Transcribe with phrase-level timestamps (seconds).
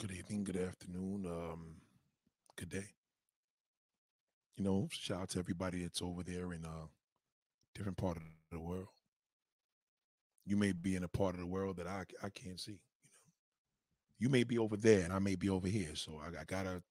[0.00, 1.76] Good evening, good afternoon, um,
[2.56, 2.88] good day.
[4.56, 6.88] You know, shout out to everybody that's over there in a
[7.76, 8.88] different part of the world.
[10.44, 12.72] You may be in a part of the world that I I can't see.
[12.72, 12.78] You
[13.08, 13.22] know,
[14.18, 15.94] you may be over there and I may be over here.
[15.94, 16.82] So I, I gotta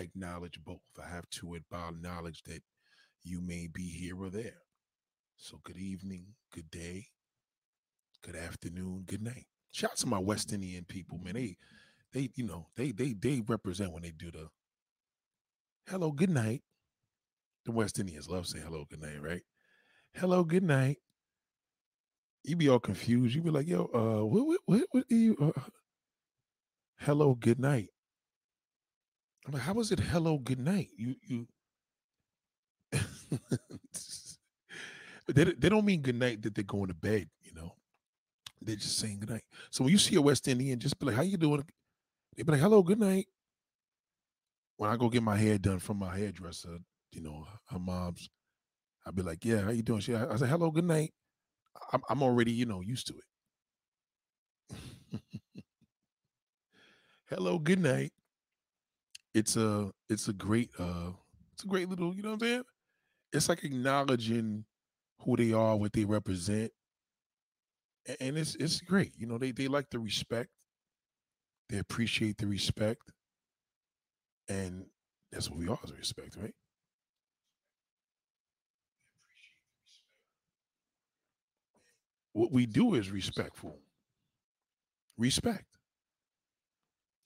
[0.00, 0.80] acknowledge both.
[1.00, 2.62] I have to acknowledge that
[3.22, 4.58] you may be here or there.
[5.36, 7.06] So good evening, good day,
[8.22, 9.46] good afternoon, good night.
[9.70, 11.34] Shout out to my West Indian people, man.
[11.34, 11.56] They
[12.12, 14.48] they, you know, they they they represent when they do the
[15.88, 16.62] hello, good night.
[17.64, 19.42] The West Indians love saying hello, good night, right?
[20.14, 20.98] Hello, good night.
[22.44, 23.34] You be all confused.
[23.34, 25.60] You be like, yo, uh, what what what, what you uh,
[27.00, 27.88] hello, good night.
[29.46, 30.88] I'm like, how was it hello, good night?
[30.96, 31.46] You you
[35.28, 37.74] they, they don't mean good night that they're going to bed, you know.
[38.62, 39.44] They're just saying good night.
[39.70, 41.64] So when you see a West Indian, just be like, how you doing?
[42.36, 43.26] They be like, hello, good night.
[44.76, 46.78] When I go get my hair done from my hairdresser,
[47.12, 48.28] you know, her mom's,
[49.06, 50.00] I'd be like, yeah, how you doing?
[50.00, 51.12] She, I say, hello, good night.
[51.92, 53.14] I'm, I'm already, you know, used to
[54.70, 55.20] it.
[57.28, 58.12] hello, good night.
[59.34, 61.12] It's a, it's a great, uh,
[61.52, 62.62] it's a great little, you know what I'm saying?
[63.32, 64.64] It's like acknowledging
[65.20, 66.72] who they are, what they represent,
[68.20, 69.12] and it's it's great.
[69.16, 70.50] You know, they they like the respect.
[71.70, 73.12] They appreciate the respect.
[74.48, 74.86] And
[75.30, 76.54] that's what we all respect, right?
[82.32, 83.78] What we do is respectful.
[85.16, 85.66] Respect.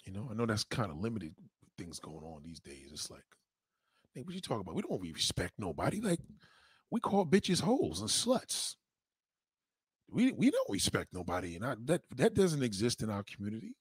[0.05, 1.35] You know, I know that's kind of limited
[1.79, 2.91] things going on these days.
[2.93, 3.25] It's like,
[4.15, 4.75] hey, what you talking about?
[4.75, 6.03] We don't respect nobody.
[6.03, 6.21] Like,
[6.91, 8.75] we call bitches holes and sluts.
[10.11, 13.75] We we don't respect nobody, and I, that that doesn't exist in our community.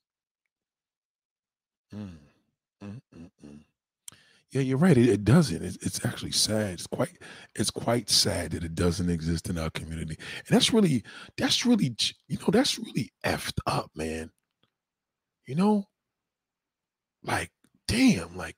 [1.94, 2.18] Mm,
[2.84, 3.02] mm,
[3.46, 3.60] mm.
[4.52, 4.98] Yeah, you're right.
[4.98, 5.64] It, it doesn't.
[5.64, 6.74] It's, it's actually sad.
[6.74, 7.18] It's quite
[7.56, 11.04] it's quite sad that it doesn't exist in our community, and that's really
[11.38, 11.96] that's really
[12.28, 14.32] you know that's really effed up, man.
[15.48, 15.86] You know,
[17.24, 17.52] like
[17.88, 18.58] damn, like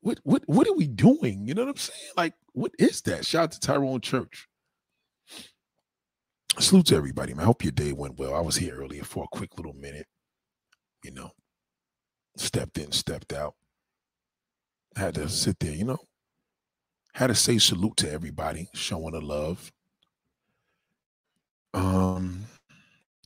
[0.00, 1.48] what what what are we doing?
[1.48, 2.12] You know what I'm saying?
[2.16, 3.26] Like, what is that?
[3.26, 4.46] Shout out to Tyrone Church.
[6.60, 7.42] Salute to everybody, man.
[7.42, 8.34] I hope your day went well.
[8.34, 10.06] I was here earlier for a quick little minute.
[11.02, 11.30] You know,
[12.36, 13.54] stepped in, stepped out.
[14.96, 15.98] Had to sit there, you know.
[17.14, 19.72] Had to say salute to everybody, showing the love.
[21.72, 22.46] Um,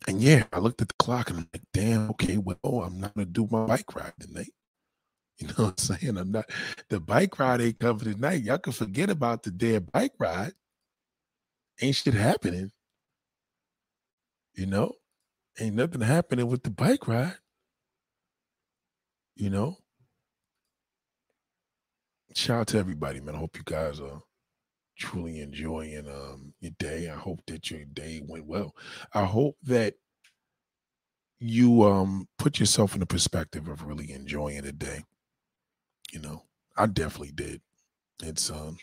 [0.06, 3.00] and yeah, I looked at the clock and I'm like, damn, okay, well, oh, I'm
[3.00, 4.52] not gonna do my bike ride tonight.
[5.40, 6.16] You know what I'm saying?
[6.18, 6.50] I'm not
[6.88, 8.42] the bike ride ain't coming tonight.
[8.42, 10.50] Y'all can forget about the dead bike ride.
[11.80, 12.72] Ain't shit happening.
[14.54, 14.94] You know,
[15.60, 17.36] ain't nothing happening with the bike ride.
[19.38, 19.78] You know,
[22.34, 23.34] shout out to everybody, man.
[23.34, 24.20] I hope you guys are
[24.98, 27.10] truly enjoying um, your day.
[27.10, 28.74] I hope that your day went well.
[29.14, 29.94] I hope that
[31.40, 35.04] you um, put yourself in the perspective of really enjoying the day.
[36.12, 36.44] You know,
[36.76, 37.60] I definitely did.
[38.22, 38.78] It's um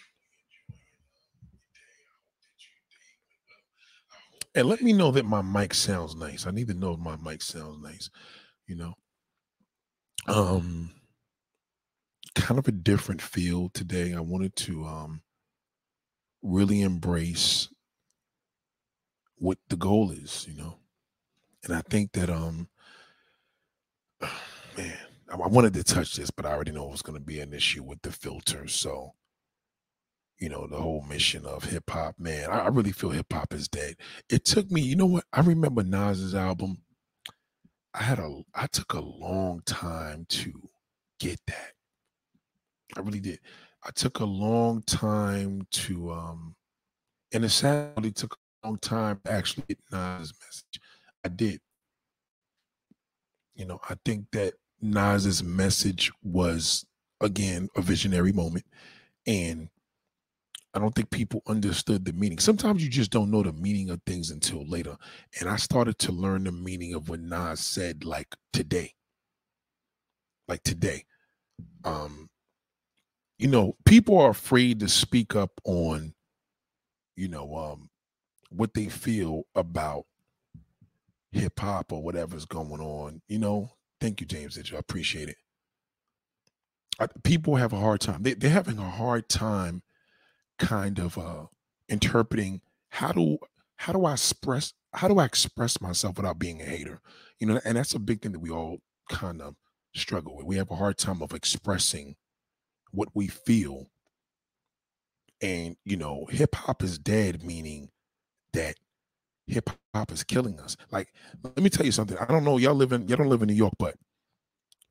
[4.56, 6.48] and let me know that my mic sounds nice.
[6.48, 8.10] I need to know if my mic sounds nice,
[8.68, 8.96] you know.
[10.28, 10.92] Um
[12.36, 14.14] kind of a different feel today.
[14.14, 15.22] I wanted to um
[16.42, 17.68] really embrace
[19.38, 20.80] what the goal is, you know.
[21.66, 22.70] And I think that um
[24.78, 24.98] man,
[25.32, 27.54] I wanted to touch this, but I already know it was going to be an
[27.54, 28.68] issue with the filter.
[28.68, 29.14] So,
[30.40, 33.54] you know, the whole mission of hip hop, man, I, I really feel hip hop
[33.54, 33.96] is dead.
[34.30, 35.26] It took me, you know what?
[35.34, 36.80] I remember Nas's album.
[37.98, 40.70] I had a, I took a long time to
[41.20, 41.72] get that.
[42.98, 43.40] I really did.
[43.86, 46.56] I took a long time to, um,
[47.34, 50.82] and it sadly took a long time to actually get Nas's message.
[51.24, 51.62] I did.
[53.56, 56.86] You know, I think that Nas's message was
[57.22, 58.66] again a visionary moment,
[59.26, 59.70] and
[60.76, 62.40] I don't think people understood the meaning.
[62.40, 64.98] Sometimes you just don't know the meaning of things until later.
[65.40, 68.94] And I started to learn the meaning of what Nas said, like today,
[70.48, 71.06] like today.
[71.86, 72.30] Um,
[73.40, 76.14] you know, people are afraid to speak up on,
[77.18, 77.90] you know, um,
[78.50, 80.06] what they feel about
[81.32, 83.22] hip hop or whatever's going on.
[83.28, 84.56] You know, Thank you, James.
[84.56, 85.38] That I appreciate it.
[87.24, 88.24] People have a hard time.
[88.24, 89.84] They, they're having a hard time,
[90.60, 91.46] kind of uh,
[91.90, 93.38] interpreting how do
[93.78, 97.02] how do I express how do I express myself without being a hater?
[97.40, 98.78] You know, and that's a big thing that we all
[99.10, 99.56] kind of
[99.94, 100.46] struggle with.
[100.46, 102.16] We have a hard time of expressing
[102.92, 103.88] what we feel.
[105.42, 107.90] And, you know, hip hop is dead, meaning
[108.54, 108.76] that
[109.48, 110.78] hip hop is killing us.
[110.92, 111.14] Like,
[111.44, 112.18] let me tell you something.
[112.18, 113.96] I don't know, y'all live in y'all don't live in New York, but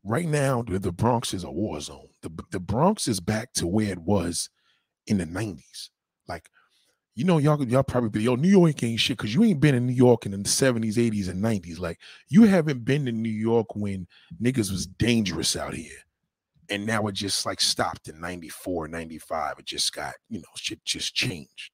[0.05, 2.09] right now the Bronx is a war zone.
[2.23, 4.51] The the Bronx is back to where it was
[5.07, 5.91] in the 90s.
[6.29, 6.49] Like,
[7.15, 9.75] you know, y'all y'all probably be, yo, New York ain't shit because you ain't been
[9.75, 11.79] in New York in the 70s, 80s, and 90s.
[11.79, 11.99] Like,
[12.29, 14.07] you haven't been to New York when
[14.43, 15.99] niggas was dangerous out here.
[16.71, 19.59] And now it just like stopped in 94, 95.
[19.59, 21.71] It just got, you know, shit just changed.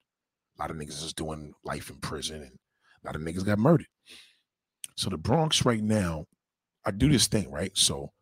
[0.59, 2.59] A lot of niggas is doing life in prison and
[3.03, 3.87] a lot of niggas got murdered.
[4.97, 6.26] So the Bronx right now,
[6.85, 7.71] I do this thing, right?
[7.75, 8.12] So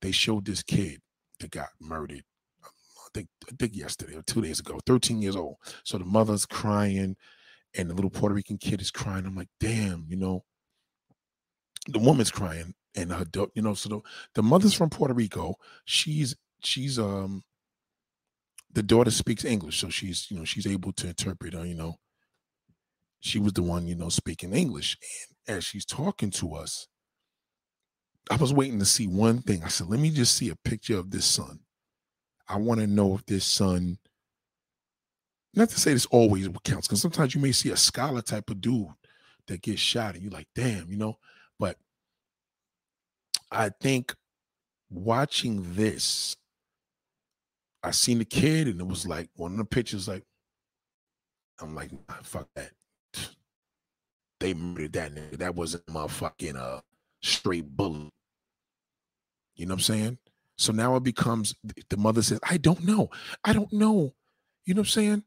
[0.00, 1.00] they showed this kid
[1.40, 2.22] that got murdered.
[3.16, 5.56] Think I think yesterday or two days ago, 13 years old.
[5.84, 7.16] So the mother's crying,
[7.74, 9.24] and the little Puerto Rican kid is crying.
[9.24, 10.44] I'm like, damn, you know.
[11.88, 13.24] The woman's crying, and her,
[13.54, 14.00] you know, so the,
[14.34, 15.54] the mother's from Puerto Rico.
[15.86, 17.42] She's she's um
[18.70, 21.54] the daughter speaks English, so she's you know she's able to interpret.
[21.54, 21.94] Uh, you know,
[23.20, 24.98] she was the one you know speaking English,
[25.48, 26.86] and as she's talking to us,
[28.30, 29.62] I was waiting to see one thing.
[29.64, 31.60] I said, let me just see a picture of this son.
[32.48, 33.98] I want to know if this son,
[35.54, 38.60] not to say this always counts, because sometimes you may see a scholar type of
[38.60, 38.88] dude
[39.48, 41.18] that gets shot and you're like, damn, you know.
[41.58, 41.76] But
[43.50, 44.14] I think
[44.90, 46.36] watching this,
[47.82, 50.24] I seen the kid and it was like one of the pictures, like,
[51.60, 52.70] I'm like, nah, fuck that.
[54.38, 55.38] They murdered that nigga.
[55.38, 56.82] That wasn't motherfucking uh
[57.22, 58.12] straight bullet.
[59.54, 60.18] You know what I'm saying?
[60.58, 61.54] So now it becomes
[61.90, 63.10] the mother says, I don't know.
[63.44, 64.14] I don't know.
[64.64, 65.24] You know what I'm saying?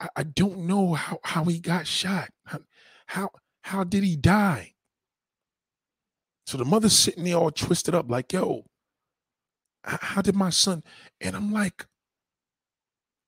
[0.00, 2.30] I, I don't know how, how he got shot.
[2.46, 2.60] How,
[3.06, 3.30] how
[3.62, 4.74] how did he die?
[6.46, 8.64] So the mother's sitting there all twisted up, like, yo,
[9.84, 10.82] how did my son?
[11.20, 11.84] And I'm like,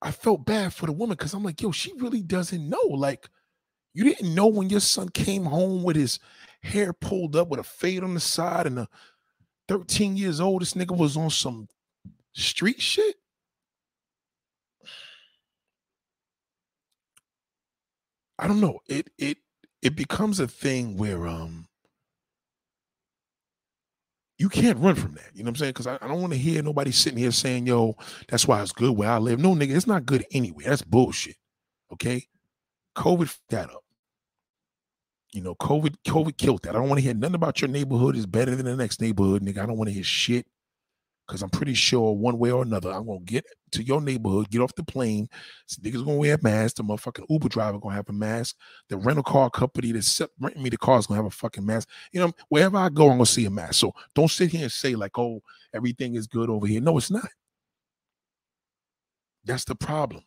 [0.00, 2.86] I felt bad for the woman because I'm like, yo, she really doesn't know.
[2.88, 3.28] Like,
[3.92, 6.18] you didn't know when your son came home with his
[6.62, 8.88] hair pulled up with a fade on the side and a
[9.70, 11.68] 13 years old, this nigga was on some
[12.32, 13.14] street shit.
[18.36, 18.80] I don't know.
[18.88, 19.38] It it
[19.80, 21.68] it becomes a thing where um
[24.38, 25.30] you can't run from that.
[25.34, 25.70] You know what I'm saying?
[25.70, 27.94] Because I, I, don't want to hear nobody sitting here saying, yo,
[28.26, 29.38] that's why it's good where I live.
[29.38, 30.64] No, nigga, it's not good anyway.
[30.64, 31.36] That's bullshit.
[31.92, 32.26] Okay.
[32.96, 33.84] COVID that up.
[35.32, 36.70] You know, COVID, COVID killed that.
[36.70, 39.42] I don't want to hear nothing about your neighborhood is better than the next neighborhood,
[39.42, 39.58] nigga.
[39.58, 40.46] I don't want to hear shit.
[41.30, 44.62] Cause I'm pretty sure one way or another, I'm gonna get to your neighborhood, get
[44.62, 45.28] off the plane.
[45.80, 46.74] Niggas gonna wear a mask.
[46.74, 48.56] The motherfucking Uber driver gonna have a mask.
[48.88, 51.88] The rental car company that's renting me the car is gonna have a fucking mask.
[52.10, 53.74] You know, wherever I go, I'm gonna see a mask.
[53.74, 55.40] So don't sit here and say like, oh,
[55.72, 56.80] everything is good over here.
[56.80, 57.28] No, it's not.
[59.44, 60.24] That's the problem.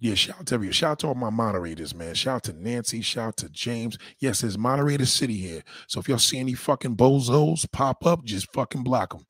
[0.00, 2.14] Yeah, shout out to every shout out to all my moderators, man.
[2.14, 3.98] Shout out to Nancy, shout out to James.
[4.20, 5.62] Yes, there's moderator city here.
[5.88, 9.26] So if y'all see any fucking bozos pop up, just fucking block them.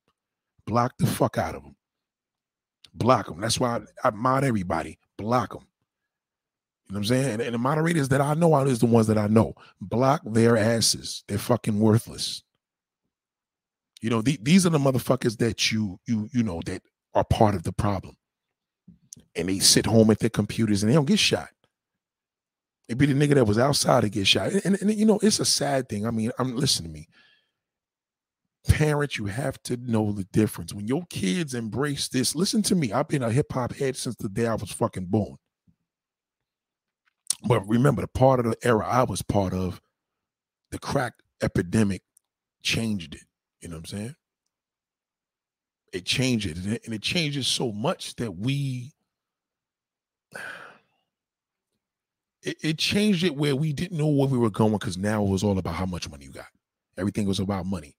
[0.67, 1.76] Block the fuck out of them.
[2.93, 3.41] Block them.
[3.41, 4.99] That's why I, I mod everybody.
[5.17, 5.67] Block them.
[6.88, 7.32] You know what I'm saying?
[7.32, 9.55] And, and, the moderators that I know are is the ones that I know.
[9.81, 11.25] Block their asses.
[11.29, 12.43] They're fucking worthless.
[14.03, 16.83] You know, the, these are the motherfuckers that you you you know that
[17.14, 18.16] are part of the problem
[19.38, 21.49] and they sit home at their computers and they don't get shot.
[22.88, 24.52] It'd be the nigga that was outside to get shot.
[24.52, 26.07] And, and, and, you know, it's a sad thing.
[26.07, 27.09] I mean, I'm listen to me.
[28.66, 30.75] Parents, you have to know the difference.
[30.75, 32.92] When your kids embrace this, listen to me.
[32.92, 35.37] I've been a hip hop head since the day I was fucking born.
[37.47, 39.80] But remember, the part of the era I was part of,
[40.71, 42.02] the crack epidemic
[42.62, 43.23] changed it.
[43.61, 44.14] You know what I'm saying?
[45.92, 46.83] It changed it.
[46.85, 48.92] And it changes so much that we
[52.42, 55.28] it, it changed it where we didn't know where we were going because now it
[55.28, 56.47] was all about how much money you got.
[56.97, 57.94] Everything was about money.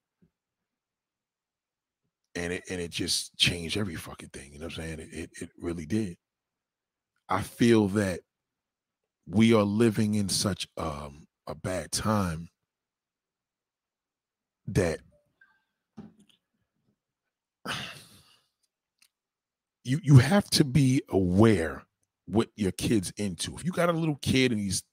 [2.35, 4.53] And it and it just changed every fucking thing.
[4.53, 4.99] You know what I'm saying?
[4.99, 6.15] It, it, it really did.
[7.27, 8.21] I feel that
[9.27, 12.49] we are living in such um, a bad time
[14.67, 14.99] that
[19.83, 21.83] you you have to be aware
[22.29, 23.55] what your kid's into.
[23.55, 24.83] If you got a little kid and he's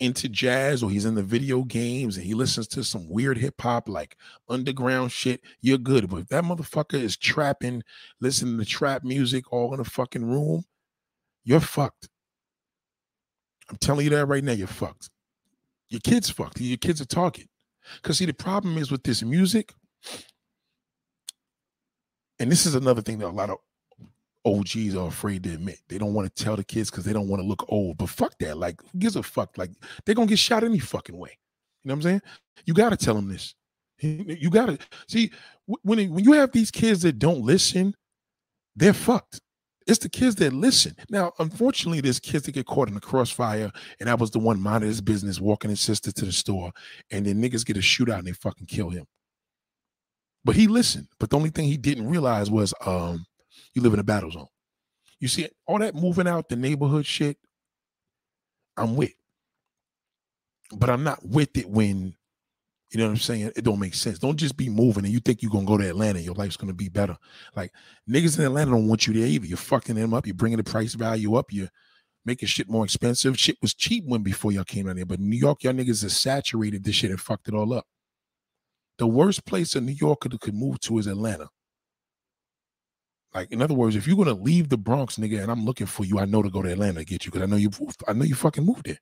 [0.00, 3.60] into jazz or he's in the video games and he listens to some weird hip
[3.60, 4.16] hop like
[4.48, 6.10] underground shit, you're good.
[6.10, 7.82] But if that motherfucker is trapping,
[8.20, 10.64] listening to trap music all in a fucking room,
[11.44, 12.08] you're fucked.
[13.70, 15.10] I'm telling you that right now, you're fucked.
[15.88, 16.60] Your kid's fucked.
[16.60, 17.46] Your kid's are talking.
[17.96, 19.72] Because see, the problem is with this music,
[22.38, 23.58] and this is another thing that a lot of
[24.44, 25.78] OGs are afraid to admit.
[25.88, 27.96] They don't want to tell the kids because they don't want to look old.
[27.98, 28.58] But fuck that.
[28.58, 29.56] Like, who gives a fuck?
[29.56, 29.70] Like,
[30.04, 31.38] they're gonna get shot any fucking way.
[31.82, 32.22] You know what I'm saying?
[32.66, 33.54] You gotta tell them this.
[34.00, 35.30] You gotta see
[35.66, 37.94] when when you have these kids that don't listen,
[38.76, 39.40] they're fucked.
[39.86, 40.96] It's the kids that listen.
[41.10, 43.70] Now, unfortunately, there's kids that get caught in the crossfire,
[44.00, 46.72] and I was the one minding his business, walking his sister to the store,
[47.10, 49.06] and then niggas get a shootout and they fucking kill him.
[50.44, 51.08] But he listened.
[51.18, 53.24] But the only thing he didn't realize was um,
[53.74, 54.46] you live in a battle zone.
[55.20, 57.38] You see, all that moving out the neighborhood shit,
[58.76, 59.12] I'm with.
[60.74, 62.14] But I'm not with it when
[62.90, 63.50] you know what I'm saying?
[63.56, 64.20] It don't make sense.
[64.20, 66.72] Don't just be moving and you think you're gonna go to Atlanta, your life's gonna
[66.72, 67.16] be better.
[67.56, 67.72] Like
[68.08, 69.46] niggas in Atlanta don't want you there either.
[69.46, 71.70] You're fucking them up, you're bringing the price value up, you're
[72.24, 73.38] making shit more expensive.
[73.38, 76.16] Shit was cheap when before y'all came out here, but New York, y'all niggas has
[76.16, 77.84] saturated this shit and fucked it all up.
[78.98, 81.48] The worst place a New Yorker could move to is Atlanta.
[83.34, 86.04] Like in other words, if you're gonna leave the Bronx, nigga, and I'm looking for
[86.04, 87.70] you, I know to go to Atlanta to get you because I know you,
[88.06, 88.98] I know you fucking moved there.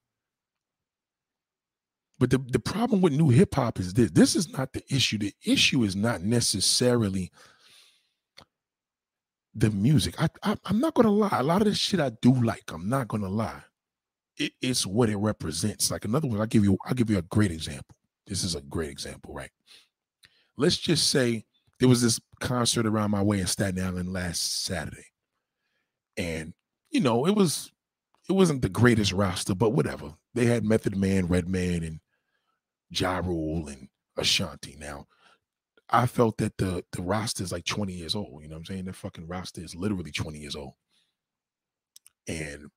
[2.19, 5.19] But the, the problem with new hip hop is this this is not the issue.
[5.19, 7.31] The issue is not necessarily
[9.55, 10.15] the music.
[10.21, 11.29] I, I am not gonna lie.
[11.33, 12.71] A lot of this shit I do like.
[12.73, 13.63] I'm not gonna lie.
[14.39, 15.91] It, it's what it represents.
[15.91, 17.97] Like another one, I'll give you, I'll give you a great example.
[18.27, 19.51] This is a great example, right?
[20.57, 21.45] Let's just say
[21.83, 25.07] there was this concert around my way in Staten Island last Saturday.
[26.17, 26.55] And
[26.93, 27.73] you know, it was
[28.29, 30.15] it wasn't the greatest roster, but whatever.
[30.33, 31.99] They had Method Man, Redman, and
[32.89, 34.77] Ja Rule and Ashanti.
[34.79, 35.07] Now,
[35.91, 38.45] I felt that the the roster is like 20 years old.
[38.45, 38.85] You know what I'm saying?
[38.85, 40.75] The fucking roster is literally 20 years old.
[42.29, 42.71] And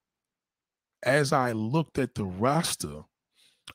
[1.03, 3.01] as I looked at the roster,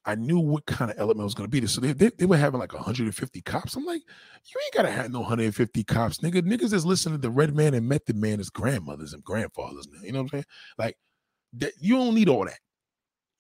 [0.05, 1.69] I knew what kind of element was going to be there.
[1.69, 3.77] So they, they, they, were having like 150 cops.
[3.77, 4.03] I'm like,
[4.47, 6.43] you ain't got to have no 150 cops, nigga.
[6.43, 9.89] Niggas is listening to the Redman and Method Man as grandmothers and grandfathers.
[10.03, 10.45] You know what I'm saying?
[10.79, 10.97] Like,
[11.55, 12.59] that, you don't need all that.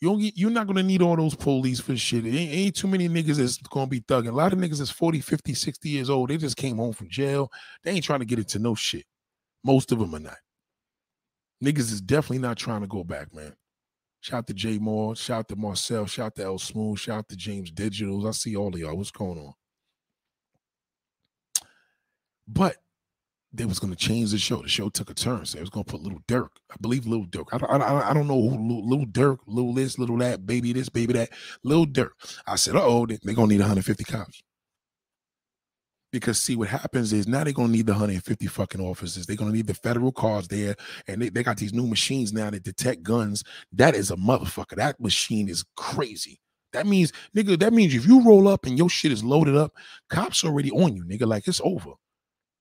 [0.00, 2.26] You don't get, you're not gonna need all those police for shit.
[2.26, 4.30] It ain't, ain't too many niggas that's gonna be thugging.
[4.30, 6.30] A lot of niggas is 40, 50, 60 years old.
[6.30, 7.52] They just came home from jail.
[7.84, 9.04] They ain't trying to get into no shit.
[9.62, 10.38] Most of them are not.
[11.62, 13.54] Niggas is definitely not trying to go back, man.
[14.20, 18.28] Shout to Jay Moore, shout to Marcel, shout to El Smooth, shout to James Digitals.
[18.28, 18.96] I see all of y'all.
[18.96, 19.54] What's going on?
[22.46, 22.76] But
[23.52, 24.62] they was going to change the show.
[24.62, 25.44] The show took a turn.
[25.46, 26.50] So they was going to put Little Durk.
[26.70, 27.46] I believe Little Durk.
[27.52, 30.88] I don't, I, I don't know who Little Durk, Little this, Little that, baby this,
[30.88, 31.30] baby that.
[31.64, 32.10] Little Durk.
[32.46, 34.42] I said, oh, they're they going to need 150 cops.
[36.12, 39.26] Because see, what happens is now they're to need the 150 fucking officers.
[39.26, 40.74] They're to need the federal cars there.
[41.06, 43.44] And they, they got these new machines now that detect guns.
[43.72, 44.76] That is a motherfucker.
[44.76, 46.40] That machine is crazy.
[46.72, 49.72] That means, nigga, that means if you roll up and your shit is loaded up,
[50.08, 51.26] cops already on you, nigga.
[51.26, 51.92] Like it's over.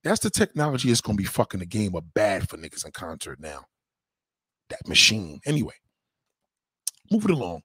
[0.04, 3.40] That's the technology that's gonna be fucking the game up bad for niggas in concert
[3.40, 3.66] now.
[4.70, 5.40] That machine.
[5.46, 5.74] Anyway,
[7.12, 7.62] moving along.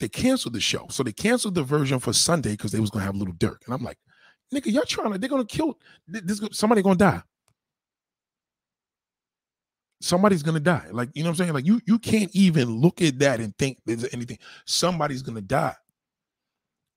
[0.00, 0.86] They canceled the show.
[0.90, 3.58] So they canceled the version for Sunday because they was gonna have a Little Durk.
[3.64, 3.98] And I'm like,
[4.52, 7.22] nigga, y'all trying to, they're gonna kill this somebody gonna die.
[10.00, 10.88] Somebody's gonna die.
[10.90, 11.54] Like, you know what I'm saying?
[11.54, 14.38] Like you you can't even look at that and think there's anything.
[14.66, 15.74] Somebody's gonna die.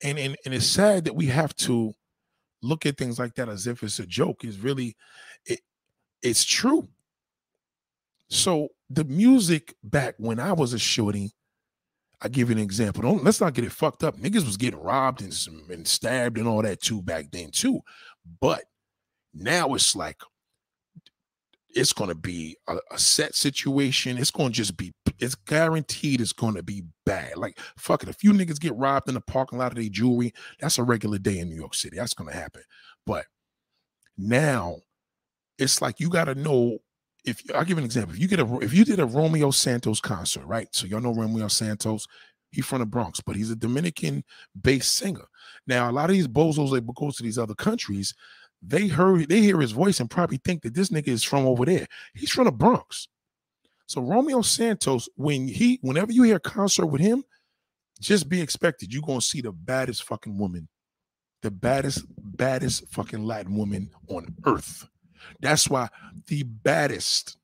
[0.04, 1.94] And and, and it's sad that we have to
[2.62, 4.96] look at things like that as if it's a joke is really
[5.46, 5.62] it
[6.22, 6.88] it's true.
[8.30, 11.32] So the music back when I was a shorty,
[12.22, 13.04] I give you an example.
[13.04, 14.18] Don't let's not get it fucked up.
[14.18, 15.34] Niggas was getting robbed and,
[15.70, 17.82] and stabbed and all that too back then too.
[18.42, 18.64] But
[19.34, 20.18] now it's like
[21.70, 24.18] it's going to be a, a, set situation.
[24.18, 27.38] It's going to just be, it's guaranteed it's going to be bad.
[27.38, 28.10] Like, fuck it.
[28.10, 31.20] If you niggas get robbed in the parking lot of their jewelry, that's a regular
[31.20, 31.98] day in New York City.
[31.98, 32.64] That's going to happen.
[33.06, 33.26] But
[34.18, 34.78] now
[35.60, 36.80] it's like you got to know
[37.28, 38.16] if I'll give an example.
[38.16, 40.68] If you get a, if you did a Romeo Santos concert, right?
[40.72, 42.08] So y'all know Romeo Santos.
[42.52, 44.24] He's from the Bronx, but he's a Dominican
[44.60, 45.26] based singer.
[45.68, 48.14] Now, a lot of these bozos that go to these other countries,
[48.62, 51.66] they heard they hear his voice and probably think that this nigga is from over
[51.66, 51.86] there.
[52.16, 53.10] He's from the Bronx.
[53.86, 57.24] So Romeo Santos, when he whenever you hear a concert with him,
[58.00, 58.94] just be expected.
[58.94, 60.70] You're gonna see the baddest fucking woman,
[61.42, 64.88] the baddest, baddest fucking Latin woman on earth.
[65.40, 65.90] That's why
[66.28, 67.38] the baddest,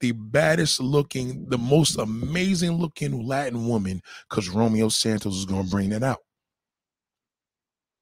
[0.00, 5.90] the baddest looking, the most amazing looking Latin woman, because Romeo Santos is gonna bring
[5.90, 6.20] that out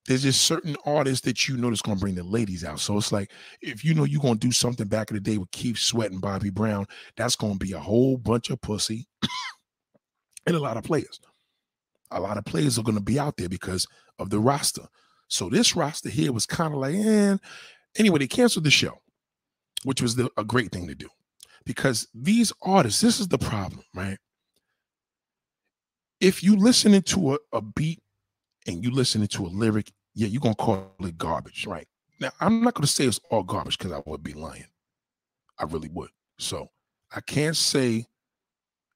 [0.06, 2.80] there's just certain artists that you know that's gonna bring the ladies out.
[2.80, 3.30] So it's like
[3.60, 6.20] if you know you're gonna do something back in the day with Keith Sweat and
[6.20, 9.06] Bobby Brown, that's gonna be a whole bunch of pussy
[10.46, 11.20] and a lot of players.
[12.10, 13.86] A lot of players are gonna be out there because
[14.18, 14.86] of the roster.
[15.28, 17.36] So this roster here was kind of like, eh.
[17.98, 18.98] Anyway, they canceled the show.
[19.84, 21.08] which was the, a great thing to do
[21.64, 24.18] because these artists, this is the problem, right?
[26.20, 28.00] If you listen to a, a beat
[28.66, 31.88] and you listen to a lyric, yeah, you're gonna call it garbage, right?
[32.20, 34.66] Now, I'm not gonna say it's all garbage because I would be lying.
[35.58, 36.10] I really would.
[36.38, 36.70] So
[37.14, 38.06] I can't say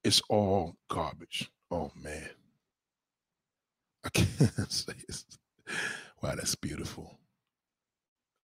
[0.05, 1.51] it's all garbage.
[1.71, 2.31] Oh man.
[4.05, 5.27] I can't say it's
[6.23, 7.19] wow, that's beautiful.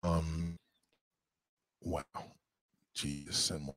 [0.03, 0.57] Um
[1.81, 2.03] wow.
[2.97, 3.75] Jesus and more.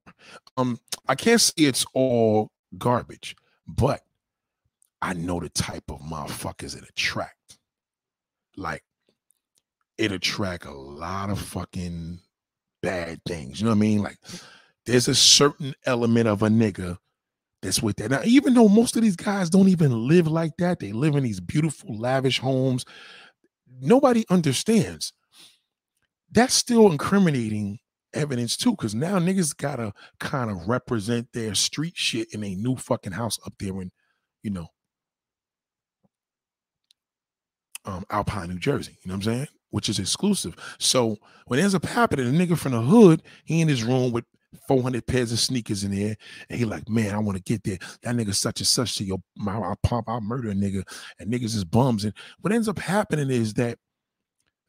[0.57, 3.37] Um, I can't say it's all garbage,
[3.69, 4.01] but
[5.03, 7.59] I know the type of motherfuckers it attract.
[8.57, 8.83] Like
[9.99, 12.21] it attract a lot of fucking
[12.83, 13.61] bad things.
[13.61, 14.03] You know what I mean?
[14.03, 14.19] Like
[14.87, 16.97] there's a certain element of a nigga
[17.63, 18.11] that's with that.
[18.11, 21.25] Now, even though most of these guys don't even live like that, they live in
[21.25, 22.87] these beautiful, lavish homes.
[23.81, 25.13] Nobody understands.
[26.31, 27.79] That's still incriminating
[28.15, 32.77] evidence too, because now niggas gotta kind of represent their street shit in a new
[32.77, 33.91] fucking house up there in,
[34.43, 34.69] you know,
[37.85, 38.99] um, Alpine, New Jersey.
[39.03, 39.47] You know what I'm saying?
[39.71, 40.57] Which is exclusive.
[40.79, 44.13] So when it ends up happening, a nigga from the hood, he in his room
[44.13, 44.25] with
[44.67, 46.17] 400 pairs of sneakers in there,
[46.49, 47.79] and he like, man, I want to get there.
[48.03, 50.83] That nigga such and such to your, my, I'll pump, I'll murder a nigga,
[51.19, 52.05] and niggas is bums.
[52.05, 53.79] And what ends up happening is that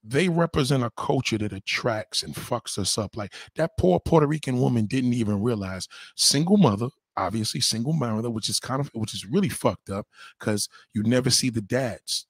[0.04, 3.16] they represent a culture that attracts and fucks us up.
[3.16, 8.50] Like that poor Puerto Rican woman didn't even realize single mother, obviously single mother, which
[8.50, 10.08] is kind of which is really fucked up
[10.40, 12.26] because you never see the dads.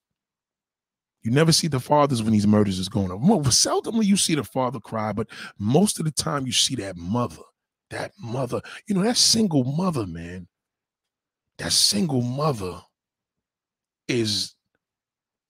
[1.24, 3.28] You never see the fathers when these murders is going on.
[3.28, 5.28] Well, seldomly you see the father cry, but
[5.60, 7.44] most of the time you see that mother,
[7.92, 8.60] that mother.
[8.88, 10.48] You know that single mother, man.
[11.60, 12.82] That single mother
[14.08, 14.56] is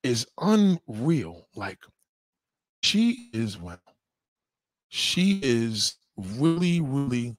[0.04, 1.48] is unreal.
[1.56, 1.80] Like
[2.82, 3.80] she is well.
[4.90, 7.38] She is really, really,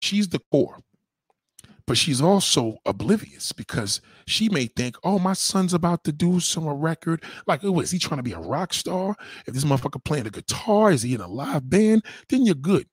[0.00, 0.78] she's the core.
[1.86, 6.66] But she's also oblivious because she may think, oh, my son's about to do some
[6.66, 7.22] a record.
[7.46, 9.14] Like, oh, is he trying to be a rock star?
[9.46, 12.04] If this motherfucker playing the guitar, is he in a live band?
[12.30, 12.88] Then you're good.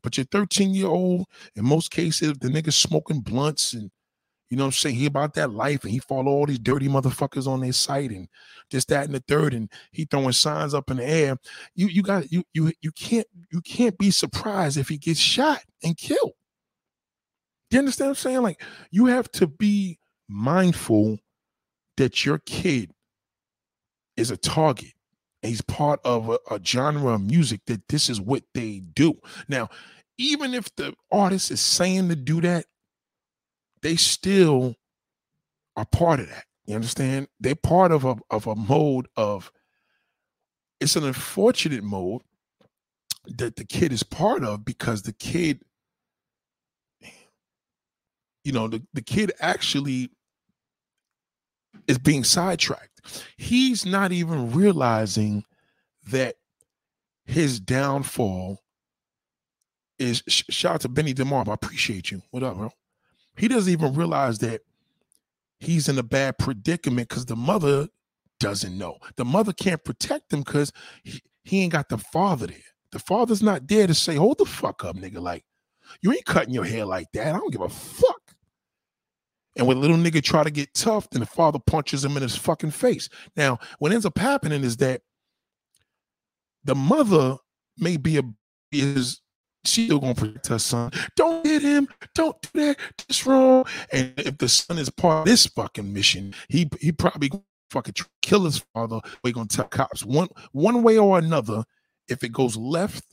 [0.00, 1.26] But you're 13 year old.
[1.56, 3.90] In most cases, the nigga smoking blunts and
[4.48, 4.96] you know what I'm saying?
[4.96, 8.28] He about that life and he follow all these dirty motherfuckers on their site and
[8.70, 11.36] just that and the third and he throwing signs up in the air.
[11.74, 15.62] You you got you you you can't you can't be surprised if he gets shot
[15.82, 16.32] and killed.
[17.70, 18.42] Do you understand what I'm saying?
[18.42, 21.18] Like you have to be mindful
[21.96, 22.92] that your kid
[24.16, 24.92] is a target.
[25.42, 29.14] He's part of a, a genre of music that this is what they do.
[29.48, 29.68] Now,
[30.18, 32.66] even if the artist is saying to do that,
[33.86, 34.74] they still
[35.76, 36.44] are part of that.
[36.66, 37.28] You understand?
[37.38, 39.52] They're part of a of a mode of
[40.80, 42.22] it's an unfortunate mode
[43.28, 45.60] that the kid is part of because the kid,
[48.42, 50.10] you know, the, the kid actually
[51.86, 53.22] is being sidetracked.
[53.36, 55.44] He's not even realizing
[56.08, 56.34] that
[57.24, 58.58] his downfall
[60.00, 61.44] is shout out to Benny DeMar.
[61.48, 62.20] I appreciate you.
[62.32, 62.72] What up, bro?
[63.36, 64.62] He doesn't even realize that
[65.60, 67.88] he's in a bad predicament because the mother
[68.40, 68.98] doesn't know.
[69.16, 70.72] The mother can't protect him because
[71.04, 72.58] he, he ain't got the father there.
[72.92, 75.20] The father's not there to say, hold the fuck up, nigga.
[75.20, 75.44] Like,
[76.00, 77.34] you ain't cutting your hair like that.
[77.34, 78.20] I don't give a fuck.
[79.56, 82.36] And when little nigga try to get tough, then the father punches him in his
[82.36, 83.08] fucking face.
[83.36, 85.00] Now, what ends up happening is that
[86.64, 87.36] the mother
[87.78, 88.22] may be a
[88.72, 89.20] is
[89.66, 90.90] she's still gonna protect her son.
[91.16, 91.88] Don't hit him.
[92.14, 92.78] Don't do that.
[92.98, 93.64] That's wrong.
[93.92, 97.30] And if the son is part of this fucking mission, he he probably
[97.70, 99.00] fucking kill his father.
[99.22, 101.64] We're gonna tell cops one one way or another.
[102.08, 103.04] If it goes left,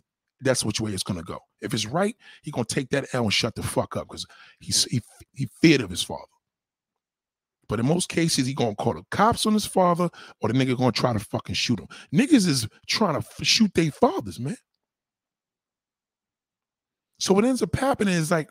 [0.41, 1.39] that's which way it's gonna go.
[1.61, 4.25] If it's right, he gonna take that L and shut the fuck up because
[4.59, 5.01] he's he
[5.33, 6.23] he feared of his father.
[7.69, 10.09] But in most cases, he gonna call the cops on his father,
[10.41, 11.87] or the nigga gonna try to fucking shoot him.
[12.13, 14.57] Niggas is trying to shoot their fathers, man.
[17.23, 18.49] So what ends up happening is like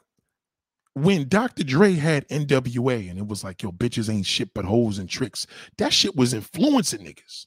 [0.95, 1.63] when Dr.
[1.63, 5.47] Dre had NWA and it was like, yo, bitches ain't shit but hoes and tricks,
[5.77, 7.45] that shit was influencing niggas.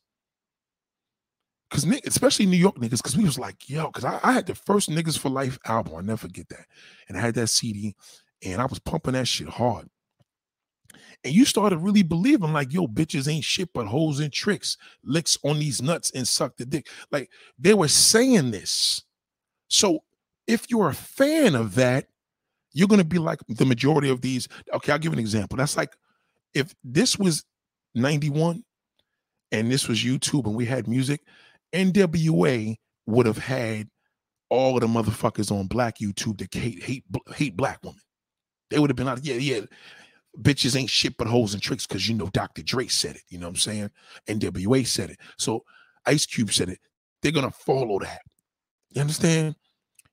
[1.71, 4.53] Cause especially New York niggas, because we was like, yo, because I, I, had the
[4.53, 5.95] first Niggas for Life album.
[5.95, 6.67] i never forget that.
[7.09, 7.95] And I had that CD
[8.43, 9.89] and I was pumping that shit hard.
[11.23, 15.39] And you started really believing, like, yo, bitches ain't shit but hoes and tricks, licks
[15.43, 16.87] on these nuts and suck the dick.
[17.09, 19.01] Like they were saying this.
[19.69, 20.03] So
[20.47, 22.07] if you're a fan of that,
[22.73, 24.47] you're going to be like the majority of these.
[24.73, 25.57] Okay, I'll give an example.
[25.57, 25.95] That's like
[26.53, 27.45] if this was
[27.95, 28.63] 91
[29.51, 31.21] and this was YouTube and we had music,
[31.73, 33.89] NWA would have had
[34.49, 37.03] all of the motherfuckers on black YouTube that hate hate
[37.33, 38.01] hate black women.
[38.69, 39.61] They would have been like, yeah, yeah,
[40.39, 42.61] bitches ain't shit but hoes and tricks because you know Dr.
[42.61, 43.21] Dre said it.
[43.29, 43.91] You know what I'm saying?
[44.27, 45.19] NWA said it.
[45.37, 45.63] So
[46.05, 46.79] Ice Cube said it.
[47.21, 48.21] They're gonna follow that.
[48.89, 49.55] You understand?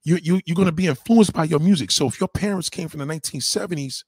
[0.05, 1.91] You you you're gonna be influenced by your music.
[1.91, 4.05] So if your parents came from the 1970s,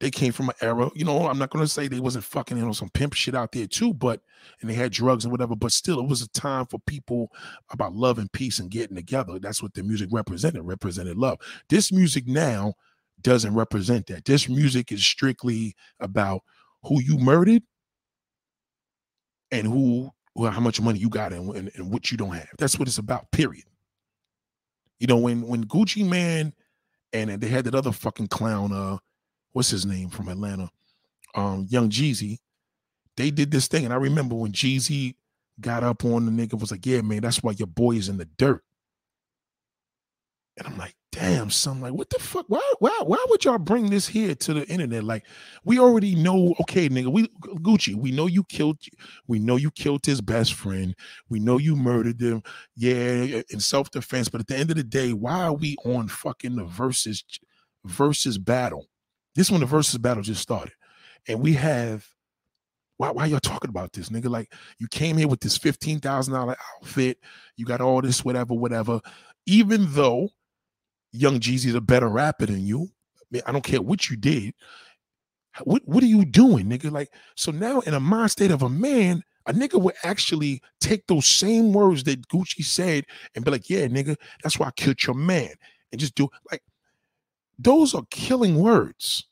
[0.00, 0.90] they came from an era.
[0.94, 3.52] You know, I'm not gonna say they wasn't fucking you know some pimp shit out
[3.52, 4.20] there too, but
[4.60, 5.56] and they had drugs and whatever.
[5.56, 7.30] But still, it was a time for people
[7.70, 9.38] about love and peace and getting together.
[9.38, 10.62] That's what the music represented.
[10.64, 11.38] Represented love.
[11.68, 12.74] This music now
[13.22, 14.24] doesn't represent that.
[14.24, 16.42] This music is strictly about
[16.82, 17.62] who you murdered
[19.50, 22.48] and who, well, how much money you got and, and, and what you don't have.
[22.58, 23.64] That's what it's about, period.
[25.00, 26.52] You know, when when Gucci Mane
[27.12, 28.98] and, and they had that other fucking clown, uh,
[29.52, 30.70] what's his name from Atlanta?
[31.34, 32.38] Um, Young Jeezy,
[33.16, 33.84] they did this thing.
[33.84, 35.16] And I remember when Jeezy
[35.60, 38.18] got up on the nigga was like, Yeah, man, that's why your boy is in
[38.18, 38.62] the dirt.
[40.56, 42.44] And I'm like, damn, son, like, what the fuck?
[42.48, 45.02] Why, why, why would y'all bring this here to the internet?
[45.02, 45.26] Like,
[45.64, 48.78] we already know, okay, nigga, we Gucci, we know you killed,
[49.26, 50.94] we know you killed his best friend,
[51.28, 52.42] we know you murdered them,
[52.76, 54.28] yeah, in self-defense.
[54.28, 57.24] But at the end of the day, why are we on fucking the versus
[57.84, 58.86] versus battle?
[59.34, 60.74] This one, the versus battle just started,
[61.26, 62.06] and we have.
[62.96, 64.30] Why, why y'all talking about this, nigga?
[64.30, 67.18] Like, you came here with this fifteen thousand dollar outfit,
[67.56, 69.00] you got all this, whatever, whatever.
[69.46, 70.28] Even though
[71.14, 72.90] Young Jeezy's a better rapper than you.
[73.20, 74.54] I, mean, I don't care what you did.
[75.62, 76.90] What what are you doing, nigga?
[76.90, 81.06] Like, so now in a mind state of a man, a nigga would actually take
[81.06, 85.04] those same words that Gucci said and be like, yeah, nigga, that's why I killed
[85.04, 85.50] your man.
[85.92, 86.62] And just do like
[87.56, 89.28] those are killing words.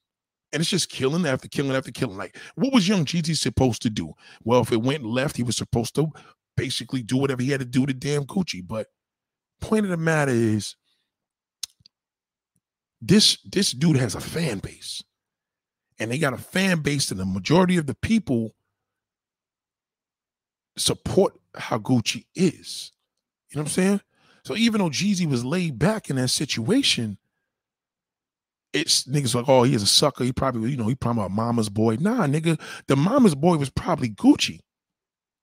[0.53, 2.17] And it's just killing after killing after killing.
[2.19, 4.13] Like, what was Young Jeezy supposed to do?
[4.45, 6.13] Well, if it went left, he was supposed to
[6.57, 8.63] basically do whatever he had to do to damn Gucci.
[8.65, 8.89] But
[9.61, 10.77] point of the matter is,
[13.03, 15.03] this this dude has a fan base.
[15.99, 18.55] And they got a fan base and the majority of the people
[20.77, 22.93] support how gucci is.
[23.51, 24.01] You know what i'm saying?
[24.45, 27.19] So even though jeezy was laid back in that situation
[28.73, 30.25] it's niggas like oh he's a sucker.
[30.25, 31.99] He probably you know he probably a mama's boy.
[32.01, 34.61] Nah nigga the mama's boy was probably gucci.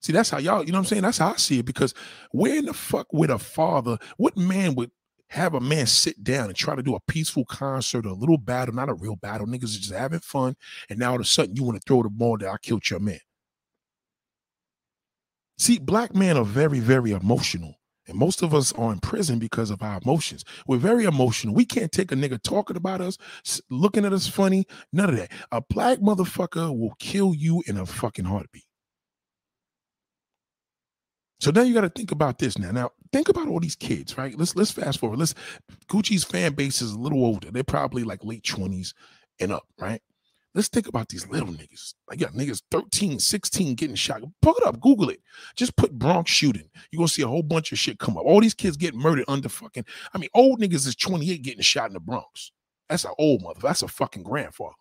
[0.02, 1.02] See, that's how y'all, you know what I'm saying?
[1.02, 1.66] That's how I see it.
[1.66, 1.94] Because
[2.32, 4.92] where in the fuck with a father, what man would
[5.30, 8.74] have a man sit down and try to do a peaceful concert, a little battle,
[8.74, 9.48] not a real battle.
[9.48, 10.56] Niggas is just having fun.
[10.90, 12.90] And now all of a sudden you want to throw the ball that I killed
[12.90, 13.20] your man.
[15.58, 17.76] See, black men are very, very emotional.
[18.08, 20.44] And most of us are in prison because of our emotions.
[20.66, 21.54] We're very emotional.
[21.54, 23.18] We can't take a nigga talking about us,
[23.70, 25.32] looking at us funny, none of that.
[25.52, 28.64] A black motherfucker will kill you in a fucking heartbeat.
[31.40, 32.72] So now you got to think about this now.
[32.72, 34.38] Now think about all these kids, right?
[34.38, 35.20] Let's let's fast forward.
[35.20, 35.36] Let's
[35.88, 37.50] Gucci's fan base is a little older.
[37.50, 38.94] They're probably like late 20s
[39.40, 40.02] and up, right?
[40.56, 41.94] Let's think about these little niggas.
[42.10, 44.24] Like, yeah, niggas 13, 16 getting shot.
[44.42, 45.22] Pull it up, Google it.
[45.56, 46.68] Just put Bronx shooting.
[46.92, 48.26] You're gonna see a whole bunch of shit come up.
[48.26, 49.86] All these kids getting murdered under fucking.
[50.14, 52.52] I mean, old niggas is 28 getting shot in the Bronx.
[52.90, 53.60] That's an old mother.
[53.62, 54.74] That's a fucking grandfather.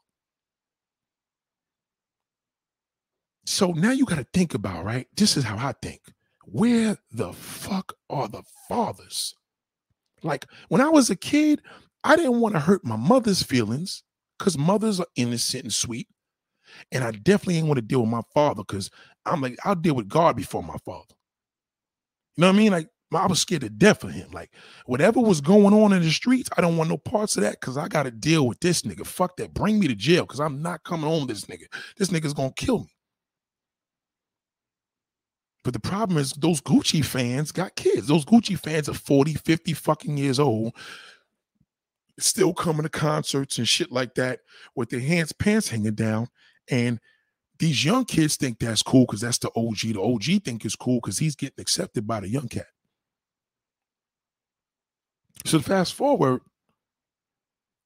[3.44, 5.06] So now you got to think about, right?
[5.16, 6.00] This is how I think
[6.50, 9.34] where the fuck are the fathers?
[10.22, 11.62] Like when I was a kid,
[12.04, 14.02] I didn't want to hurt my mother's feelings
[14.38, 16.08] because mothers are innocent and sweet.
[16.92, 18.90] And I definitely ain't want to deal with my father because
[19.24, 21.14] I'm like, I'll deal with God before my father.
[22.36, 22.72] You know what I mean?
[22.72, 24.30] Like, I was scared to death of him.
[24.32, 24.50] Like,
[24.84, 27.78] whatever was going on in the streets, I don't want no parts of that because
[27.78, 29.06] I got to deal with this nigga.
[29.06, 29.54] Fuck that.
[29.54, 31.64] Bring me to jail because I'm not coming home with this nigga.
[31.96, 32.90] This nigga's going to kill me.
[35.68, 38.06] But the problem is those Gucci fans got kids.
[38.06, 40.74] Those Gucci fans are 40, 50 fucking years old,
[42.18, 44.40] still coming to concerts and shit like that
[44.74, 46.28] with their hands pants hanging down.
[46.70, 46.98] And
[47.58, 49.92] these young kids think that's cool because that's the OG.
[49.92, 52.68] The OG think is cool because he's getting accepted by the young cat.
[55.44, 56.40] So fast forward,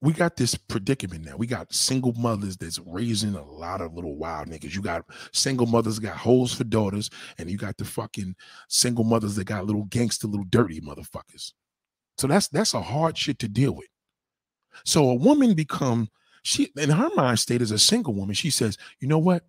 [0.03, 1.37] we got this predicament now.
[1.37, 4.75] We got single mothers that's raising a lot of little wild niggas.
[4.75, 8.35] You got single mothers got holes for daughters, and you got the fucking
[8.69, 11.53] single mothers that got little gangster, little dirty motherfuckers.
[12.19, 13.87] So that's that's a hard shit to deal with.
[14.85, 16.09] So a woman become
[16.43, 19.45] she in her mind state as a single woman, she says, you know what?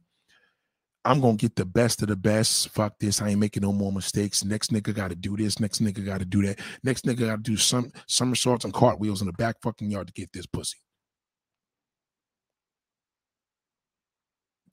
[1.06, 2.70] I'm gonna get the best of the best.
[2.70, 3.22] Fuck this.
[3.22, 4.46] I ain't making no more mistakes.
[4.46, 5.60] Next nigga gotta do this.
[5.60, 6.60] Next nigga gotta do that.
[6.84, 10.32] Next nigga gotta do some somersaults and cartwheels in the back fucking yard to get
[10.32, 10.78] this pussy.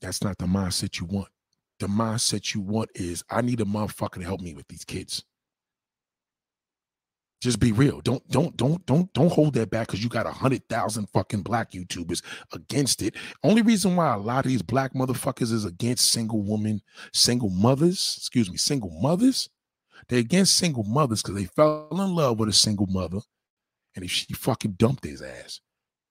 [0.00, 1.28] That's not the mindset you want.
[1.80, 5.24] The mindset you want is I need a motherfucker to help me with these kids.
[7.40, 8.00] Just be real.
[8.02, 11.40] Don't don't don't don't don't hold that back because you got a hundred thousand fucking
[11.40, 12.22] black YouTubers
[12.52, 13.16] against it.
[13.42, 16.82] Only reason why a lot of these black motherfuckers is against single women,
[17.14, 19.48] single mothers, excuse me, single mothers.
[20.08, 23.20] They're against single mothers because they fell in love with a single mother,
[23.96, 25.60] and if she fucking dumped his ass,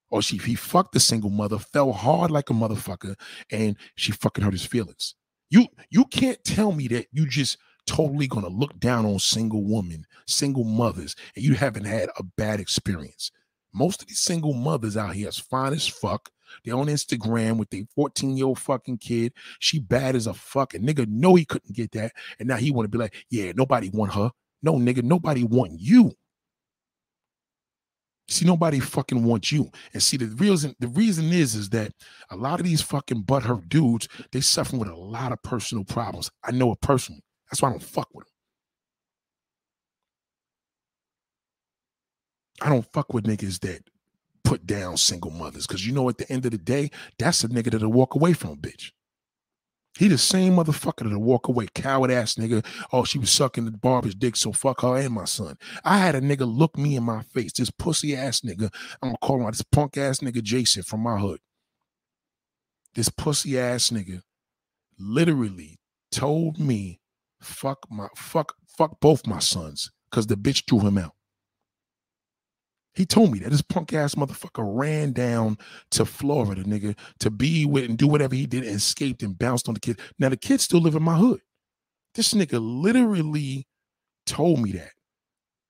[0.10, 3.16] or she he fucked the single mother, fell hard like a motherfucker,
[3.52, 5.14] and she fucking hurt his feelings.
[5.52, 9.64] You you can't tell me that you just totally going to look down on single
[9.64, 13.32] women, single mothers, and you haven't had a bad experience.
[13.74, 16.30] Most of these single mothers out here is fine as fuck.
[16.64, 19.34] They're on Instagram with their 14 year old fucking kid.
[19.60, 22.14] She bad as a fucking nigga know he couldn't get that.
[22.40, 24.32] And now he want to be like, yeah, nobody want her.
[24.62, 26.12] No, nigga, nobody want you.
[28.28, 29.72] See, nobody fucking wants you.
[29.94, 31.94] And see, the reason the reason is is that
[32.30, 36.30] a lot of these fucking butthurt dudes, they suffering with a lot of personal problems.
[36.44, 37.24] I know it personally.
[37.50, 38.34] That's why I don't fuck with him.
[42.62, 43.84] I don't fuck with niggas that
[44.44, 47.48] put down single mothers because you know at the end of the day, that's a
[47.48, 48.92] nigga that'll walk away from a bitch.
[49.98, 52.66] He the same motherfucker that'll walk away, coward ass nigga.
[52.92, 55.58] Oh, she was sucking the barber's dick, so fuck her and my son.
[55.84, 58.74] I had a nigga look me in my face, this pussy ass nigga.
[59.02, 61.40] I'm gonna call him out this punk ass nigga Jason from my hood.
[62.96, 64.22] This pussy ass nigga
[64.98, 65.80] literally
[66.12, 66.99] told me
[67.42, 71.14] fuck my fuck fuck both my sons because the bitch threw him out.
[72.96, 75.58] He told me that this punk ass motherfucker ran down
[75.92, 79.68] to Florida, nigga, to be with and do whatever he did and escaped and bounced
[79.68, 80.00] on the kid.
[80.18, 81.40] Now the kids still live in my hood.
[82.16, 83.68] This nigga literally
[84.26, 84.92] told me that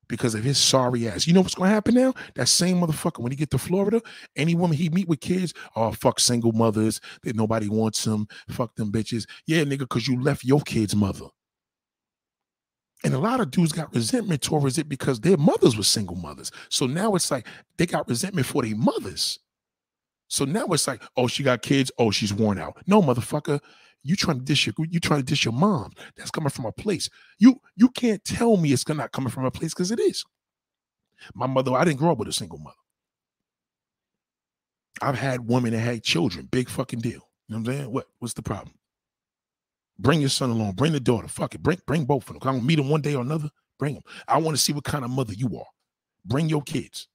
[0.08, 1.28] because of his sorry ass.
[1.28, 2.14] You know what's gonna happen now?
[2.36, 4.02] That same motherfucker when he get to Florida,
[4.36, 8.76] any woman he meet with kids, oh fuck single mothers that nobody wants them, fuck
[8.76, 9.26] them bitches.
[9.46, 11.28] Yeah, nigga, because you left your kid's mother.
[13.04, 16.52] And a lot of dudes got resentment towards it because their mothers were single mothers.
[16.70, 19.40] So now it's like they got resentment for their mothers.
[20.28, 21.92] So now it's like, oh, she got kids.
[21.98, 22.78] Oh, she's worn out.
[22.88, 23.62] No, motherfucker,
[24.04, 25.92] you trying to dish your you trying to dish your mom.
[26.18, 27.10] That's coming from a place.
[27.40, 30.24] You you can't tell me it's not coming from a place because it is.
[31.34, 32.76] My mother, I didn't grow up with a single mother.
[35.02, 36.48] I've had women that had children.
[36.52, 37.12] Big fucking deal.
[37.12, 37.92] You know what I'm saying?
[37.92, 38.76] What what's the problem?
[40.00, 40.74] Bring your son along.
[40.74, 41.28] Bring the daughter.
[41.28, 41.62] Fuck it.
[41.62, 42.48] Bring bring both of them.
[42.48, 43.50] I'm gonna meet them one day or another.
[43.78, 44.04] Bring them.
[44.28, 45.68] I want to see what kind of mother you are.
[46.26, 47.08] Bring your kids.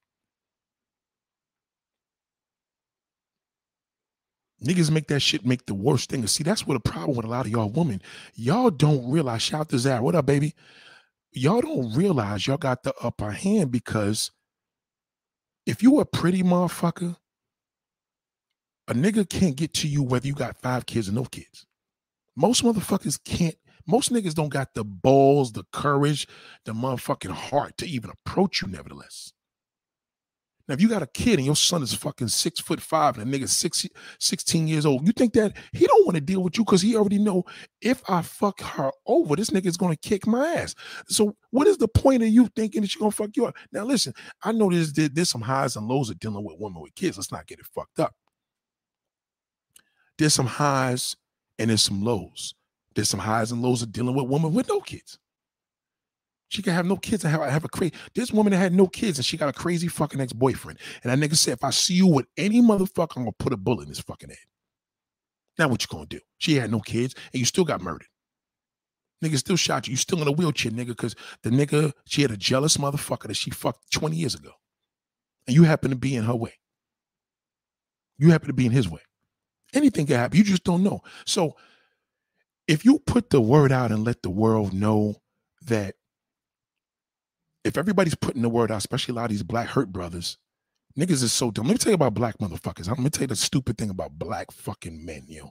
[4.62, 6.26] Niggas make that shit make the worst thing.
[6.26, 8.00] See, that's what a problem with a lot of y'all women.
[8.34, 9.42] Y'all don't realize.
[9.42, 10.02] Shout to Zara.
[10.02, 10.54] What up, baby?
[11.32, 14.30] Y'all don't realize y'all got the upper hand because
[15.66, 17.16] if you a pretty motherfucker,
[18.88, 21.66] a nigga can't get to you whether you got five kids or no kids.
[22.36, 26.26] Most motherfuckers can't, most niggas don't got the balls, the courage,
[26.64, 29.32] the motherfucking heart to even approach you, nevertheless.
[30.66, 33.34] Now, if you got a kid and your son is fucking six foot five and
[33.34, 33.86] a nigga six,
[34.18, 36.96] 16 years old, you think that he don't want to deal with you because he
[36.96, 37.44] already know
[37.82, 40.74] if I fuck her over, this nigga is gonna kick my ass.
[41.06, 43.56] So what is the point of you thinking that she gonna fuck you up?
[43.72, 46.94] Now listen, I know there's there's some highs and lows of dealing with women with
[46.94, 47.18] kids.
[47.18, 48.14] Let's not get it fucked up.
[50.16, 51.14] There's some highs
[51.58, 52.54] and there's some lows.
[52.94, 55.18] There's some highs and lows of dealing with women with no kids.
[56.48, 57.94] She can have no kids and have, have a crazy.
[58.14, 60.78] This woman that had no kids and she got a crazy fucking ex boyfriend.
[61.02, 63.56] And that nigga said, if I see you with any motherfucker, I'm gonna put a
[63.56, 64.38] bullet in his fucking head.
[65.58, 66.20] Now what you gonna do?
[66.38, 68.06] She had no kids and you still got murdered.
[69.24, 69.92] Nigga still shot you.
[69.92, 73.36] You still in a wheelchair, nigga, because the nigga, she had a jealous motherfucker that
[73.36, 74.50] she fucked 20 years ago.
[75.46, 76.54] And you happen to be in her way.
[78.18, 79.00] You happen to be in his way.
[79.74, 80.38] Anything can happen.
[80.38, 81.02] You just don't know.
[81.26, 81.56] So
[82.66, 85.16] if you put the word out and let the world know
[85.66, 85.96] that
[87.64, 90.38] if everybody's putting the word out, especially a lot of these black hurt brothers,
[90.98, 91.66] niggas is so dumb.
[91.66, 92.88] Let me tell you about black motherfuckers.
[92.88, 95.50] I'm gonna tell you the stupid thing about black fucking men, yo.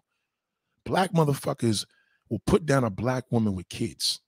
[0.86, 1.86] Black motherfuckers
[2.30, 4.22] will put down a black woman with kids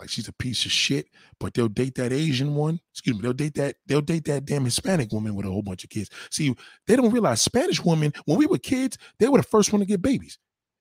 [0.00, 1.06] like she's a piece of shit,
[1.38, 2.80] but they'll date that Asian one.
[2.92, 5.84] Excuse me, they'll date that, they'll date that damn Hispanic woman with a whole bunch
[5.84, 6.10] of kids.
[6.30, 6.54] See,
[6.86, 9.86] they don't realize Spanish women, when we were kids, they were the first one to
[9.86, 10.38] get babies.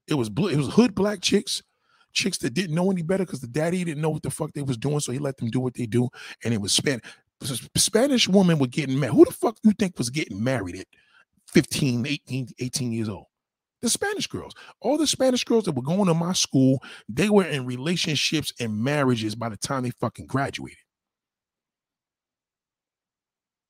[0.07, 1.61] It was blue, it was hood black chicks,
[2.13, 4.61] chicks that didn't know any better because the daddy didn't know what the fuck they
[4.61, 6.09] was doing, so he let them do what they do.
[6.43, 7.03] And it was Spanish.
[7.75, 9.15] Spanish woman were getting married.
[9.15, 10.87] Who the fuck you think was getting married at
[11.47, 13.25] 15, 18, 18 years old?
[13.81, 14.53] The Spanish girls.
[14.81, 18.83] All the Spanish girls that were going to my school, they were in relationships and
[18.83, 20.77] marriages by the time they fucking graduated.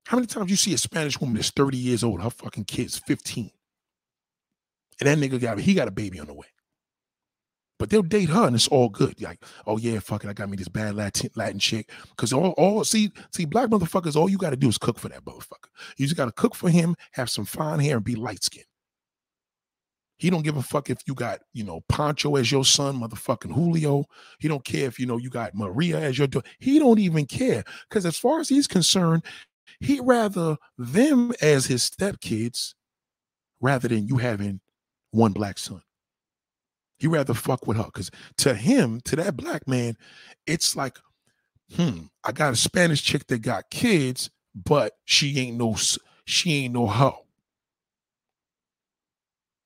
[0.07, 2.97] How many times you see a Spanish woman that's 30 years old, her fucking kid's
[2.97, 3.51] 15?
[4.99, 6.47] And that nigga got he got a baby on the way.
[7.77, 9.21] But they'll date her and it's all good.
[9.21, 11.91] Like, oh yeah, fuck it, I got me this bad Latin Latin chick.
[12.17, 15.09] Cause all all see see black motherfuckers, all you got to do is cook for
[15.09, 15.69] that motherfucker.
[15.95, 18.65] You just got to cook for him, have some fine hair, and be light skinned.
[20.19, 23.53] He don't give a fuck if you got, you know, Pancho as your son, motherfucking
[23.53, 24.03] Julio.
[24.39, 26.47] He don't care if you know you got Maria as your daughter.
[26.59, 27.63] He don't even care.
[27.87, 29.23] Because as far as he's concerned,
[29.79, 32.73] he'd rather them as his stepkids
[33.61, 34.59] rather than you having
[35.11, 35.81] one black son.
[36.97, 37.85] He rather fuck with her.
[37.85, 39.95] Because to him, to that black man,
[40.45, 40.97] it's like,
[41.77, 45.77] hmm, I got a Spanish chick that got kids, but she ain't no
[46.25, 47.25] she ain't no hoe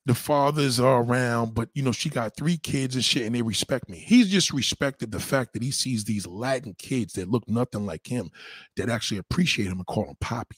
[0.05, 3.41] the fathers are around, but you know, she got three kids and shit, and they
[3.41, 3.97] respect me.
[3.97, 8.07] He's just respected the fact that he sees these Latin kids that look nothing like
[8.07, 8.29] him
[8.75, 10.57] that actually appreciate him and call him Poppy.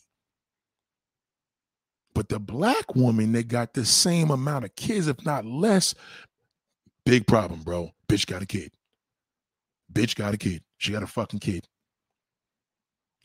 [2.16, 5.94] But the black woman that got the same amount of kids, if not less,
[7.06, 7.92] big problem, bro.
[8.08, 8.72] Bitch got a kid.
[9.92, 10.64] Bitch got a kid.
[10.78, 11.68] She got a fucking kid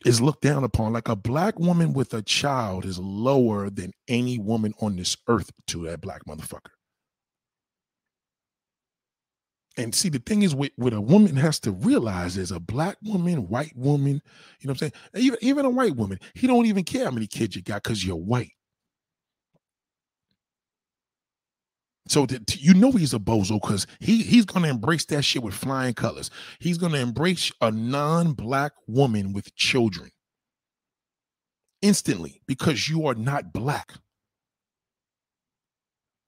[0.05, 0.93] is looked down upon.
[0.93, 5.51] Like a black woman with a child is lower than any woman on this earth
[5.67, 6.71] to that black motherfucker.
[9.77, 12.97] And see, the thing is, what, what a woman has to realize is a black
[13.03, 14.21] woman, white woman,
[14.59, 14.93] you know what I'm saying?
[15.15, 18.05] Even, even a white woman, he don't even care how many kids you got because
[18.05, 18.51] you're white.
[22.07, 25.53] So that you know he's a bozo because he he's gonna embrace that shit with
[25.53, 26.29] flying colors.
[26.59, 30.11] He's gonna embrace a non-black woman with children
[31.81, 33.93] instantly because you are not black.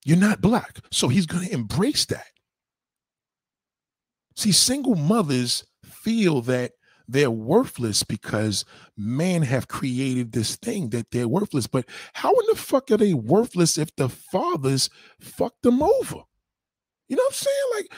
[0.05, 0.79] You're not black.
[0.91, 2.27] So he's gonna embrace that.
[4.35, 6.73] See, single mothers feel that
[7.07, 8.65] they're worthless because
[8.97, 11.67] men have created this thing that they're worthless.
[11.67, 14.89] But how in the fuck are they worthless if the fathers
[15.19, 16.21] fucked them over?
[17.07, 17.57] You know what I'm saying?
[17.75, 17.93] Like,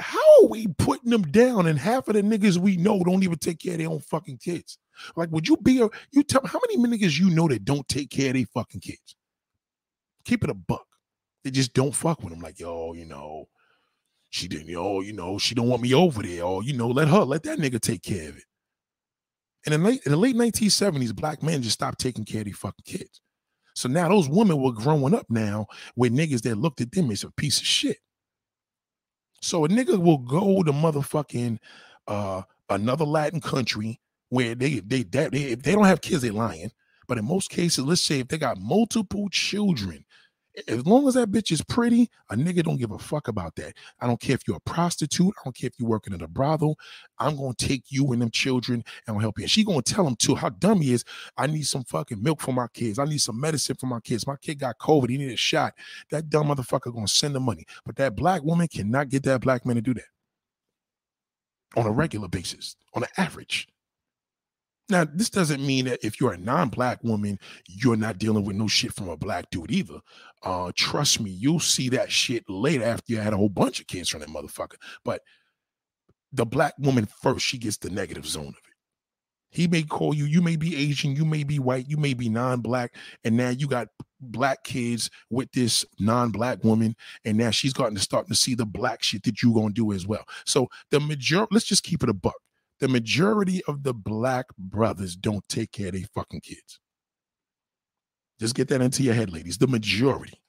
[0.00, 1.66] how are we putting them down?
[1.66, 4.38] And half of the niggas we know don't even take care of their own fucking
[4.38, 4.78] kids.
[5.16, 8.10] Like, would you be a you tell how many niggas you know that don't take
[8.10, 9.16] care of their fucking kids?
[10.24, 10.86] Keep it a buck.
[11.44, 12.40] They just don't fuck with them.
[12.40, 13.48] Like, yo, you know,
[14.32, 16.42] she didn't, oh, you know, she don't want me over there.
[16.42, 18.44] Or, you know, let her, let that nigga take care of it.
[19.66, 22.56] And in, late, in the late 1970s, black men just stopped taking care of these
[22.56, 23.20] fucking kids.
[23.74, 25.66] So now those women were growing up now
[25.96, 27.98] with niggas that looked at them as a piece of shit.
[29.42, 31.58] So a nigga will go to motherfucking
[32.08, 36.32] uh, another Latin country where they they, they they if they don't have kids, they're
[36.32, 36.70] lying.
[37.06, 40.06] But in most cases, let's say if they got multiple children,
[40.68, 43.74] as long as that bitch is pretty, a nigga don't give a fuck about that.
[44.00, 45.34] I don't care if you're a prostitute.
[45.38, 46.78] I don't care if you're working at a brothel.
[47.18, 49.44] I'm gonna take you and them children and I'll help you.
[49.44, 51.04] And she gonna tell him too how dumb he is.
[51.36, 52.98] I need some fucking milk for my kids.
[52.98, 54.26] I need some medicine for my kids.
[54.26, 55.08] My kid got COVID.
[55.08, 55.74] He need a shot.
[56.10, 57.64] That dumb motherfucker gonna send the money.
[57.86, 60.04] But that black woman cannot get that black man to do that
[61.76, 61.98] on a mm-hmm.
[61.98, 63.68] regular basis, on an average.
[64.92, 68.68] Now, this doesn't mean that if you're a non-black woman, you're not dealing with no
[68.68, 70.00] shit from a black dude either.
[70.42, 73.86] Uh, trust me, you'll see that shit later after you had a whole bunch of
[73.86, 74.76] kids from that motherfucker.
[75.02, 75.22] But
[76.30, 78.74] the black woman first, she gets the negative zone of it.
[79.48, 82.28] He may call you, you may be Asian, you may be white, you may be
[82.28, 83.88] non-black, and now you got
[84.20, 88.66] black kids with this non-black woman, and now she's gotten to starting to see the
[88.66, 90.26] black shit that you're gonna do as well.
[90.44, 92.36] So the majority, let's just keep it a buck
[92.82, 96.80] the majority of the black brothers don't take care of their fucking kids.
[98.40, 99.56] Just get that into your head, ladies.
[99.56, 100.40] The majority.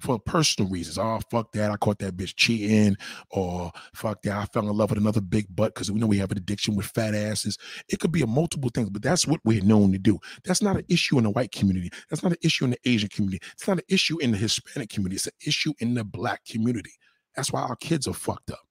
[0.00, 0.98] For personal reasons.
[0.98, 1.70] Oh, fuck that.
[1.70, 2.94] I caught that bitch cheating.
[3.30, 4.36] Or fuck that.
[4.36, 6.76] I fell in love with another big butt because we know we have an addiction
[6.76, 7.56] with fat asses.
[7.88, 10.18] It could be a multiple things, but that's what we're known to do.
[10.44, 11.90] That's not an issue in the white community.
[12.10, 13.40] That's not an issue in the Asian community.
[13.54, 15.16] It's not an issue in the Hispanic community.
[15.16, 16.92] It's an issue in the black community.
[17.34, 18.67] That's why our kids are fucked up.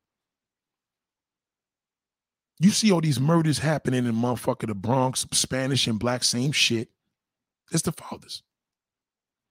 [2.60, 6.90] You see all these murders happening in motherfucker the Bronx, Spanish and black, same shit.
[7.72, 8.44] It's the fathers.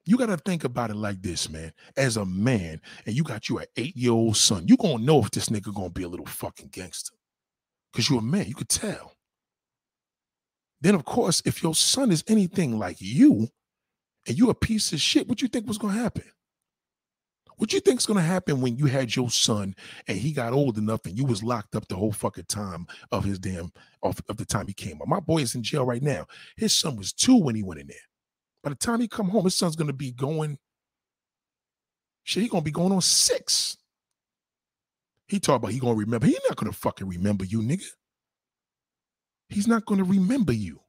[0.05, 1.73] You got to think about it like this, man.
[1.95, 5.49] As a man, and you got you an eight-year-old son, you gonna know if this
[5.49, 7.13] nigga gonna be a little fucking gangster.
[7.93, 9.13] Cause you're a man, you could tell.
[10.81, 13.49] Then, of course, if your son is anything like you,
[14.27, 16.23] and you a piece of shit, what you think was gonna happen?
[17.57, 19.75] What you think's gonna happen when you had your son
[20.07, 23.25] and he got old enough and you was locked up the whole fucking time of
[23.25, 23.71] his damn
[24.03, 25.07] of, of the time he came up?
[25.07, 26.27] My boy is in jail right now.
[26.55, 27.97] His son was two when he went in there.
[28.63, 30.59] By the time he come home, his son's gonna be going.
[32.23, 33.77] Shit, he gonna be going on six.
[35.27, 36.27] He talk about he gonna remember.
[36.27, 37.87] He not gonna fucking remember you, nigga.
[39.49, 40.79] He's not gonna remember you.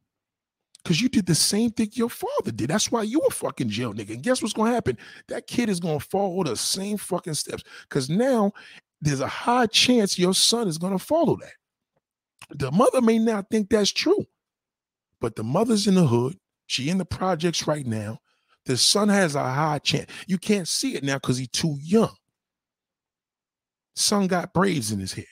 [0.82, 2.70] Because you did the same thing your father did.
[2.70, 4.14] That's why you a fucking jail nigga.
[4.14, 4.96] And guess what's gonna happen?
[5.28, 7.64] That kid is gonna follow the same fucking steps.
[7.88, 8.52] Because now
[9.00, 11.52] there's a high chance your son is to follow that.
[12.50, 14.24] The mother may not think that's true,
[15.20, 16.38] but the mother's in the hood.
[16.66, 18.18] She in the projects right now.
[18.66, 20.10] The son has a high chance.
[20.26, 22.14] You can't see it now because he's too young.
[23.96, 25.24] Son got braids in his head.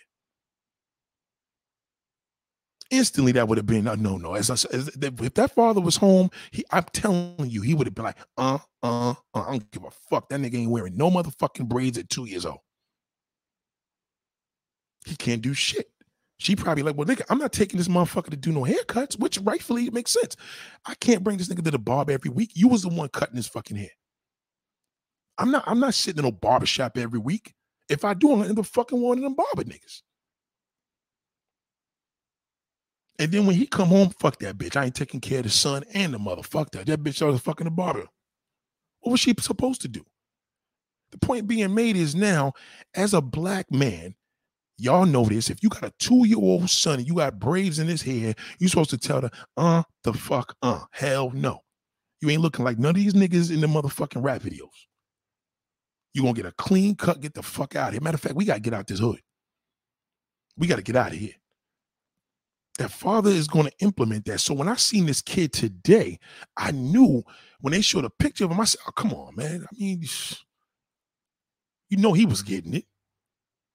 [2.90, 4.34] Instantly, that would have been a no no.
[4.34, 8.04] As, I, if that father was home, he, I'm telling you, he would have been
[8.04, 10.28] like, uh, uh, uh, I don't give a fuck.
[10.28, 12.60] That nigga ain't wearing no motherfucking braids at two years old.
[15.04, 15.90] He can't do shit.
[16.38, 19.38] She probably like, well, nigga, I'm not taking this motherfucker to do no haircuts, which
[19.38, 20.36] rightfully makes sense.
[20.84, 22.50] I can't bring this nigga to the barber every week.
[22.54, 23.90] You was the one cutting his fucking hair.
[25.38, 25.64] I'm not.
[25.66, 27.54] I'm not sitting in a barbershop every week.
[27.88, 30.02] If I do, I'm in the fucking one of them barber niggas.
[33.18, 34.76] And then when he come home, fuck that bitch.
[34.76, 36.42] I ain't taking care of the son and the mother.
[36.42, 36.86] Fuck that.
[36.86, 38.06] That bitch started fucking the barber.
[39.00, 40.04] What was she supposed to do?
[41.12, 42.52] The point being made is now,
[42.94, 44.14] as a black man,
[44.76, 45.48] y'all know this.
[45.48, 48.90] If you got a two-year-old son and you got braids in his hair, you supposed
[48.90, 50.80] to tell the uh the fuck uh.
[50.90, 51.60] Hell no.
[52.20, 54.68] You ain't looking like none of these niggas in the motherfucking rap videos.
[56.12, 58.02] You gonna get a clean cut, get the fuck out of here.
[58.02, 59.20] Matter of fact, we gotta get out this hood.
[60.58, 61.34] We gotta get out of here
[62.76, 64.40] that father is going to implement that.
[64.40, 66.18] So when I seen this kid today,
[66.56, 67.22] I knew
[67.60, 69.64] when they showed a picture of him, I said, oh, come on, man.
[69.64, 70.02] I mean,
[71.88, 72.84] you know he was getting it.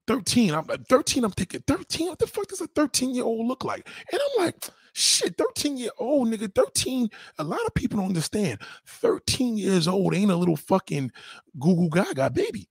[0.07, 0.53] 13.
[0.53, 1.23] I'm 13.
[1.23, 2.09] I'm thinking 13.
[2.09, 3.87] What the fuck does a 13 year old look like?
[4.11, 4.55] And I'm like,
[4.93, 6.53] shit, 13 year old nigga.
[6.53, 7.09] 13.
[7.37, 8.59] A lot of people don't understand.
[8.87, 11.11] 13 years old ain't a little fucking
[11.59, 12.67] goo goo gaga baby.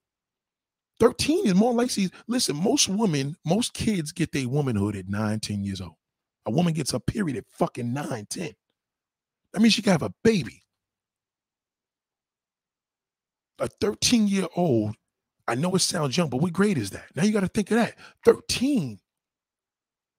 [0.98, 5.40] 13 is more like, see, listen, most women, most kids get their womanhood at 9,
[5.40, 5.94] 10 years old.
[6.50, 8.52] A woman gets a period at fucking 9, 10.
[9.52, 10.64] That means she can have a baby.
[13.60, 14.96] A 13 year old,
[15.46, 17.04] I know it sounds young, but what grade is that?
[17.14, 17.94] Now you got to think of that.
[18.24, 18.98] 13.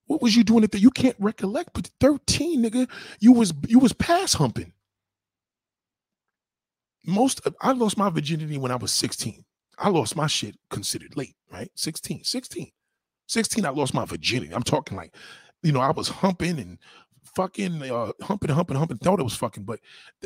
[0.06, 0.80] What was you doing at that?
[0.80, 4.72] You can't recollect, but 13, nigga, you was you was pass humping.
[7.06, 9.44] Most of, I lost my virginity when I was 16.
[9.80, 11.70] I lost my shit considered late, right?
[11.76, 12.72] 16, 16.
[13.28, 14.54] 16, I lost my virginity.
[14.54, 15.14] I'm talking like
[15.64, 16.78] you know, I was humping and
[17.36, 19.64] fucking uh, humping humping humping, thought it was fucking.
[19.64, 19.80] But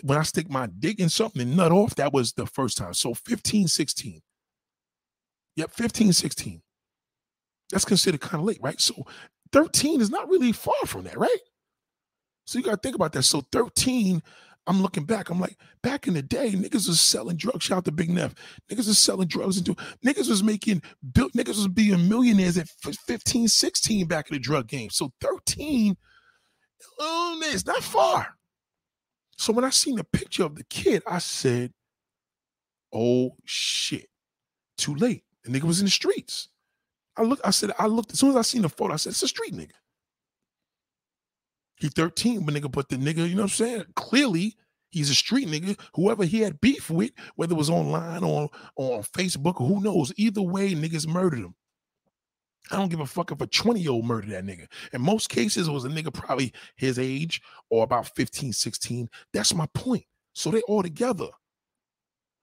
[0.03, 2.93] when I stick my dick in something and nut off, that was the first time.
[2.93, 4.21] So 15, 16.
[5.55, 6.61] Yep, 15, 16.
[7.71, 8.79] That's considered kind of late, right?
[8.79, 9.05] So
[9.51, 11.38] 13 is not really far from that, right?
[12.45, 13.23] So you got to think about that.
[13.23, 14.21] So 13,
[14.68, 15.30] I'm looking back.
[15.30, 17.66] I'm like, back in the day, niggas was selling drugs.
[17.66, 18.34] Shout out to Big Neff.
[18.72, 20.82] Niggas was selling drugs into niggas was making
[21.13, 22.68] built niggas was being millionaires at
[23.07, 24.89] 15, 16 back in the drug game.
[24.89, 25.95] So 13,
[26.99, 28.36] oh, it's not far.
[29.38, 31.72] So when I seen the picture of the kid, I said,
[32.93, 34.07] oh shit,
[34.78, 35.24] too late.
[35.43, 36.49] The nigga was in the streets.
[37.18, 39.11] I look, I said, I looked as soon as I seen the photo, I said,
[39.11, 39.72] it's a street nigga.
[41.78, 43.86] He 13, but nigga, but the nigga, you know what I'm saying?
[43.95, 44.55] Clearly,
[44.91, 45.78] he's a street nigga.
[45.95, 50.13] Whoever he had beef with, whether it was online or on Facebook or who knows,
[50.17, 51.55] either way, niggas murdered him.
[52.71, 54.67] I don't give a fuck if a 20 year old murdered that nigga.
[54.93, 59.09] In most cases, it was a nigga probably his age or about 15, 16.
[59.34, 60.05] That's my point.
[60.34, 61.28] So they all together.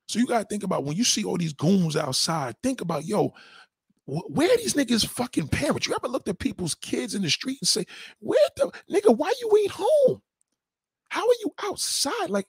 [0.09, 3.33] So you gotta think about when you see all these goons outside, think about, yo,
[4.07, 5.87] where are these niggas fucking parents?
[5.87, 7.85] You ever looked at people's kids in the street and say,
[8.21, 10.23] where the nigga, why you ain't home?
[11.09, 12.31] How are you outside?
[12.31, 12.47] Like,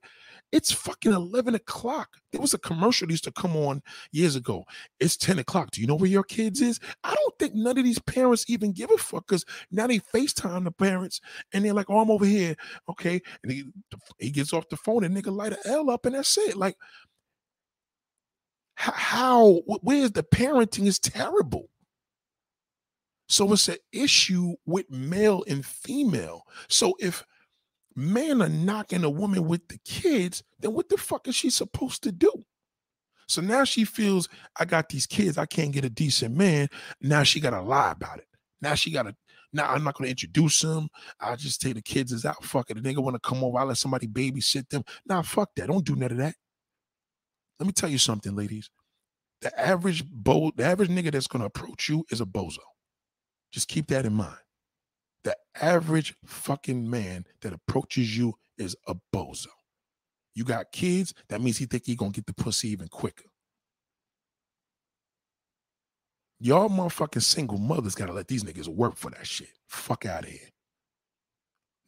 [0.54, 2.10] it's fucking 11 o'clock.
[2.32, 3.82] There was a commercial that used to come on
[4.12, 4.64] years ago.
[5.00, 5.72] It's 10 o'clock.
[5.72, 6.80] Do you know where your kids is?
[7.04, 10.64] I don't think none of these parents even give a fuck because now they FaceTime
[10.64, 11.22] the parents
[11.54, 12.56] and they're like, oh, I'm over here.
[12.88, 13.20] Okay.
[13.42, 13.64] And he,
[14.20, 16.56] he gets off the phone and nigga light a L up and that's it.
[16.56, 16.78] Like,
[18.92, 21.70] how where's the parenting is terrible
[23.28, 27.26] so it's an issue with male and female so if
[27.96, 32.04] men are knocking a woman with the kids then what the fuck is she supposed
[32.04, 32.32] to do
[33.28, 34.28] so now she feels
[34.60, 36.68] i got these kids i can't get a decent man
[37.02, 38.28] now she gotta lie about it
[38.62, 39.16] now she gotta
[39.54, 40.90] now I'm not gonna introduce them.
[41.20, 42.44] I'll just take the kids as out.
[42.44, 42.74] Fuck it.
[42.74, 43.60] The nigga wanna come over.
[43.60, 44.84] I let somebody babysit them.
[45.06, 45.68] Nah, fuck that.
[45.68, 46.34] Don't do none of that.
[47.60, 48.70] Let me tell you something, ladies.
[49.42, 52.60] The average bo- the average nigga that's gonna approach you is a bozo.
[53.52, 54.38] Just keep that in mind.
[55.24, 59.48] The average fucking man that approaches you is a bozo.
[60.36, 63.26] You got kids, that means he think he gonna get the pussy even quicker.
[66.40, 69.50] Y'all motherfucking single mothers gotta let these niggas work for that shit.
[69.68, 70.50] Fuck out of here.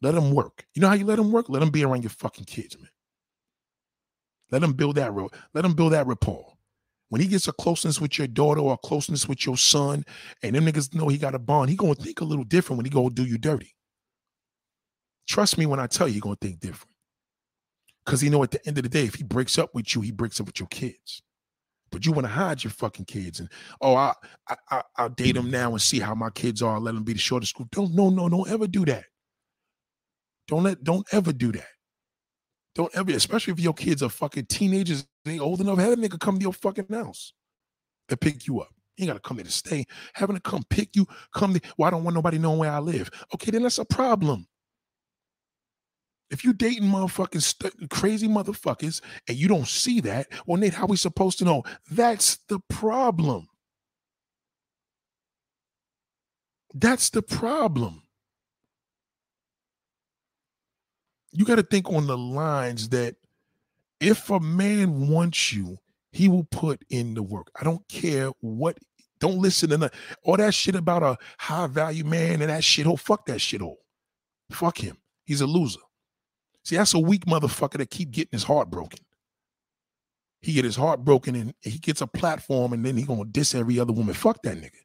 [0.02, 0.66] Let them work.
[0.76, 1.50] You know how you let them work?
[1.50, 2.90] Let them be around your fucking kids, man.
[4.52, 5.32] Let him build that road.
[5.54, 6.54] Let him build that rapport.
[7.10, 10.04] when he gets a closeness with your daughter or a closeness with your son,
[10.44, 12.86] and them niggas know he got a bond, he gonna think a little different when
[12.86, 13.76] he go do you dirty.
[15.28, 16.92] Trust me when I tell you, he gonna think different.
[18.06, 20.02] Cause he know at the end of the day, if he breaks up with you,
[20.02, 21.22] he breaks up with your kids.
[21.92, 23.50] But you want to hide your fucking kids and
[23.82, 24.14] oh, I,
[24.72, 26.80] I I will date them now and see how my kids are.
[26.80, 27.68] Let them be the shortest school.
[27.72, 29.06] Don't no no don't ever do that.
[30.48, 31.68] Don't let don't ever do that.
[32.76, 36.20] Don't ever, especially if your kids are fucking teenagers, they old enough, have a nigga
[36.20, 37.34] come to your fucking house
[38.10, 38.70] and pick you up.
[38.98, 39.86] You ain't gotta come here to stay.
[40.14, 42.80] Having to come pick you, come to, well, I don't want nobody knowing where I
[42.80, 43.10] live.
[43.34, 44.48] Okay, then that's a problem.
[46.32, 50.88] If you dating motherfucking st- crazy motherfuckers and you don't see that, well, Nate, how
[50.88, 51.64] we supposed to know?
[51.92, 53.48] That's the problem.
[56.74, 58.04] That's the problem.
[61.36, 63.16] You got to think on the lines that
[64.00, 65.78] if a man wants you,
[66.12, 67.52] he will put in the work.
[67.60, 68.78] I don't care what.
[69.20, 69.92] Don't listen to the,
[70.24, 73.00] all that shit about a high value man and that shithole.
[73.00, 73.78] Fuck that shithole.
[74.52, 74.98] Fuck him.
[75.26, 75.80] He's a loser.
[76.64, 79.00] See, that's a weak motherfucker that keep getting his heart broken.
[80.42, 83.56] He get his heart broken and he gets a platform and then he gonna diss
[83.56, 84.14] every other woman.
[84.14, 84.85] Fuck that nigga.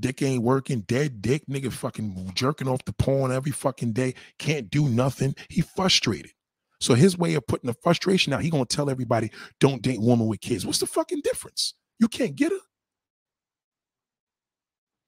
[0.00, 4.70] Dick ain't working, dead dick, nigga fucking jerking off the porn every fucking day, can't
[4.70, 5.34] do nothing.
[5.48, 6.32] He frustrated.
[6.80, 9.30] So his way of putting the frustration out, he gonna tell everybody,
[9.60, 10.66] don't date woman with kids.
[10.66, 11.74] What's the fucking difference?
[11.98, 12.58] You can't get her.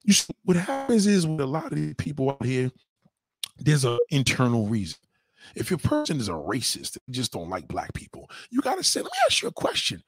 [0.03, 2.71] You what happens is with a lot of these people out here,
[3.57, 4.97] there's an internal reason.
[5.55, 8.83] If your person is a racist, they just don't like black people, you got to
[8.83, 10.01] say, let me ask you a question.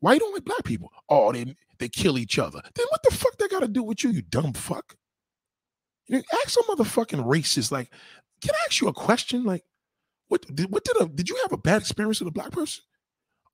[0.00, 0.90] Why you don't like black people?
[1.08, 2.60] Oh, they they kill each other.
[2.74, 4.96] Then what the fuck they got to do with you, you dumb fuck?
[6.06, 7.90] You know, ask some motherfucking racist, like,
[8.40, 9.44] can I ask you a question?
[9.44, 9.64] Like,
[10.28, 12.82] what did what did a did you have a bad experience with a black person?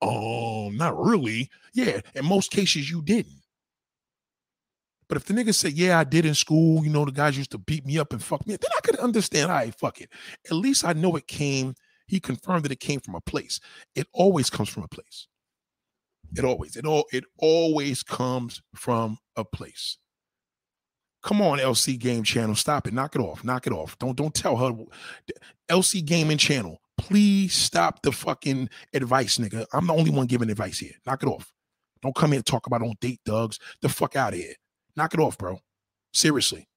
[0.01, 1.49] Oh, not really.
[1.73, 3.41] Yeah, in most cases you didn't.
[5.07, 7.51] But if the nigga say, yeah, I did in school, you know, the guys used
[7.51, 10.09] to beat me up and fuck me, then I could understand, right, fuck it.
[10.49, 11.75] At least I know it came,
[12.07, 13.59] he confirmed that it came from a place.
[13.93, 15.27] It always comes from a place.
[16.37, 19.97] It always, it all, it always comes from a place.
[21.23, 23.97] Come on, LC Game Channel, stop it, knock it off, knock it off.
[23.99, 24.71] Don't don't tell her,
[25.69, 29.65] LC Gaming Channel, please stop the fucking advice, nigga.
[29.73, 30.93] I'm the only one giving advice here.
[31.05, 31.51] Knock it off.
[32.01, 33.59] Don't come here and talk about don't date thugs.
[33.81, 34.53] The fuck out of here.
[34.95, 35.59] Knock it off, bro.
[36.13, 36.67] Seriously.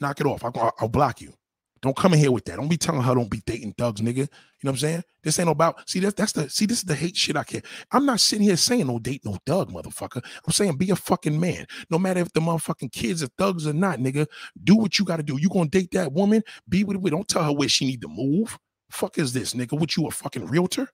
[0.00, 0.44] Knock it off.
[0.44, 1.34] I'll, I'll block you.
[1.82, 2.56] Don't come in here with that.
[2.56, 4.16] Don't be telling her don't be dating thugs, nigga.
[4.16, 4.28] You know
[4.62, 5.02] what I'm saying?
[5.24, 7.62] This ain't about see that's that's the see this is the hate shit I care.
[7.90, 10.24] I'm not sitting here saying no date no thug, motherfucker.
[10.46, 11.66] I'm saying be a fucking man.
[11.90, 14.26] No matter if the motherfucking kids are thugs or not, nigga.
[14.62, 15.38] Do what you gotta do.
[15.40, 16.42] You gonna date that woman?
[16.68, 17.10] Be with it.
[17.10, 18.56] Don't tell her where she need to move.
[18.90, 19.78] Fuck is this, nigga?
[19.78, 20.88] What you a fucking realtor?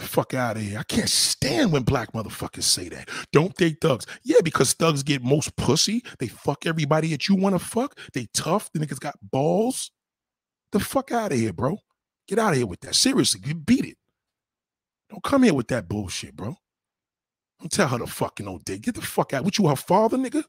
[0.00, 0.78] Fuck out of here.
[0.78, 3.08] I can't stand when black motherfuckers say that.
[3.32, 4.06] Don't date thugs.
[4.22, 6.02] Yeah, because thugs get most pussy.
[6.18, 7.98] They fuck everybody that you want to fuck.
[8.14, 8.70] They tough.
[8.72, 9.90] The niggas got balls.
[10.72, 11.78] The fuck out of here, bro.
[12.28, 12.94] Get out of here with that.
[12.94, 13.96] Seriously, you beat it.
[15.10, 16.56] Don't come here with that bullshit, bro.
[17.60, 18.82] Don't tell her to fucking no date.
[18.82, 19.44] Get the fuck out.
[19.44, 20.44] What you her father, nigga?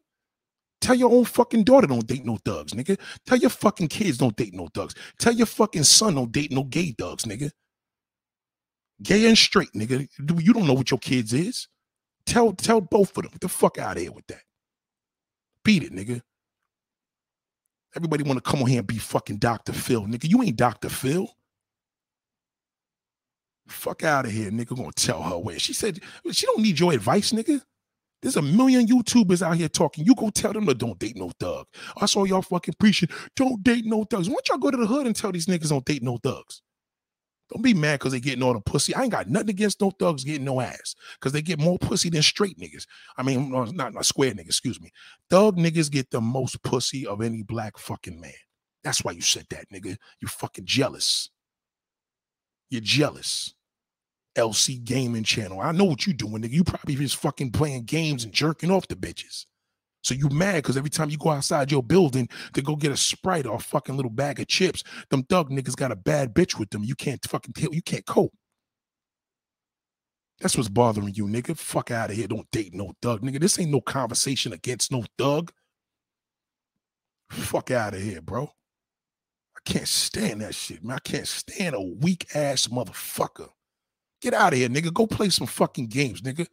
[0.80, 3.00] Tell your own fucking daughter don't date no thugs, nigga.
[3.26, 4.96] Tell your fucking kids don't date no thugs.
[5.20, 7.52] Tell your fucking son don't date no gay thugs, nigga.
[9.02, 10.08] Gay and straight, nigga.
[10.20, 11.68] You don't know what your kids is.
[12.26, 13.32] Tell tell both of them.
[13.32, 14.42] Get the fuck out of here with that.
[15.64, 16.22] Beat it, nigga.
[17.96, 19.74] Everybody want to come on here and be fucking Dr.
[19.74, 20.30] Phil, nigga.
[20.30, 20.90] You ain't Dr.
[20.90, 21.28] Phil.
[23.68, 24.76] Fuck out of here, nigga.
[24.76, 25.60] Gonna tell her where.
[25.60, 26.00] She said
[26.32, 27.62] she don't need your advice, nigga.
[28.22, 30.06] There's a million YouTubers out here talking.
[30.06, 31.66] You go tell them to don't date no thug.
[31.98, 34.30] I saw y'all fucking preaching, don't date no thugs.
[34.30, 36.62] Why don't y'all go to the hood and tell these niggas don't date no thugs?
[37.52, 38.96] Don't be mad because they getting all the pussy.
[38.96, 42.10] I ain't got nothing against no thugs getting no ass because they get more pussy
[42.10, 42.86] than straight niggas.
[43.18, 44.92] I mean, not, not square niggas, excuse me.
[45.30, 48.32] Thug niggas get the most pussy of any black fucking man.
[48.84, 49.98] That's why you said that, nigga.
[50.22, 51.30] You fucking jealous.
[52.70, 53.54] You're jealous.
[54.38, 55.60] LC Gaming Channel.
[55.60, 56.52] I know what you doing, nigga.
[56.52, 59.46] You probably just fucking playing games and jerking off the bitches.
[60.04, 62.98] So you mad because every time you go outside your building to go get a
[62.98, 66.58] sprite or a fucking little bag of chips, them thug niggas got a bad bitch
[66.58, 66.84] with them.
[66.84, 68.34] You can't fucking tell, you can't cope.
[70.40, 71.56] That's what's bothering you, nigga.
[71.56, 72.28] Fuck out of here.
[72.28, 73.40] Don't date no thug, nigga.
[73.40, 75.52] This ain't no conversation against no thug.
[77.30, 78.52] Fuck out of here, bro.
[79.56, 80.98] I can't stand that shit, man.
[80.98, 83.50] I can't stand a weak ass motherfucker.
[84.22, 84.92] Get out of here, nigga.
[84.92, 86.48] Go play some fucking games, nigga.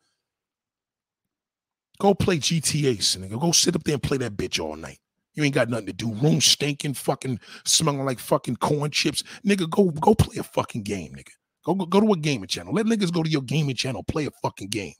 [2.01, 3.41] Go play GTA, nigga.
[3.41, 4.99] Go sit up there and play that bitch all night.
[5.35, 6.13] You ain't got nothing to do.
[6.15, 9.23] Room stinking, fucking smelling like fucking corn chips.
[9.47, 11.31] Nigga, go go play a fucking game, nigga.
[11.65, 12.73] Go, go go to a gaming channel.
[12.73, 14.95] Let niggas go to your gaming channel, play a fucking game.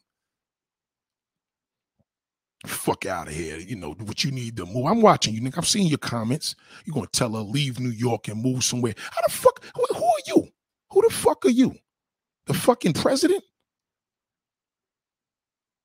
[2.67, 3.59] Fuck out of here.
[3.59, 4.87] You know what you need to move.
[4.87, 5.59] I'm watching you, nigga.
[5.59, 6.57] I'm seeing your comments.
[6.85, 8.95] You're gonna tell her leave New York and move somewhere.
[8.97, 9.65] How the fuck?
[9.77, 10.49] Who, who are you?
[10.93, 11.75] Who the fuck are you?
[12.47, 13.45] The fucking president?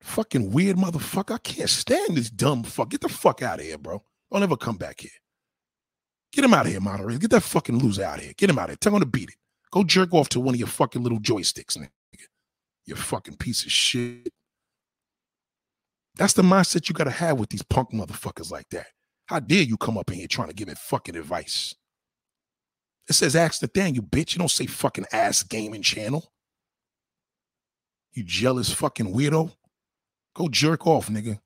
[0.03, 1.35] Fucking weird motherfucker.
[1.35, 2.89] I can't stand this dumb fuck.
[2.89, 4.03] Get the fuck out of here, bro.
[4.31, 5.11] Don't ever come back here.
[6.33, 7.19] Get him out of here, moderator.
[7.19, 8.33] Get that fucking loser out of here.
[8.37, 8.77] Get him out of here.
[8.77, 9.35] Tell him to beat it.
[9.71, 11.89] Go jerk off to one of your fucking little joysticks, nigga.
[12.85, 14.31] You fucking piece of shit.
[16.15, 18.87] That's the mindset you gotta have with these punk motherfuckers like that.
[19.27, 21.73] How dare you come up in here trying to give me fucking advice?
[23.07, 24.33] It says ask the thing, you bitch.
[24.33, 26.29] You don't say fucking ass gaming channel.
[28.11, 29.53] You jealous fucking weirdo.
[30.35, 31.39] Go jerk off, nigga.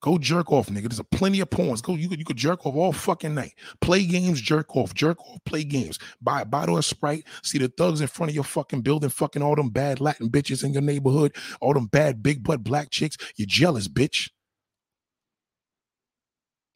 [0.00, 0.88] Go jerk off, nigga.
[0.88, 1.82] There's a plenty of porns.
[1.82, 3.52] Go, you could you could jerk off all fucking night.
[3.80, 5.98] Play games, jerk off, jerk off, play games.
[6.22, 7.24] Buy a bottle of Sprite.
[7.42, 10.64] See the thugs in front of your fucking building, fucking all them bad Latin bitches
[10.64, 13.18] in your neighborhood, all them bad big butt black chicks.
[13.36, 14.30] You're jealous, bitch.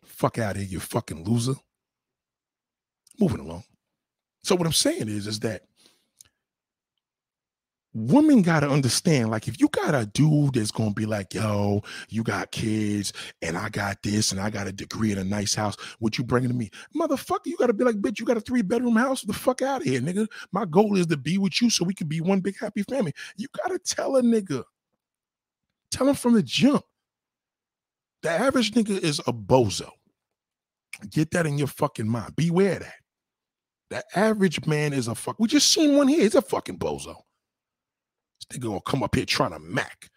[0.05, 1.55] Fuck out of here, you fucking loser.
[3.18, 3.64] Moving along.
[4.42, 5.62] So what I'm saying is, is that
[7.95, 11.80] women got to understand like if you got a dude that's to be like yo
[12.09, 15.55] you got kids and i got this and i got a degree in a nice
[15.55, 16.70] house what you bringing to me?
[16.95, 19.62] Motherfucker you got to be like bitch you got a three bedroom house the fuck
[19.62, 20.26] out of here nigga.
[20.53, 23.14] My goal is to be with you so we can be one big happy family.
[23.36, 24.64] You got to tell a nigga
[25.90, 26.84] tell him from the jump.
[28.22, 29.90] The average nigga is a bozo.
[31.11, 32.36] Get that in your fucking mind.
[32.36, 32.95] Beware that.
[33.90, 37.16] The average man is a fuck we just seen one here he's a fucking bozo
[38.47, 40.11] nigga gonna come up here trying to mac.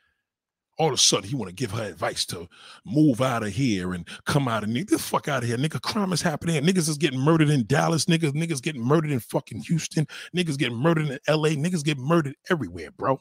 [0.79, 2.47] All of a sudden, he want to give her advice to
[2.85, 4.83] move out of here and come out of here.
[4.83, 5.81] This fuck out of here, nigga.
[5.81, 6.61] Crime is happening.
[6.63, 8.05] Niggas is getting murdered in Dallas.
[8.05, 10.05] Niggas, niggas getting murdered in fucking Houston.
[10.35, 11.49] Niggas getting murdered in LA.
[11.49, 13.19] Niggas get murdered everywhere, bro.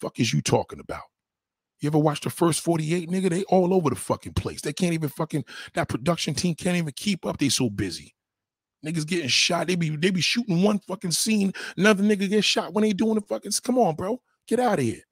[0.00, 1.04] fuck is you talking about?
[1.80, 3.30] You ever watch the first 48, nigga?
[3.30, 4.60] They all over the fucking place.
[4.60, 7.38] They can't even fucking that production team can't even keep up.
[7.38, 8.14] They so busy.
[8.86, 9.66] Niggas getting shot.
[9.66, 11.52] They be they be shooting one fucking scene.
[11.76, 13.52] Another nigga get shot when they doing the fucking.
[13.64, 14.20] Come on, bro.
[14.46, 15.02] Get out of here.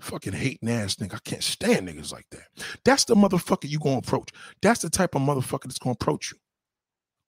[0.00, 1.14] Fucking hating ass nigga.
[1.14, 2.48] I can't stand niggas like that.
[2.84, 4.30] That's the motherfucker you gonna approach.
[4.60, 6.38] That's the type of motherfucker that's gonna approach you.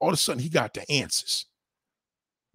[0.01, 1.47] All of a sudden, he got the answers.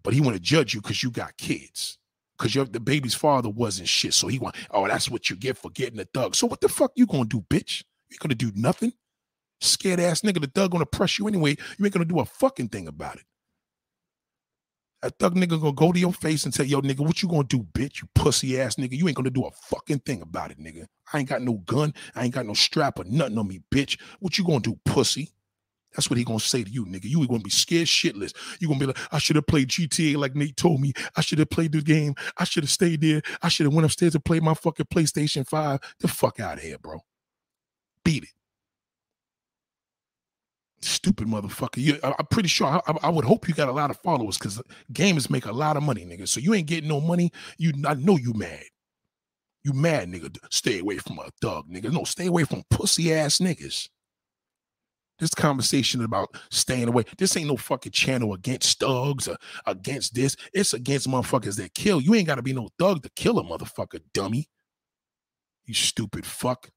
[0.02, 1.98] But he want to judge you because you got kids.
[2.36, 4.14] Because your the baby's father wasn't shit.
[4.14, 6.34] So he want, oh, that's what you get for getting a thug.
[6.34, 7.82] So what the fuck you gonna do, bitch?
[8.10, 8.92] You gonna do nothing.
[9.60, 11.56] Scared ass nigga, the thug gonna press you anyway.
[11.78, 13.24] You ain't gonna do a fucking thing about it.
[15.02, 17.44] That thug nigga gonna go to your face and say, yo, nigga, what you gonna
[17.44, 18.02] do, bitch?
[18.02, 18.92] You pussy ass nigga.
[18.92, 20.86] You ain't gonna do a fucking thing about it, nigga.
[21.12, 21.94] I ain't got no gun.
[22.14, 23.98] I ain't got no strap or nothing on me, bitch.
[24.18, 25.30] What you gonna do, pussy?
[25.94, 27.04] That's what he gonna say to you, nigga.
[27.04, 28.34] You gonna be scared shitless.
[28.60, 30.92] You gonna be like, I should have played GTA like Nate told me.
[31.16, 32.14] I should have played the game.
[32.36, 33.22] I should have stayed there.
[33.42, 35.80] I should have went upstairs to play my fucking PlayStation 5.
[36.00, 37.00] The fuck out of here, bro.
[38.04, 38.30] Beat it.
[40.82, 41.76] Stupid motherfucker.
[41.76, 42.66] You, I, am pretty sure.
[42.66, 44.62] I, I, would hope you got a lot of followers because
[44.92, 46.26] gamers make a lot of money, nigga.
[46.26, 47.30] So you ain't getting no money.
[47.58, 48.64] You, I know you mad.
[49.62, 50.34] You mad, nigga.
[50.50, 51.92] Stay away from a thug, nigga.
[51.92, 53.88] No, stay away from pussy ass niggas.
[55.18, 57.04] This conversation about staying away.
[57.18, 60.34] This ain't no fucking channel against thugs or against this.
[60.54, 62.00] It's against motherfuckers that kill.
[62.00, 64.48] You ain't got to be no thug to kill a motherfucker, dummy.
[65.66, 66.70] You stupid fuck.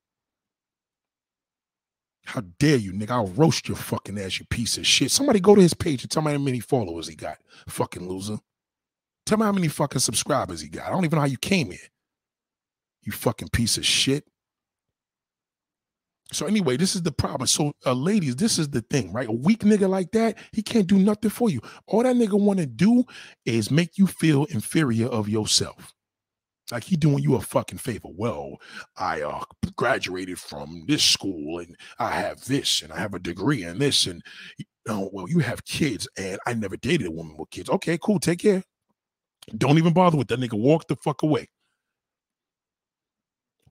[2.26, 3.12] How dare you, nigga?
[3.12, 5.12] I'll roast your fucking ass, you piece of shit.
[5.12, 7.38] Somebody go to his page and tell me how many followers he got.
[7.68, 8.38] Fucking loser.
[9.26, 10.88] Tell me how many fucking subscribers he got.
[10.88, 11.80] I don't even know how you came here.
[13.04, 14.26] You fucking piece of shit.
[16.32, 17.48] So anyway, this is the problem.
[17.48, 19.28] So, uh, ladies, this is the thing, right?
[19.28, 21.62] A weak nigga like that, he can't do nothing for you.
[21.88, 23.04] All that nigga want to do
[23.46, 25.94] is make you feel inferior of yourself.
[26.72, 28.08] Like he doing you a fucking favor.
[28.16, 28.58] Well,
[28.98, 29.44] I uh,
[29.76, 34.08] graduated from this school and I have this and I have a degree in this
[34.08, 34.22] and
[34.88, 37.70] oh well, you have kids and I never dated a woman with kids.
[37.70, 38.20] Okay, cool.
[38.20, 38.64] Take care.
[39.58, 40.58] Don't even bother with that nigga.
[40.58, 41.50] Walk the fuck away.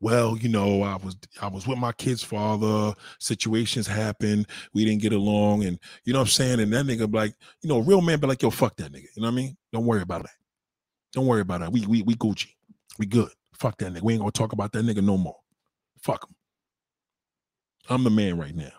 [0.00, 2.92] Well, you know, I was I was with my kid's father.
[3.20, 4.48] Situations happened.
[4.74, 6.58] We didn't get along, and you know what I'm saying.
[6.58, 9.06] And that nigga, like, you know, real man, be like, yo, fuck that nigga.
[9.14, 9.56] You know what I mean?
[9.72, 10.32] Don't worry about that.
[11.12, 11.72] Don't worry about that.
[11.72, 12.48] We we we Gucci.
[12.98, 13.30] We good.
[13.54, 14.02] Fuck that nigga.
[14.02, 15.38] We ain't gonna talk about that nigga no more.
[16.00, 16.34] Fuck him.
[17.88, 18.72] I'm the man right now.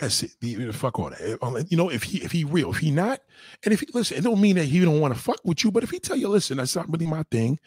[0.00, 0.32] That's it.
[0.40, 1.66] The, fuck all that.
[1.70, 3.20] You know, if he if he real, if he not,
[3.64, 5.70] and if he listen, it don't mean that he don't want to fuck with you.
[5.70, 7.58] But if he tell you, listen, that's not really my thing.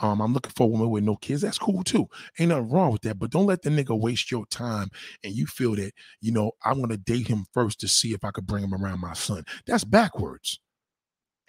[0.00, 1.42] Um, I'm looking for a woman with no kids.
[1.42, 2.08] That's cool too.
[2.38, 3.18] Ain't nothing wrong with that.
[3.18, 4.88] But don't let the nigga waste your time
[5.22, 8.24] and you feel that, you know, I want to date him first to see if
[8.24, 9.44] I could bring him around my son.
[9.66, 10.58] That's backwards.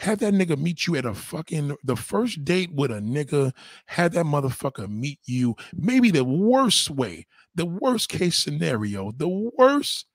[0.01, 3.53] Have that nigga meet you at a fucking the first date with a nigga.
[3.85, 5.55] Have that motherfucker meet you.
[5.75, 10.07] Maybe the worst way, the worst case scenario, the worst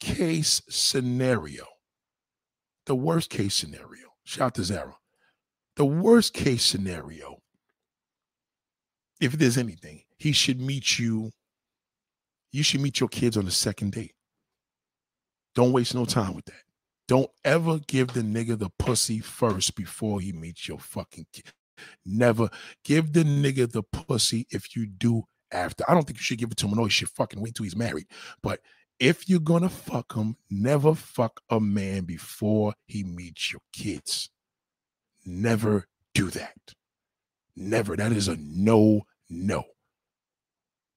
[0.00, 1.66] case scenario.
[2.86, 4.14] The worst case scenario.
[4.24, 4.96] Shout to Zara.
[5.76, 7.36] The worst case scenario,
[9.20, 11.32] if there's anything, he should meet you.
[12.50, 14.14] You should meet your kids on the second date.
[15.54, 16.62] Don't waste no time with that.
[17.08, 21.52] Don't ever give the nigga the pussy first before he meets your fucking kid.
[22.04, 22.50] Never
[22.84, 25.84] give the nigga the pussy if you do after.
[25.88, 26.76] I don't think you should give it to him.
[26.76, 28.06] No, you should fucking wait till he's married.
[28.42, 28.60] But
[29.00, 34.28] if you're gonna fuck him, never fuck a man before he meets your kids.
[35.24, 36.74] Never do that.
[37.56, 37.96] Never.
[37.96, 39.64] That is a no, no.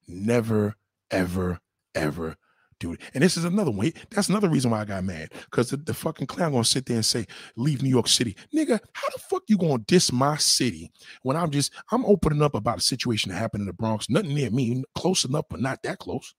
[0.07, 0.76] Never,
[1.09, 1.59] ever,
[1.95, 2.36] ever
[2.84, 3.91] And this is another one.
[4.09, 5.32] That's another reason why I got mad.
[5.45, 7.25] Because the, the, fucking clown gonna sit there and say,
[7.55, 8.36] leave New York City.
[8.53, 10.91] Nigga, how the fuck you gonna diss my city
[11.23, 14.34] when I'm just I'm opening up about a situation that happened in the Bronx, nothing
[14.34, 16.34] near me, close enough, but not that close,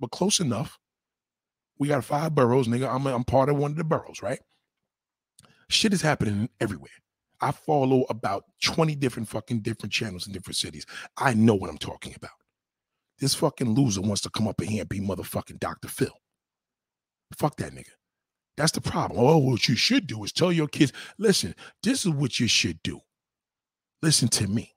[0.00, 0.78] but close enough.
[1.78, 2.92] We got five boroughs, nigga.
[2.92, 4.40] I'm, I'm part of one of the boroughs, right?
[5.68, 6.90] Shit is happening everywhere.
[7.40, 10.86] I follow about 20 different fucking different channels in different cities.
[11.16, 12.32] I know what I'm talking about.
[13.20, 15.88] This fucking loser wants to come up in here and be motherfucking Dr.
[15.88, 16.12] Phil.
[17.36, 17.90] Fuck that nigga.
[18.56, 19.20] That's the problem.
[19.20, 22.82] Oh, what you should do is tell your kids, listen, this is what you should
[22.82, 23.00] do.
[24.02, 24.74] Listen to me.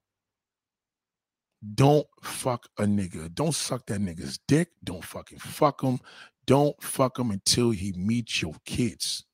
[1.75, 3.33] Don't fuck a nigga.
[3.33, 4.69] Don't suck that nigga's dick.
[4.83, 5.99] Don't fucking fuck him.
[6.47, 9.25] Don't fuck him until he meets your kids.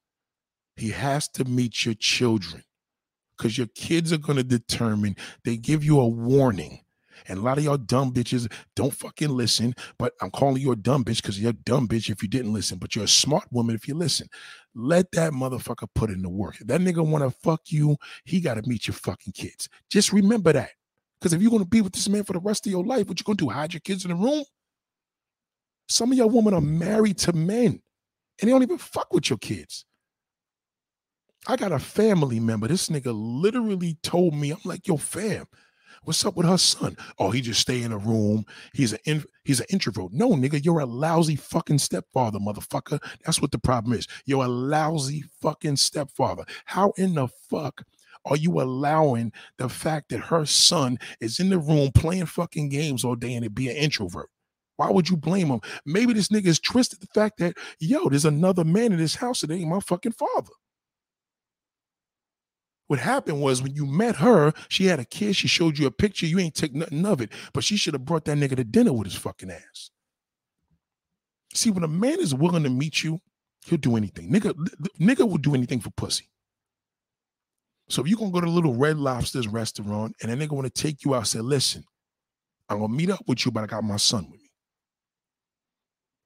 [0.76, 2.64] He has to meet your children
[3.38, 6.82] because your kids are going to determine, they give you a warning
[7.28, 9.74] and a lot of y'all dumb bitches don't fucking listen.
[9.97, 12.53] But I'm calling you a dumb bitch because you're a dumb bitch if you didn't
[12.53, 12.78] listen.
[12.78, 14.28] But you're a smart woman if you listen.
[14.76, 16.61] Let that motherfucker put in the work.
[16.61, 19.70] If that nigga want to fuck you, he got to meet your fucking kids.
[19.89, 20.72] Just remember that.
[21.20, 23.07] Because if you're going to be with this man for the rest of your life,
[23.07, 23.49] what you going to do?
[23.49, 24.43] Hide your kids in the room?
[25.89, 27.82] Some of y'all women are married to men
[28.39, 29.86] and they don't even fuck with your kids.
[31.47, 32.68] I got a family member.
[32.68, 35.45] This nigga literally told me, I'm like, yo, fam,
[36.08, 36.95] What's up with her son?
[37.20, 38.45] Oh, he just stay in a room.
[38.72, 40.14] He's an in, he's an introvert.
[40.14, 43.03] No, nigga, you're a lousy fucking stepfather, motherfucker.
[43.26, 44.08] That's what the problem is.
[44.24, 46.45] You're a lousy fucking stepfather.
[46.64, 47.84] How in the fuck
[48.24, 53.03] are you allowing the fact that her son is in the room playing fucking games
[53.03, 54.30] all day and it be an introvert?
[54.78, 55.60] Why would you blame him?
[55.86, 59.41] Maybe this nigga is twisted the fact that, yo, there's another man in this house
[59.41, 60.53] that ain't my fucking father.
[62.88, 65.35] What happened was when you met her, she had a kid.
[65.35, 66.25] She showed you a picture.
[66.25, 68.93] You ain't take nothing of it, but she should have brought that nigga to dinner
[68.93, 69.91] with his fucking ass.
[71.53, 73.19] See, when a man is willing to meet you,
[73.65, 74.31] he'll do anything.
[74.31, 74.53] Nigga,
[74.99, 76.29] nigga will do anything for pussy.
[77.89, 80.73] So if you're gonna go to a little red lobsters restaurant and a nigga want
[80.73, 81.83] to take you out, say, listen,
[82.69, 84.51] I'm gonna meet up with you, but I got my son with me.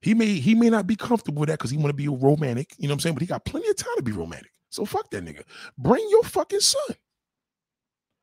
[0.01, 2.73] He may he may not be comfortable with that because he want to be romantic,
[2.77, 3.15] you know what I'm saying?
[3.15, 4.51] But he got plenty of time to be romantic.
[4.71, 5.43] So fuck that nigga.
[5.77, 6.95] Bring your fucking son.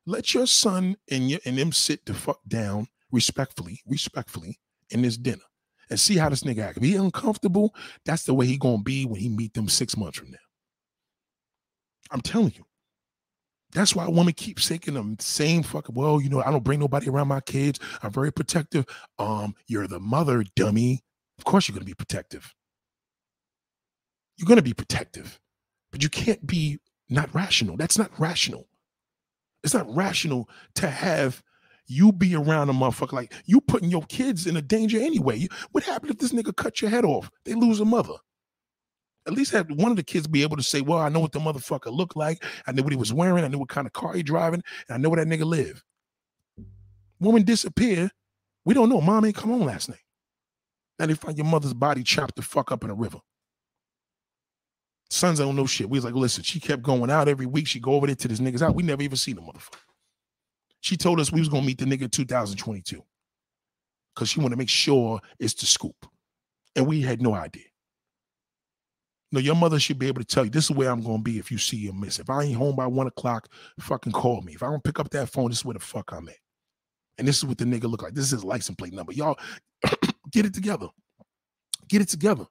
[0.05, 5.15] Let your son and your and them sit the fuck down respectfully, respectfully in this
[5.15, 5.43] dinner
[5.89, 6.83] and see how this nigga act.
[6.83, 7.75] He uncomfortable,
[8.05, 10.37] that's the way he gonna be when he meet them six months from now.
[12.11, 12.65] I'm telling you.
[13.71, 17.07] That's why women keep saying the same fucking, well, you know, I don't bring nobody
[17.07, 17.79] around my kids.
[18.01, 18.85] I'm very protective.
[19.19, 21.03] Um, you're the mother, dummy.
[21.37, 22.51] Of course you're gonna be protective.
[24.37, 25.39] You're gonna be protective.
[25.91, 26.79] But you can't be
[27.09, 27.77] not rational.
[27.77, 28.67] That's not rational.
[29.63, 31.43] It's not rational to have
[31.87, 35.47] you be around a motherfucker like you putting your kids in a danger anyway.
[35.71, 37.31] What happened if this nigga cut your head off?
[37.45, 38.13] They lose a mother.
[39.27, 41.31] At least have one of the kids be able to say, "Well, I know what
[41.31, 42.43] the motherfucker looked like.
[42.67, 43.43] I knew what he was wearing.
[43.43, 45.83] I knew what kind of car he driving, and I know where that nigga live."
[47.19, 48.11] Woman disappear.
[48.65, 49.01] We don't know.
[49.01, 49.99] Mom ain't come home last night.
[50.97, 53.19] Now they find your mother's body chopped the fuck up in a river.
[55.09, 55.89] Sons don't know shit.
[55.89, 57.67] We was like, listen, she kept going out every week.
[57.67, 58.75] She go over there to this nigga's out.
[58.75, 59.79] We never even seen the motherfucker.
[60.81, 63.03] She told us we was gonna meet the nigga 2022
[64.13, 66.05] because she want to make sure it's the scoop,
[66.75, 67.63] and we had no idea.
[69.31, 71.37] No, your mother should be able to tell you this is where I'm gonna be
[71.37, 72.19] if you see your miss.
[72.19, 73.47] If I ain't home by one o'clock,
[73.79, 74.53] fucking call me.
[74.53, 76.35] If I don't pick up that phone, this is where the fuck I'm at.
[77.17, 78.13] And this is what the nigga look like.
[78.13, 79.11] This is his license plate number.
[79.11, 79.37] Y'all
[80.31, 80.87] get it together.
[81.87, 82.45] Get it together.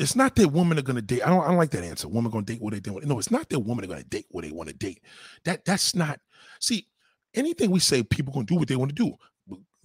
[0.00, 1.22] It's not that women are gonna date.
[1.22, 2.08] I don't, I don't like that answer.
[2.08, 3.04] Women gonna date what they want.
[3.04, 5.02] No, it's not that women are gonna date what they want to date.
[5.44, 6.18] That that's not.
[6.58, 6.88] See,
[7.34, 9.14] anything we say, people gonna do what they want to do.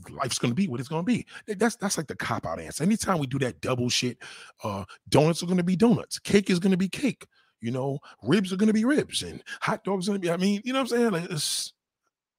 [0.09, 1.25] life's gonna be what it's gonna be.
[1.47, 2.83] That's that's like the cop out answer.
[2.83, 4.17] Anytime we do that double shit,
[4.63, 7.25] uh, donuts are gonna be donuts, cake is gonna be cake.
[7.59, 10.31] You know, ribs are gonna be ribs, and hot dogs are gonna be.
[10.31, 11.11] I mean, you know what I'm saying?
[11.11, 11.73] Like, it's,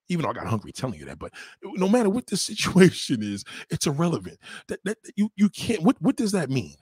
[0.08, 3.44] even though I got hungry telling you that, but no matter what the situation is,
[3.68, 4.38] it's irrelevant.
[4.68, 5.82] That, that you you can't.
[5.82, 6.76] What what does that mean?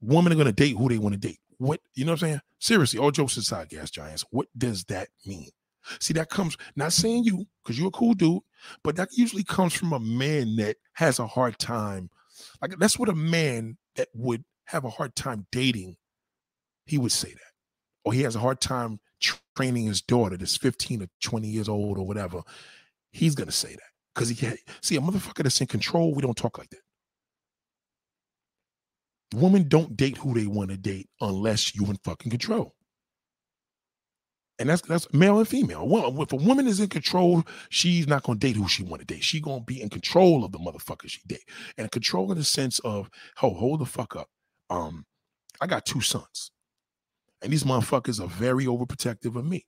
[0.00, 1.38] Women are gonna date who they want to date.
[1.58, 2.40] What you know what I'm saying?
[2.58, 4.24] Seriously, all jokes aside, gas giants.
[4.30, 5.50] What does that mean?
[6.00, 8.42] See, that comes not saying you because you're a cool dude,
[8.82, 12.10] but that usually comes from a man that has a hard time.
[12.60, 15.96] Like that's what a man that would have a hard time dating,
[16.86, 17.52] he would say that.
[18.04, 19.00] Or he has a hard time
[19.56, 22.42] training his daughter that's 15 or 20 years old or whatever.
[23.10, 23.80] He's gonna say that.
[24.14, 26.80] Because he can't see a motherfucker that's in control, we don't talk like that.
[29.34, 32.76] Women don't date who they want to date unless you in fucking control
[34.58, 35.86] and that's that's male and female.
[35.86, 39.06] Well, if a woman is in control, she's not gonna date who she want to
[39.06, 39.22] date.
[39.22, 42.78] She gonna be in control of the motherfucker she date, and control in the sense
[42.80, 43.10] of,
[43.42, 44.28] oh, hold the fuck up.
[44.70, 45.04] Um,
[45.60, 46.50] I got two sons,
[47.42, 49.66] and these motherfuckers are very overprotective of me.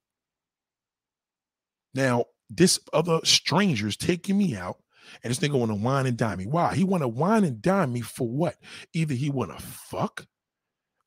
[1.94, 4.78] Now, this other stranger's taking me out,
[5.22, 6.46] and this nigga want to wine and dine me.
[6.46, 6.74] Why?
[6.74, 8.56] He want to wine and dine me for what?
[8.94, 10.26] Either he want to fuck,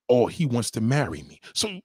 [0.09, 1.39] or he wants to marry me.
[1.53, 1.79] So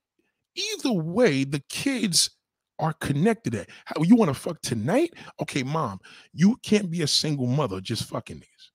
[0.56, 2.30] either way, the kids
[2.78, 3.70] are connected at.
[3.84, 5.14] How you want to fuck tonight?
[5.40, 6.00] Okay, mom,
[6.32, 8.70] you can't be a single mother just fucking niggas.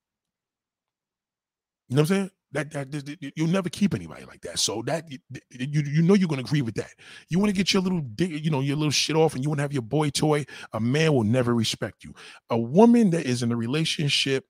[1.90, 2.32] You know what I'm saying?
[2.54, 4.60] That, that, you'll never keep anybody like that.
[4.60, 6.92] So that you you know you're gonna agree with that.
[7.30, 9.60] You want to get your little you know your little shit off, and you want
[9.60, 10.46] to have your boy toy.
[10.74, 12.14] A man will never respect you.
[12.50, 14.46] A woman that is in a relationship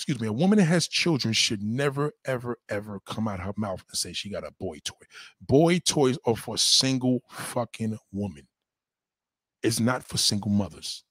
[0.00, 3.84] excuse me, a woman that has children should never, ever, ever come out her mouth
[3.86, 4.94] and say she got a boy toy.
[5.42, 8.48] Boy toys are for single fucking woman.
[9.62, 11.04] It's not for single mothers.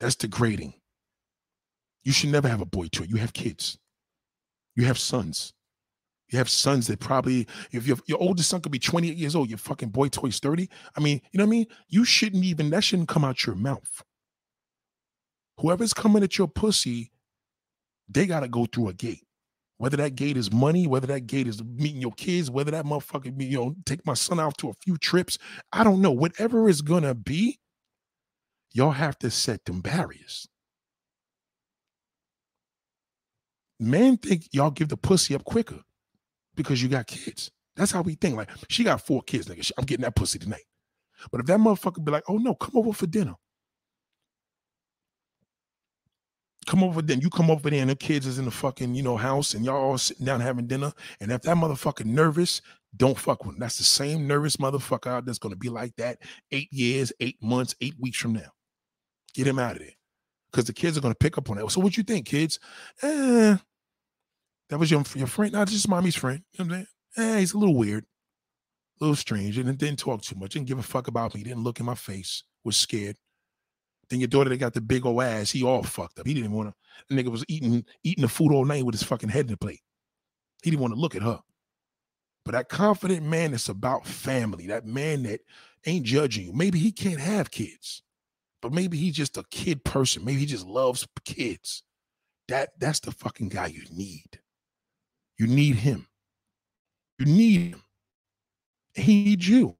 [0.00, 0.74] That's degrading.
[2.02, 3.06] You should never have a boy toy.
[3.08, 3.78] You have kids.
[4.76, 5.52] You have sons.
[6.30, 9.50] You have sons that probably, if your, your oldest son could be 28 years old,
[9.50, 10.68] your fucking boy toy's 30.
[10.96, 11.66] I mean, you know what I mean?
[11.88, 14.02] You shouldn't even, that shouldn't come out your mouth.
[15.58, 17.12] Whoever's coming at your pussy
[18.08, 19.26] they got to go through a gate.
[19.78, 23.36] Whether that gate is money, whether that gate is meeting your kids, whether that motherfucker,
[23.36, 25.36] be you know, take my son out to a few trips.
[25.72, 26.12] I don't know.
[26.12, 27.58] Whatever it's going to be,
[28.72, 30.48] y'all have to set them barriers.
[33.84, 35.80] Men think y'all give the pussy up quicker
[36.54, 37.50] because you got kids.
[37.76, 38.36] That's how we think.
[38.36, 39.70] Like, she got four kids, nigga.
[39.76, 40.64] I'm getting that pussy tonight.
[41.30, 43.34] But if that motherfucker be like, oh no, come over for dinner.
[46.64, 49.02] come over then you come over there and the kids is in the fucking you
[49.02, 52.62] know house and y'all all sitting down having dinner and if that motherfucker nervous
[52.96, 56.18] don't fuck with him that's the same nervous motherfucker out that's gonna be like that
[56.52, 58.50] eight years eight months eight weeks from now
[59.34, 59.92] get him out of there
[60.50, 62.58] because the kids are gonna pick up on that so what you think kids
[63.02, 63.56] eh,
[64.70, 66.86] that was your, your friend not just mommy's friend you know what i'm
[67.16, 68.04] saying eh, he's a little weird
[69.00, 71.64] a little strange and didn't talk too much didn't give a fuck about me didn't
[71.64, 73.16] look in my face was scared
[74.10, 76.26] then your daughter that got the big old ass, he all fucked up.
[76.26, 76.74] He didn't want to.
[77.08, 79.56] The nigga was eating eating the food all night with his fucking head in the
[79.56, 79.80] plate.
[80.62, 81.40] He didn't want to look at her.
[82.44, 85.40] But that confident man that's about family, that man that
[85.86, 86.52] ain't judging you.
[86.52, 88.02] Maybe he can't have kids,
[88.60, 90.24] but maybe he's just a kid person.
[90.24, 91.82] Maybe he just loves kids.
[92.48, 94.40] That that's the fucking guy you need.
[95.38, 96.06] You need him.
[97.18, 97.82] You need him.
[98.94, 99.76] He needs you.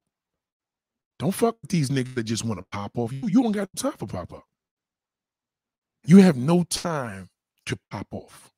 [1.18, 3.12] Don't fuck with these niggas that just want to pop off.
[3.12, 4.44] You, you don't got time for pop up.
[6.07, 7.28] You have no time
[7.66, 8.50] to pop off.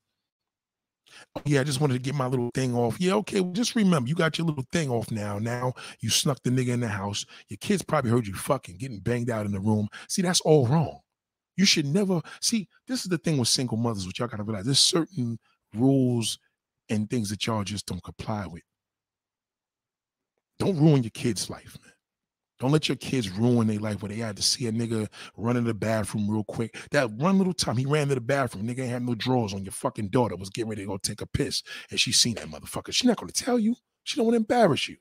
[1.34, 3.00] Oh, yeah, I just wanted to get my little thing off.
[3.00, 3.40] Yeah, okay.
[3.40, 5.38] Well, just remember, you got your little thing off now.
[5.38, 7.24] Now you snuck the nigga in the house.
[7.48, 9.88] Your kids probably heard you fucking getting banged out in the room.
[10.08, 11.00] See, that's all wrong.
[11.56, 12.68] You should never see.
[12.86, 14.64] This is the thing with single mothers, which y'all gotta realize.
[14.64, 15.38] There's certain
[15.74, 16.38] rules
[16.88, 18.62] and things that y'all just don't comply with.
[20.58, 21.92] Don't ruin your kid's life, man.
[22.58, 25.58] Don't let your kids ruin their life where they had to see a nigga run
[25.58, 26.74] in the bathroom real quick.
[26.90, 29.64] That one little time he ran to the bathroom, nigga ain't had no drawers on.
[29.64, 32.48] Your fucking daughter was getting ready to go take a piss, and she seen that
[32.48, 32.92] motherfucker.
[32.92, 33.76] She not gonna tell you.
[34.04, 34.96] She don't want to embarrass you.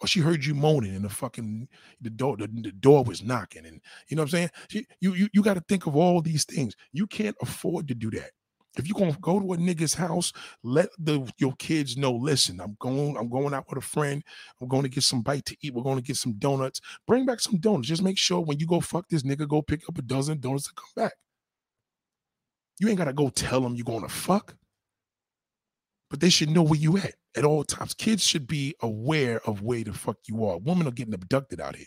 [0.00, 1.68] Or she heard you moaning and the fucking
[2.00, 4.50] the door the, the door was knocking, and you know what I'm saying.
[4.68, 6.74] She, you you you got to think of all these things.
[6.92, 8.32] You can't afford to do that.
[8.76, 12.12] If you're gonna go to a nigga's house, let the your kids know.
[12.12, 13.16] Listen, I'm going.
[13.16, 14.22] I'm going out with a friend.
[14.60, 15.74] I'm going to get some bite to eat.
[15.74, 16.80] We're going to get some donuts.
[17.06, 17.88] Bring back some donuts.
[17.88, 20.64] Just make sure when you go fuck this nigga, go pick up a dozen donuts
[20.64, 21.12] to come back.
[22.80, 24.56] You ain't gotta go tell them you're going to fuck,
[26.10, 27.94] but they should know where you at at all times.
[27.94, 30.58] Kids should be aware of where the fuck you are.
[30.58, 31.86] Women are getting abducted out here.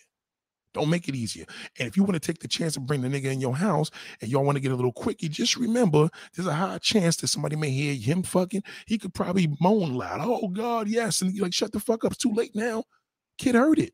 [0.76, 1.46] Don't make it easier.
[1.80, 3.90] And if you want to take the chance and bring the nigga in your house
[4.20, 7.30] and y'all want to get a little quickie, just remember there's a high chance that
[7.30, 8.62] somebody may hear him fucking.
[8.86, 10.20] He could probably moan loud.
[10.22, 11.22] Oh God, yes.
[11.22, 12.12] And you're like, shut the fuck up.
[12.12, 12.84] It's too late now.
[13.38, 13.94] Kid heard it.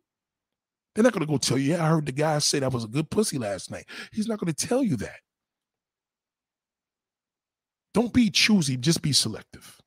[0.95, 2.87] They're not gonna go tell you, yeah, I heard the guy say that was a
[2.87, 3.85] good pussy last night.
[4.11, 5.19] He's not gonna tell you that.
[7.93, 9.79] Don't be choosy, just be selective.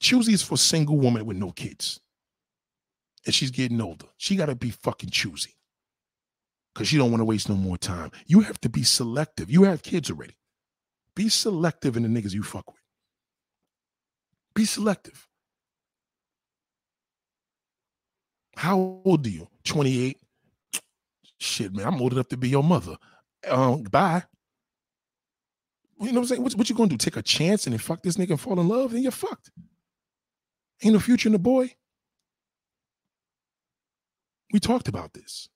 [0.00, 2.00] Choosy is for single woman with no kids.
[3.26, 4.06] And she's getting older.
[4.16, 5.54] She got to be fucking choosy.
[6.74, 8.10] Because she don't want to waste no more time.
[8.26, 9.50] You have to be selective.
[9.50, 10.34] You have kids already.
[11.16, 12.80] Be selective in the niggas you fuck with.
[14.54, 15.26] Be selective.
[18.56, 19.48] How old are you?
[19.64, 20.18] 28?
[21.38, 22.96] Shit, man, I'm old enough to be your mother.
[23.48, 24.24] Um, bye.
[26.00, 26.42] You know what I'm saying?
[26.42, 26.96] What, what you gonna do?
[26.96, 28.92] Take a chance and then fuck this nigga and fall in love?
[28.92, 29.50] Then you're fucked.
[30.82, 31.74] Ain't no future in the boy.
[34.52, 35.48] We talked about this.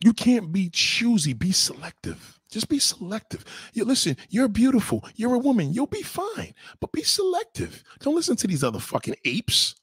[0.00, 2.38] You can't be choosy, be selective.
[2.50, 3.44] Just be selective.
[3.72, 5.04] You listen, you're beautiful.
[5.16, 5.72] You're a woman.
[5.72, 6.54] You'll be fine.
[6.80, 7.82] But be selective.
[8.00, 9.74] Don't listen to these other fucking apes.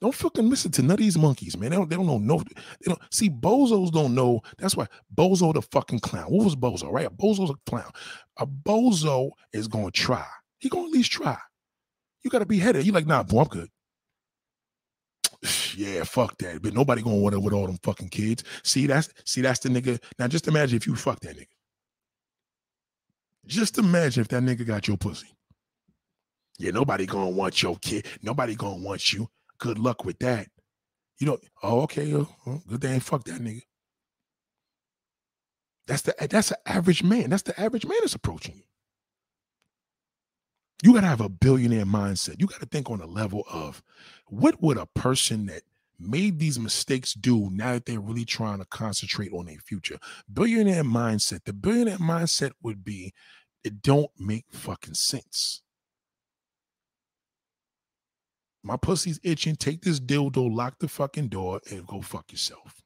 [0.00, 1.70] Don't fucking listen to none of these monkeys, man.
[1.70, 2.38] They don't, they don't know no.
[2.38, 4.40] They don't see bozos don't know.
[4.58, 6.26] That's why bozo the fucking clown.
[6.26, 7.06] What was bozo, right?
[7.06, 7.90] A bozo's a clown.
[8.38, 10.26] A bozo is gonna try.
[10.58, 11.38] He gonna at least try.
[12.24, 12.84] You gotta be headed.
[12.84, 13.68] You like, nah, boy, I'm good.
[15.76, 16.62] Yeah, fuck that.
[16.62, 18.44] But nobody gonna want it with all them fucking kids.
[18.62, 20.02] See, that's see, that's the nigga.
[20.18, 21.46] Now just imagine if you fuck that nigga.
[23.46, 25.28] Just imagine if that nigga got your pussy.
[26.58, 28.06] Yeah, nobody gonna want your kid.
[28.22, 29.28] Nobody gonna want you.
[29.58, 30.46] Good luck with that.
[31.18, 32.24] You know, oh, okay, uh,
[32.68, 33.62] good thing fuck that nigga.
[35.86, 37.30] That's the that's the average man.
[37.30, 38.62] That's the average man that's approaching you.
[40.82, 42.40] You got to have a billionaire mindset.
[42.40, 43.82] You got to think on a level of
[44.32, 45.60] what would a person that
[46.00, 49.98] made these mistakes do now that they're really trying to concentrate on their future?
[50.32, 51.40] Billionaire mindset.
[51.44, 53.12] The billionaire mindset would be
[53.62, 55.60] it don't make fucking sense.
[58.62, 59.56] My pussy's itching.
[59.56, 62.80] Take this dildo, lock the fucking door, and go fuck yourself.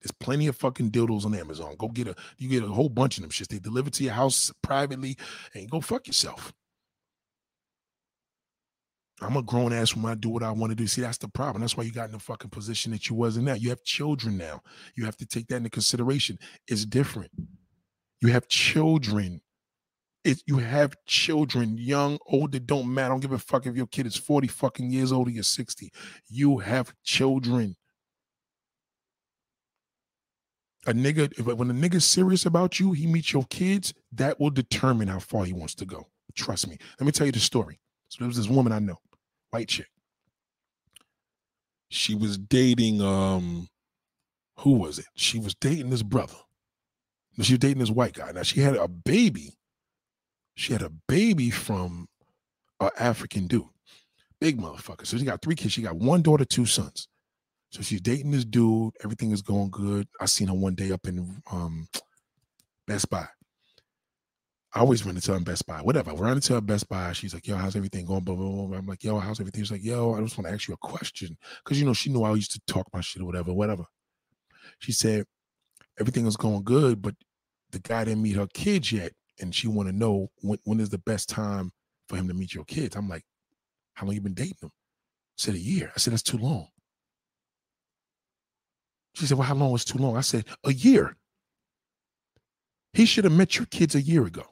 [0.00, 1.76] There's plenty of fucking dildos on Amazon.
[1.78, 3.48] Go get a you get a whole bunch of them shits.
[3.48, 5.18] They deliver to your house privately
[5.54, 6.54] and go fuck yourself.
[9.20, 10.10] I'm a grown ass woman.
[10.10, 10.86] I do what I want to do.
[10.86, 11.60] See, that's the problem.
[11.60, 13.54] That's why you got in the fucking position that you was in now.
[13.54, 14.62] You have children now.
[14.96, 16.38] You have to take that into consideration.
[16.66, 17.30] It's different.
[18.20, 19.40] You have children.
[20.24, 23.06] It, you have children, young, old, it don't matter.
[23.06, 25.42] I don't give a fuck if your kid is 40 fucking years old or you're
[25.42, 25.92] 60.
[26.28, 27.76] You have children.
[30.86, 34.50] A nigga, if, when a nigga's serious about you, he meets your kids, that will
[34.50, 36.06] determine how far he wants to go.
[36.36, 36.78] Trust me.
[37.00, 37.80] Let me tell you the story.
[38.12, 38.98] So there was this woman I know
[39.52, 39.88] white chick.
[41.88, 43.68] She was dating um
[44.58, 45.06] who was it?
[45.14, 46.36] She was dating this brother.
[47.40, 48.30] She was dating this white guy.
[48.32, 49.54] Now she had a baby.
[50.56, 52.06] She had a baby from
[52.80, 53.64] an African dude.
[54.42, 55.06] Big motherfucker.
[55.06, 55.72] So she got three kids.
[55.72, 57.08] She got one daughter, two sons.
[57.70, 58.92] So she's dating this dude.
[59.02, 60.06] Everything is going good.
[60.20, 61.88] I seen her one day up in um
[62.86, 63.26] Best Buy.
[64.74, 66.12] I always run into her Best Buy, whatever.
[66.12, 67.12] I run into her Best Buy.
[67.12, 68.24] She's like, yo, how's everything going?
[68.24, 68.78] Blah, blah, blah.
[68.78, 69.62] I'm like, yo, how's everything?
[69.62, 71.36] She's like, yo, I just want to ask you a question.
[71.64, 73.84] Cause you know, she knew I used to talk my shit or whatever, whatever.
[74.78, 75.26] She said,
[76.00, 77.14] everything is going good, but
[77.70, 79.12] the guy didn't meet her kids yet.
[79.40, 81.72] And she want to know when, when is the best time
[82.08, 82.96] for him to meet your kids.
[82.96, 83.24] I'm like,
[83.94, 84.70] how long you been dating them?
[84.72, 85.90] I said, a year.
[85.94, 86.68] I said, that's too long.
[89.14, 90.16] She said, well, how long was too long?
[90.16, 91.16] I said, a year.
[92.94, 94.44] He should have met your kids a year ago.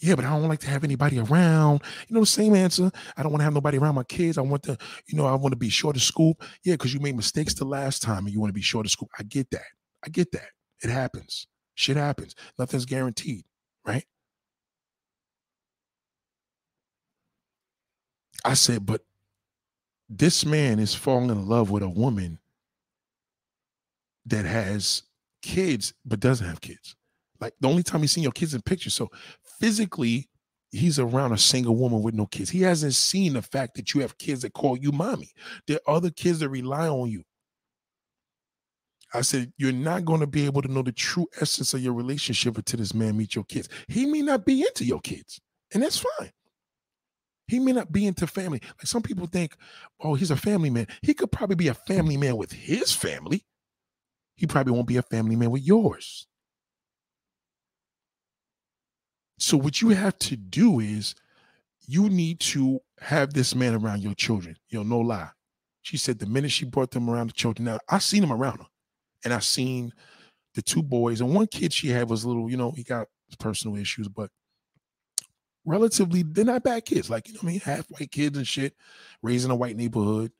[0.00, 1.82] Yeah, but I don't like to have anybody around.
[2.08, 2.90] You know, the same answer.
[3.16, 4.38] I don't want to have nobody around my kids.
[4.38, 6.42] I want to, you know, I want to be short of scoop.
[6.62, 8.92] Yeah, because you made mistakes the last time and you want to be short of
[8.92, 9.10] scoop.
[9.18, 9.66] I get that.
[10.04, 10.48] I get that.
[10.82, 11.46] It happens.
[11.74, 12.34] Shit happens.
[12.58, 13.44] Nothing's guaranteed,
[13.84, 14.04] right?
[18.44, 19.02] I said, but
[20.08, 22.38] this man is falling in love with a woman
[24.24, 25.02] that has
[25.42, 26.96] kids but doesn't have kids.
[27.40, 28.94] Like the only time he's seen your kids in pictures.
[28.94, 29.10] So
[29.60, 30.28] physically,
[30.70, 32.50] he's around a single woman with no kids.
[32.50, 35.30] He hasn't seen the fact that you have kids that call you mommy.
[35.66, 37.22] There are other kids that rely on you.
[39.14, 41.94] I said, you're not going to be able to know the true essence of your
[41.94, 43.68] relationship until this man meets your kids.
[43.88, 45.40] He may not be into your kids,
[45.72, 46.30] and that's fine.
[47.48, 48.60] He may not be into family.
[48.62, 49.56] Like some people think,
[50.00, 50.88] oh, he's a family man.
[51.02, 53.44] He could probably be a family man with his family.
[54.34, 56.26] He probably won't be a family man with yours.
[59.38, 61.14] So what you have to do is
[61.86, 64.56] you need to have this man around your children.
[64.68, 65.30] You know, no lie.
[65.82, 68.58] She said the minute she brought them around the children, now I seen them around
[68.58, 68.66] her,
[69.24, 69.92] and I seen
[70.54, 73.06] the two boys and one kid she had was little, you know, he got
[73.38, 74.30] personal issues, but
[75.64, 77.10] relatively they're not bad kids.
[77.10, 78.74] Like you know, I mean, half white kids and shit,
[79.22, 80.32] raised in a white neighborhood,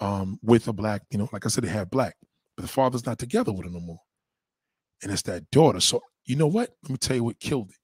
[0.00, 2.16] um, with a black, you know, like I said, they have black,
[2.56, 4.00] but the father's not together with her no more,
[5.02, 5.80] and it's that daughter.
[5.80, 6.70] So you know what?
[6.82, 7.76] Let me tell you what killed it.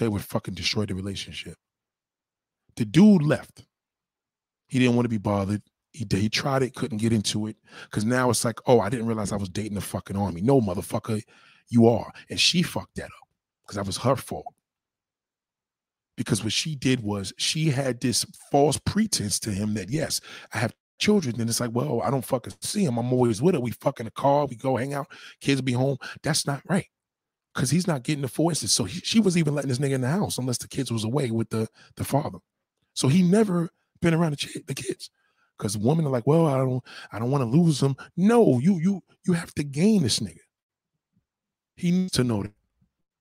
[0.00, 1.56] What fucking destroyed the relationship.
[2.76, 3.64] The dude left.
[4.66, 5.62] He didn't want to be bothered.
[5.92, 7.56] He, he tried it, couldn't get into it.
[7.84, 10.40] Because now it's like, oh, I didn't realize I was dating the fucking army.
[10.40, 11.22] No, motherfucker,
[11.68, 12.10] you are.
[12.30, 13.28] And she fucked that up
[13.62, 14.46] because that was her fault.
[16.16, 20.20] Because what she did was she had this false pretense to him that, yes,
[20.54, 21.40] I have children.
[21.40, 22.98] And it's like, well, I don't fucking see him.
[22.98, 23.60] I'm always with her.
[23.60, 24.46] We fuck in the car.
[24.46, 25.08] We go hang out.
[25.40, 25.98] Kids be home.
[26.22, 26.88] That's not right
[27.54, 28.72] because he's not getting the forces.
[28.72, 31.04] So he, she was even letting this nigga in the house unless the kids was
[31.04, 32.38] away with the the father.
[32.94, 35.10] So he never been around the, the kids
[35.56, 36.82] because women are like, well, I don't,
[37.12, 37.96] I don't want to lose them.
[38.16, 40.40] No, you, you, you have to gain this nigga.
[41.76, 42.52] He needs to know that.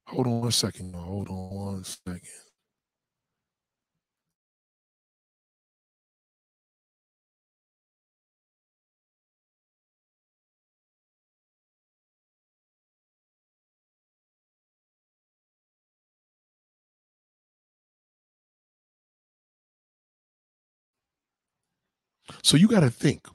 [0.07, 0.93] Hold on one second.
[0.95, 2.21] Hold on one second.
[22.43, 23.27] So you got to think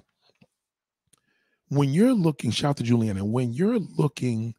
[1.68, 4.54] when you're looking, shout to Juliana, when you're looking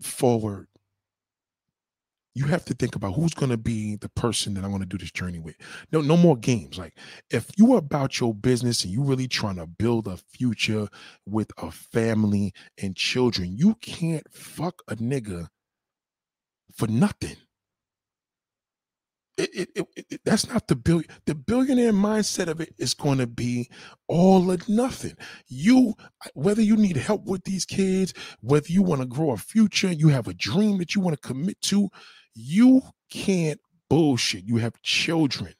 [0.00, 0.68] forward,
[2.36, 4.88] you have to think about who's going to be the person that I'm going to
[4.88, 5.54] do this journey with.
[5.92, 6.78] No, no more games.
[6.78, 6.94] Like
[7.30, 10.88] if you are about your business and you really trying to build a future
[11.26, 15.48] with a family and children, you can't fuck a nigga
[16.76, 17.36] for nothing.
[19.36, 21.06] It, it, it, that's not the billion.
[21.26, 23.68] The billionaire mindset of it is going to be
[24.06, 25.16] all or nothing.
[25.48, 25.94] You,
[26.34, 30.08] whether you need help with these kids, whether you want to grow a future, you
[30.08, 31.88] have a dream that you want to commit to,
[32.34, 34.44] you can't bullshit.
[34.44, 35.54] You have children.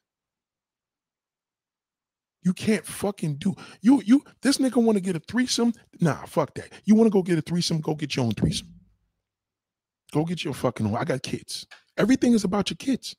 [2.42, 4.02] You can't fucking do you.
[4.04, 5.72] You this nigga want to get a threesome?
[6.00, 6.70] Nah, fuck that.
[6.84, 7.80] You want to go get a threesome?
[7.80, 8.68] Go get your own threesome.
[10.12, 10.96] Go get your fucking own.
[10.96, 11.66] I got kids.
[11.96, 13.16] Everything is about your kids.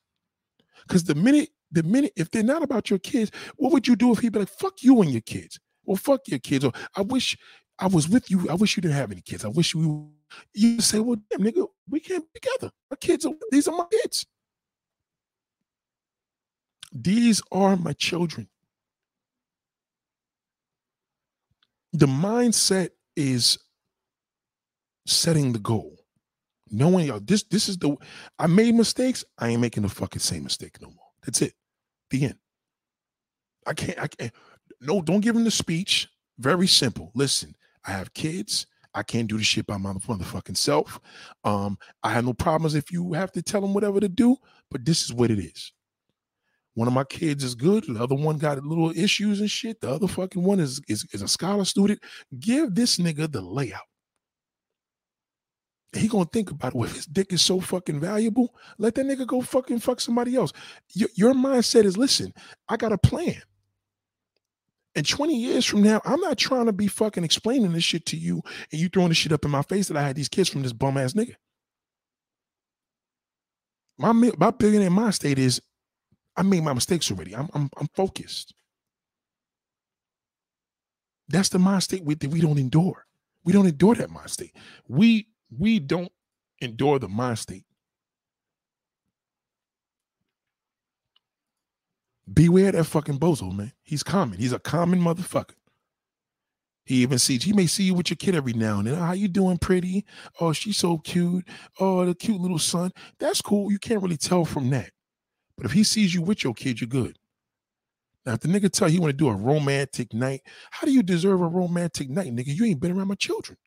[0.88, 4.12] Because the minute, the minute, if they're not about your kids, what would you do
[4.12, 5.60] if he'd be like, fuck you and your kids?
[5.84, 6.66] Well, fuck your kids.
[6.66, 7.38] Or I wish
[7.80, 8.50] I was with you.
[8.50, 9.46] I wish you didn't have any kids.
[9.46, 10.12] I wish you
[10.54, 12.72] you say, well, damn nigga, we can't be together.
[12.90, 14.26] My kids are these are my kids.
[16.92, 18.48] These are my children.
[21.94, 23.58] The mindset is
[25.06, 25.95] setting the goal
[26.76, 27.96] knowing yo, this this is the
[28.38, 29.24] I made mistakes.
[29.38, 31.08] I ain't making the fucking same mistake no more.
[31.24, 31.54] That's it.
[32.10, 32.38] The end.
[33.66, 34.00] I can't.
[34.00, 34.32] I can't.
[34.82, 36.10] No, don't give him the speech.
[36.38, 37.12] Very simple.
[37.16, 37.56] Listen,
[37.86, 38.68] I have kids.
[38.94, 41.00] I can't do the shit by my motherfucking self.
[41.44, 44.38] Um, I have no problems if you have to tell them whatever to do,
[44.72, 45.74] but this is what it is.
[46.76, 47.86] One of my kids is good.
[47.88, 49.82] The other one got little issues and shit.
[49.82, 52.00] The other fucking one is, is, is a scholar student.
[52.40, 53.82] Give this nigga the layout
[56.02, 56.76] he gonna think about it.
[56.76, 60.36] Well, if his dick is so fucking valuable, let that nigga go fucking fuck somebody
[60.36, 60.52] else.
[60.93, 62.34] Your, your mindset is, listen,
[62.68, 63.41] I got a plan.
[64.96, 68.17] And 20 years from now, I'm not trying to be fucking explaining this shit to
[68.17, 68.42] you
[68.72, 70.63] and you throwing this shit up in my face that I had these kids from
[70.63, 71.36] this bum ass nigga.
[73.97, 75.62] My my billionaire mind state is
[76.36, 77.36] I made my mistakes already.
[77.36, 78.54] I'm I'm, I'm focused.
[81.28, 83.05] That's the mind state we, that we don't endure.
[83.43, 84.55] We don't endure that mind state.
[84.88, 86.12] We we don't
[86.62, 87.66] endure the mind state.
[92.32, 93.72] Beware that fucking bozo, man.
[93.84, 94.39] He's common.
[94.39, 95.54] He's a common motherfucker.
[96.86, 98.96] He even sees, he may see you with your kid every now and then.
[98.96, 100.05] Oh, how you doing, pretty?
[100.39, 101.47] Oh, she's so cute.
[101.80, 102.92] Oh, the cute little son.
[103.20, 103.72] That's cool.
[103.72, 104.92] You can't really tell from that.
[105.58, 107.17] But if he sees you with your kid, you're good.
[108.26, 110.42] Now, if the nigga tell you, you want to do a romantic night,
[110.72, 112.47] how do you deserve a romantic night, nigga?
[112.55, 113.58] You ain't been around my children.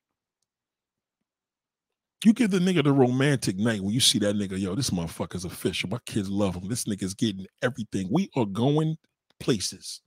[2.25, 5.45] You give the nigga the romantic night when you see that nigga, yo, this motherfucker's
[5.45, 5.89] official.
[5.89, 6.69] My kids love him.
[6.69, 8.09] This nigga's getting everything.
[8.11, 8.97] We are going
[9.39, 10.01] places.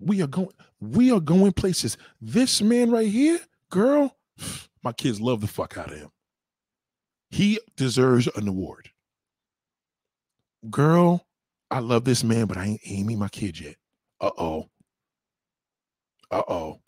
[0.00, 0.50] We are going,
[0.80, 1.98] we are going places.
[2.20, 3.40] This man right here,
[3.70, 4.16] girl,
[4.82, 6.10] my kids love the fuck out of him.
[7.30, 8.88] He deserves an award.
[10.70, 11.26] Girl,
[11.70, 13.76] I love this man, but I ain't, ain't my kid yet.
[14.20, 14.70] Uh-oh.
[16.30, 16.80] Uh-oh.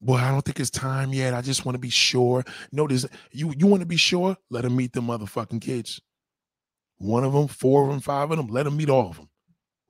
[0.00, 1.34] Boy, I don't think it's time yet.
[1.34, 2.44] I just want to be sure.
[2.72, 4.36] Notice you you want to be sure.
[4.50, 6.00] Let him meet the motherfucking kids.
[6.98, 9.28] One of them, four of them, five of them, let him meet all of them.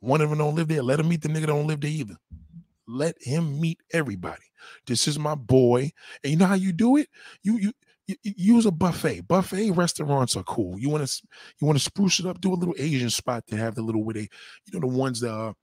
[0.01, 2.17] One of them don't live there, let him meet the nigga don't live there either.
[2.87, 4.43] Let him meet everybody.
[4.87, 5.91] This is my boy.
[6.25, 7.09] And you know how you do it?
[7.43, 7.73] You
[8.07, 9.29] you, use a buffet.
[9.29, 10.79] Buffet restaurants are cool.
[10.79, 11.23] You want to
[11.61, 14.05] you want to spruce it up, do a little Asian spot to have the little
[14.05, 14.29] where they,
[14.67, 15.55] you know, the ones that are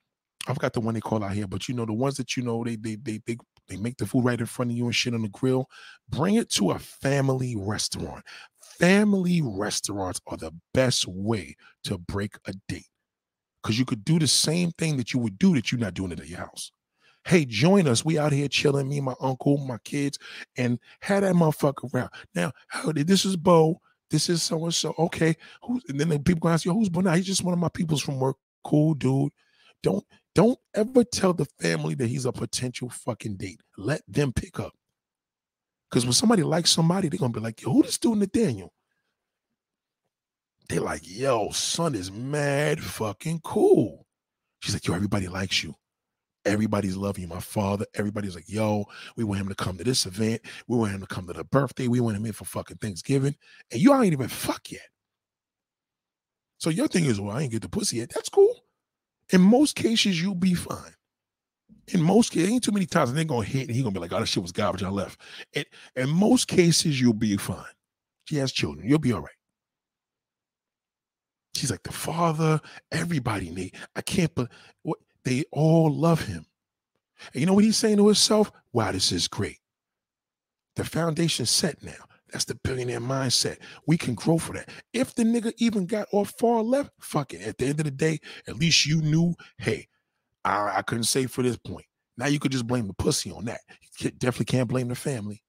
[0.48, 2.44] I forgot the one they call out here, but you know, the ones that you
[2.44, 3.38] know they they they they
[3.68, 5.70] they make the food right in front of you and shit on the grill.
[6.10, 8.24] Bring it to a family restaurant.
[8.62, 12.88] Family restaurants are the best way to break a date
[13.62, 16.12] because you could do the same thing that you would do that you're not doing
[16.12, 16.72] it at your house.
[17.26, 18.06] Hey, join us.
[18.06, 20.18] We out here chilling, me, my uncle, my kids,
[20.56, 22.10] and had that motherfucker around.
[22.34, 22.54] Now,
[22.94, 23.82] this is Bo.
[24.10, 24.94] This is so and so.
[24.98, 25.36] Okay.
[25.64, 27.02] Who's and then the people gonna ask you, who's Bo?
[27.02, 28.38] Now he's just one of my peoples from work.
[28.64, 29.34] Cool dude.
[29.84, 30.06] Don't
[30.38, 33.60] don't ever tell the family that he's a potential fucking date.
[33.76, 34.72] Let them pick up.
[35.90, 38.72] Because when somebody likes somebody, they're gonna be like, yo, who this dude Nathaniel?
[40.70, 44.06] They're like, yo, son is mad fucking cool.
[44.60, 45.74] She's like, yo, everybody likes you.
[46.46, 47.28] Everybody's loving you.
[47.28, 48.86] My father, everybody's like, yo,
[49.16, 50.42] we want him to come to this event.
[50.68, 51.88] We want him to come to the birthday.
[51.88, 53.34] We want him in for fucking Thanksgiving.
[53.72, 54.88] And you ain't even fuck yet.
[56.60, 58.12] So your thing is, well, I ain't get the pussy yet.
[58.14, 58.57] That's cool.
[59.32, 60.94] In most cases, you'll be fine.
[61.90, 64.14] In most cases, ain't too many times they're gonna hit and he's gonna be like,
[64.14, 64.84] oh, that shit was garbage.
[64.84, 65.20] I left.
[65.54, 67.64] And in most cases, you'll be fine.
[68.26, 68.88] She has children.
[68.88, 69.32] You'll be all right.
[71.56, 72.60] She's like, the father,
[72.92, 73.76] everybody need.
[73.96, 74.50] I can't but
[74.84, 76.46] what they all love him.
[77.34, 78.52] And you know what he's saying to himself?
[78.74, 79.58] Wow, this is great.
[80.76, 82.07] The foundation's set now.
[82.32, 83.58] That's the billionaire mindset.
[83.86, 84.70] We can grow for that.
[84.94, 87.42] If the nigga even got off far left, fuck it.
[87.42, 89.88] At the end of the day, at least you knew, hey,
[90.44, 91.86] I, I couldn't say for this point.
[92.18, 93.62] Now you could just blame the pussy on that.
[94.00, 95.44] You definitely can't blame the family.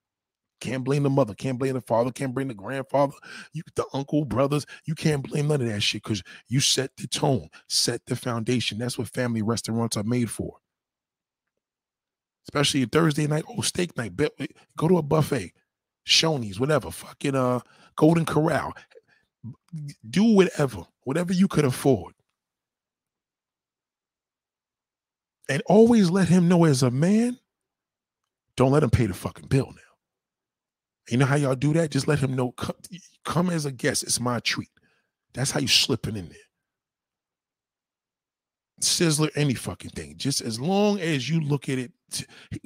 [0.61, 1.35] Can't blame the mother.
[1.35, 2.11] Can't blame the father.
[2.11, 3.15] Can't blame the grandfather.
[3.53, 4.67] You, the uncle, brothers.
[4.85, 8.79] You can't blame none of that shit because you set the tone, set the foundation.
[8.79, 10.57] That's what family restaurants are made for.
[12.47, 14.17] Especially Thursday night, oh steak night.
[14.77, 15.53] Go to a buffet.
[16.09, 17.61] Shoney's, whatever, fucking uh
[17.97, 18.73] Golden Corral.
[20.09, 22.15] Do whatever, whatever you could afford.
[25.49, 27.39] And always let him know as a man,
[28.57, 29.83] don't let him pay the fucking bill now.
[31.11, 31.91] You know how y'all do that?
[31.91, 32.77] Just let him know, come,
[33.25, 34.03] come as a guest.
[34.03, 34.71] It's my treat.
[35.33, 36.39] That's how you slipping in there.
[38.81, 40.15] Sizzler, any fucking thing.
[40.17, 41.93] Just as long as you look at it,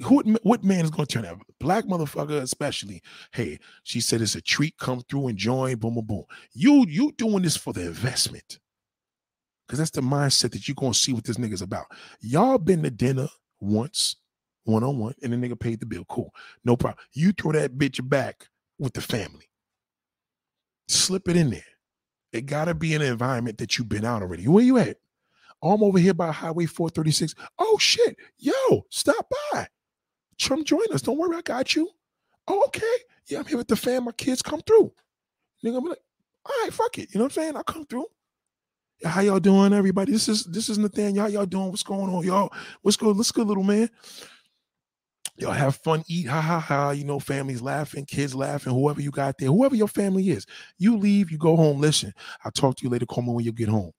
[0.03, 1.41] who what man is going to turn out?
[1.59, 3.01] Black motherfucker, especially.
[3.31, 4.77] Hey, she said it's a treat.
[4.77, 5.75] Come through, enjoy.
[5.75, 6.23] Boom, boom, boom.
[6.53, 8.59] You you doing this for the investment,
[9.67, 11.87] because that's the mindset that you're gonna see what this nigga's about.
[12.21, 13.27] Y'all been to dinner
[13.59, 14.15] once,
[14.63, 16.05] one on one, and the nigga paid the bill.
[16.09, 16.33] Cool,
[16.63, 17.03] no problem.
[17.13, 19.49] You throw that bitch back with the family.
[20.87, 21.63] Slip it in there.
[22.31, 24.47] It gotta be an environment that you've been out already.
[24.47, 24.97] Where you at?
[25.71, 27.35] I'm over here by Highway 436.
[27.59, 29.67] Oh shit, yo, stop by.
[30.41, 31.01] Come join us.
[31.01, 31.89] Don't worry, I got you.
[32.47, 32.95] Oh, okay.
[33.27, 34.05] Yeah, I'm here with the fam.
[34.05, 34.91] My kids come through.
[35.63, 35.99] Nigga, I'm like,
[36.45, 37.13] all right, fuck it.
[37.13, 37.55] You know what I'm saying?
[37.55, 38.07] I'll come through.
[39.05, 40.11] How y'all doing, everybody?
[40.11, 41.23] This is this is Nathaniel.
[41.23, 41.69] How y'all doing?
[41.69, 42.53] What's going on, y'all?
[42.81, 43.15] What's good?
[43.15, 43.89] Let's go, little man.
[45.37, 46.91] Y'all have fun, eat, ha ha ha.
[46.91, 50.45] You know, families laughing, kids laughing, whoever you got there, whoever your family is.
[50.77, 51.79] You leave, you go home.
[51.79, 52.13] Listen,
[52.45, 53.05] I'll talk to you later.
[53.05, 53.91] Call me when you get home.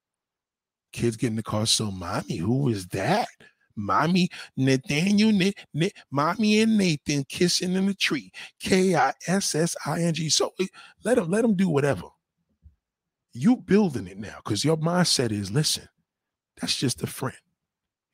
[0.95, 1.67] Kids get in the car.
[1.67, 3.27] So, mommy, who is that?
[3.75, 5.31] Mommy, Nathaniel,
[5.75, 8.31] N- mommy and Nathan kissing in the tree.
[8.61, 10.29] K I S S I N G.
[10.29, 10.55] So
[11.05, 12.07] let them let them do whatever.
[13.33, 15.89] You building it now because your mindset is listen,
[16.61, 17.37] that's just a friend,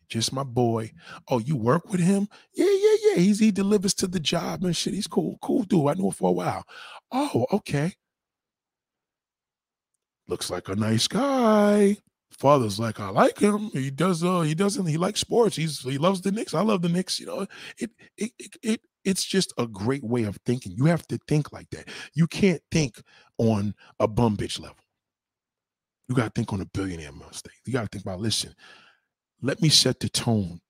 [0.08, 0.92] just my boy.
[1.28, 2.28] Oh, you work with him?
[2.54, 3.16] Yeah, yeah, yeah.
[3.16, 4.94] He's he delivers to the job and shit.
[4.94, 5.88] He's cool, cool dude.
[5.88, 6.64] I know him for a while.
[7.12, 7.92] Oh, okay.
[10.26, 11.98] Looks like a nice guy
[12.40, 13.70] father's like, I like him.
[13.72, 14.24] He does.
[14.24, 14.86] Uh, he doesn't.
[14.86, 15.56] He likes sports.
[15.56, 16.54] He's he loves the Knicks.
[16.54, 17.20] I love the Knicks.
[17.20, 17.46] You know,
[17.78, 18.56] it it it.
[18.62, 20.72] it it's just a great way of thinking.
[20.76, 21.88] You have to think like that.
[22.14, 23.00] You can't think
[23.38, 24.76] on a bum bitch level.
[26.08, 27.54] You got to think on a billionaire mistake.
[27.64, 28.54] You got to think about, listen,
[29.40, 30.60] let me set the tone.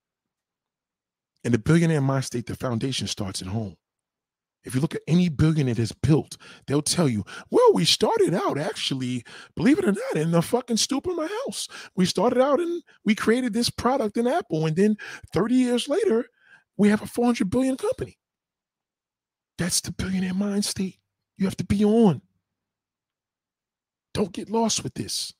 [1.43, 3.75] In the billionaire mind state, the foundation starts at home.
[4.63, 8.59] If you look at any billionaire that's built, they'll tell you, well, we started out
[8.59, 9.23] actually,
[9.55, 11.67] believe it or not, in the fucking stoop of my house.
[11.95, 14.65] We started out and we created this product in Apple.
[14.67, 14.97] And then
[15.33, 16.25] 30 years later,
[16.77, 18.19] we have a 400 billion company.
[19.57, 20.99] That's the billionaire mind state.
[21.37, 22.21] You have to be on.
[24.13, 25.33] Don't get lost with this.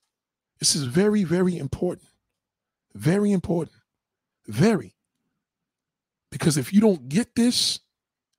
[0.60, 2.08] This is very, very important.
[2.96, 3.76] Very important.
[4.48, 4.96] Very.
[6.32, 7.80] Because if you don't get this,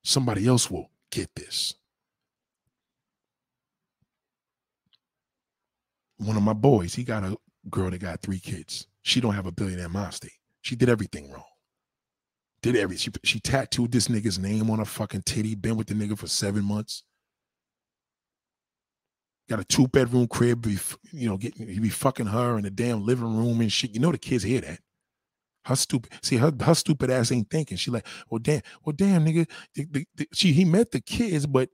[0.05, 1.75] somebody else will get this.
[6.27, 7.37] one of my boys, he got a
[7.71, 8.87] girl that got three kids.
[9.03, 10.33] She don't have a billionaire state.
[10.63, 11.45] She did everything wrong.
[12.63, 15.57] Did every she she tattooed this nigga's name on her fucking titty.
[15.57, 17.03] Been with the nigga for seven months.
[19.51, 20.65] Got a two bedroom crib.
[21.11, 23.91] You know getting he be fucking her in the damn living room and shit.
[23.91, 24.79] You know the kids hear that.
[25.65, 27.77] Her stupid, see her her stupid ass ain't thinking.
[27.77, 29.49] She like, well damn, well damn nigga.
[29.75, 31.69] The, the, the, she he met the kids, but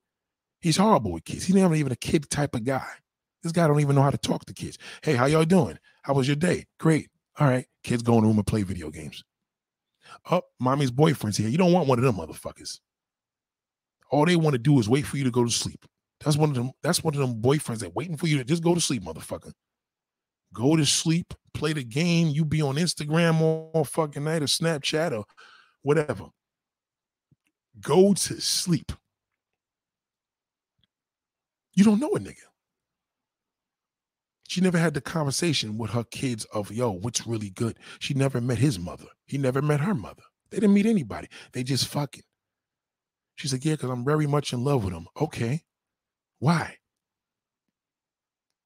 [0.60, 1.44] he's horrible with kids.
[1.44, 2.86] He's never even a kid type of guy.
[3.43, 4.78] This guy don't even know how to talk to kids.
[5.02, 5.78] Hey, how y'all doing?
[6.02, 6.66] How was your day?
[6.78, 7.09] Great.
[7.39, 7.66] All right.
[7.85, 9.23] Kids go in the room and play video games.
[10.31, 11.48] Oh, mommy's boyfriend's here.
[11.48, 12.81] You don't want one of them motherfuckers.
[14.10, 15.85] All they want to do is wait for you to go to sleep.
[16.24, 16.73] That's one of them.
[16.82, 19.52] That's one of them boyfriends that waiting for you to just go to sleep, motherfucker.
[20.53, 22.29] Go to sleep, play the game.
[22.29, 25.25] You be on Instagram all fucking night or Snapchat or
[25.83, 26.27] whatever.
[27.81, 28.93] Go to sleep.
[31.75, 32.35] You don't know a nigga.
[34.49, 37.79] She never had the conversation with her kids of, yo, what's really good.
[37.99, 39.05] She never met his mother.
[39.27, 40.23] He never met her mother.
[40.51, 41.29] They didn't meet anybody.
[41.53, 42.23] They just fucking.
[43.37, 45.07] She said, yeah, because I'm very much in love with him.
[45.20, 45.62] Okay.
[46.39, 46.78] Why?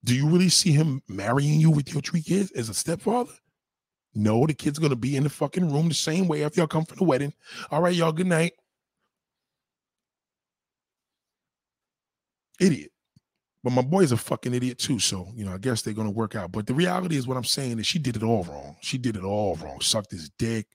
[0.05, 3.33] Do you really see him marrying you with your three kids as a stepfather?
[4.15, 6.85] No, the kid's gonna be in the fucking room the same way after y'all come
[6.85, 7.33] from the wedding.
[7.71, 8.53] All right, y'all, good night.
[12.61, 12.91] Idiot.
[13.65, 14.99] But my boy's a fucking idiot too.
[14.99, 16.53] So, you know, I guess they're gonna work out.
[16.53, 18.77] But the reality is what I'm saying is she did it all wrong.
[18.81, 19.81] She did it all wrong.
[19.81, 20.67] Sucked his dick,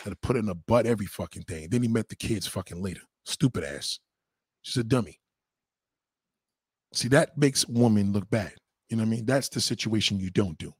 [0.00, 1.68] had to put it in a butt, every fucking thing.
[1.70, 3.02] Then he met the kids fucking later.
[3.24, 4.00] Stupid ass.
[4.62, 5.20] She's a dummy.
[6.96, 8.54] See, that makes women look bad.
[8.88, 9.26] You know what I mean?
[9.26, 10.72] That's the situation you don't do.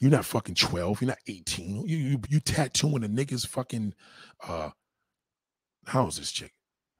[0.00, 1.00] You're not fucking 12.
[1.00, 1.86] You're not 18.
[1.86, 3.94] You you, you tattooing a nigga's fucking
[4.46, 4.70] uh
[5.86, 6.54] how is this chick?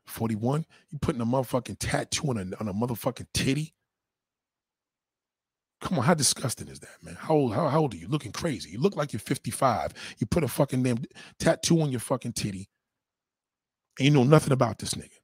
[0.07, 0.65] 41?
[0.91, 3.75] You putting a motherfucking tattoo on a, on a motherfucking titty?
[5.81, 7.17] Come on, how disgusting is that, man?
[7.19, 8.07] How old, how, how old are you?
[8.07, 8.71] Looking crazy.
[8.71, 9.93] You look like you're 55.
[10.19, 10.99] You put a fucking damn
[11.41, 12.69] tattoo on your fucking titty.
[13.99, 15.19] And you know nothing about this nigga.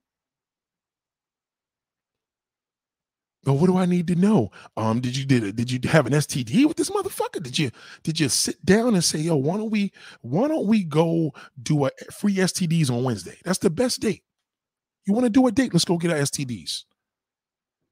[3.44, 4.50] But what do I need to know?
[4.76, 7.42] Um, did you did did you have an STD with this motherfucker?
[7.42, 7.70] Did you
[8.02, 11.86] did you sit down and say, yo, why don't we why don't we go do
[11.86, 13.38] a free STDs on Wednesday?
[13.44, 14.22] That's the best date.
[15.06, 15.72] You want to do a date?
[15.72, 16.84] Let's go get our STDs.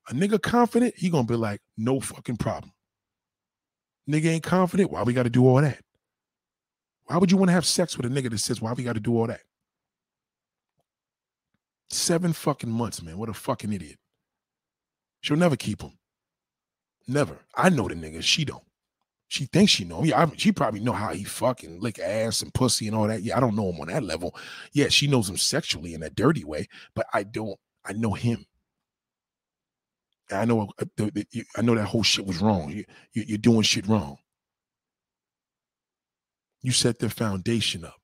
[0.09, 2.73] A nigga confident, he gonna be like, no fucking problem.
[4.09, 4.91] Nigga ain't confident.
[4.91, 5.81] Why we got to do all that?
[7.07, 8.95] Why would you want to have sex with a nigga that says, why we got
[8.95, 9.41] to do all that?
[11.91, 13.19] Seven fucking months, man.
[13.19, 13.99] What a fucking idiot.
[15.21, 15.93] She'll never keep him.
[17.07, 17.39] Never.
[17.55, 18.23] I know the nigga.
[18.23, 18.63] She don't.
[19.29, 20.03] She thinks she know.
[20.03, 23.23] Yeah, I, she probably know how he fucking lick ass and pussy and all that.
[23.23, 24.35] Yeah, I don't know him on that level.
[24.73, 27.59] Yeah, she knows him sexually in that dirty way, but I don't.
[27.85, 28.45] I know him.
[30.33, 30.69] I know.
[30.81, 31.11] Uh,
[31.57, 32.71] I know that whole shit was wrong.
[32.71, 34.17] You, you're doing shit wrong.
[36.63, 38.01] You set the foundation up.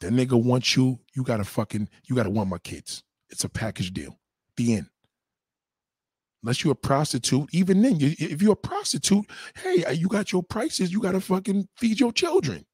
[0.00, 1.00] That nigga wants you.
[1.14, 1.88] You gotta fucking.
[2.04, 3.02] You gotta want my kids.
[3.30, 4.16] It's a package deal.
[4.56, 4.86] The end
[6.46, 7.48] unless you're a prostitute.
[7.52, 10.92] Even then, you, if you're a prostitute, hey, uh, you got your prices.
[10.92, 12.64] You got to fucking feed your children.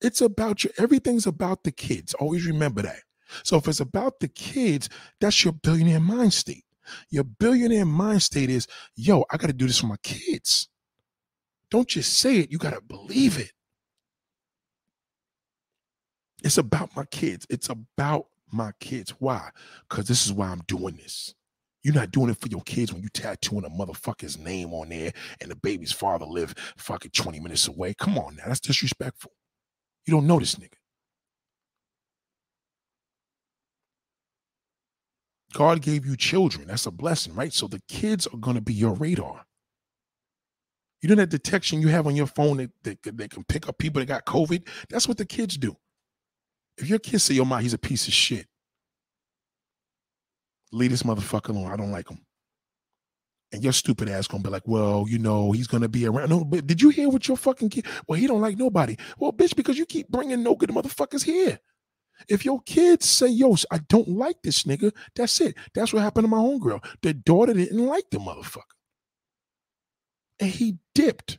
[0.00, 2.12] It's about your everything's about the kids.
[2.14, 2.98] Always remember that.
[3.44, 4.88] So if it's about the kids,
[5.20, 6.64] that's your billionaire mind state.
[7.08, 8.66] Your billionaire mind state is,
[8.96, 10.68] yo, I got to do this for my kids.
[11.70, 13.52] Don't just say it, you got to believe it.
[16.42, 17.46] It's about my kids.
[17.48, 19.10] It's about my kids.
[19.20, 19.50] Why?
[19.88, 21.34] Because this is why I'm doing this.
[21.88, 25.10] You're not doing it for your kids when you tattooing a motherfucker's name on there
[25.40, 27.94] and the baby's father live fucking 20 minutes away.
[27.94, 28.42] Come on now.
[28.46, 29.32] That's disrespectful.
[30.04, 30.74] You don't know this nigga.
[35.54, 36.68] God gave you children.
[36.68, 37.54] That's a blessing, right?
[37.54, 39.46] So the kids are going to be your radar.
[41.00, 43.78] You know that detection you have on your phone that, that, that can pick up
[43.78, 44.68] people that got COVID?
[44.90, 45.74] That's what the kids do.
[46.76, 48.46] If your kids say, yo, ma, he's a piece of shit,
[50.72, 51.70] leave this motherfucker alone.
[51.70, 52.20] I don't like him.
[53.52, 56.28] And your stupid ass gonna be like, well, you know, he's gonna be around.
[56.28, 57.86] No, but did you hear what your fucking kid?
[58.06, 58.96] Well, he don't like nobody.
[59.18, 61.58] Well, bitch, because you keep bringing no good motherfuckers here.
[62.28, 65.56] If your kids say, yo, I don't like this nigga, that's it.
[65.74, 66.84] That's what happened to my homegirl.
[67.00, 68.62] The daughter didn't like the motherfucker.
[70.40, 71.38] And he dipped.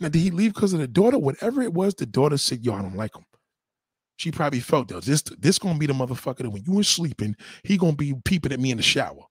[0.00, 1.18] Now, did he leave because of the daughter?
[1.18, 3.24] Whatever it was, the daughter said, yo, I don't like him
[4.18, 7.36] she probably felt that this this gonna be the motherfucker that when you were sleeping,
[7.62, 9.22] he gonna be peeping at me in the shower.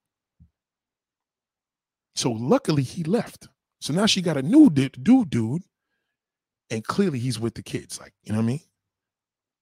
[2.15, 3.49] So luckily he left.
[3.81, 5.61] So now she got a new dude, dude,
[6.71, 7.99] and clearly he's with the kids.
[7.99, 8.61] Like you know what I mean?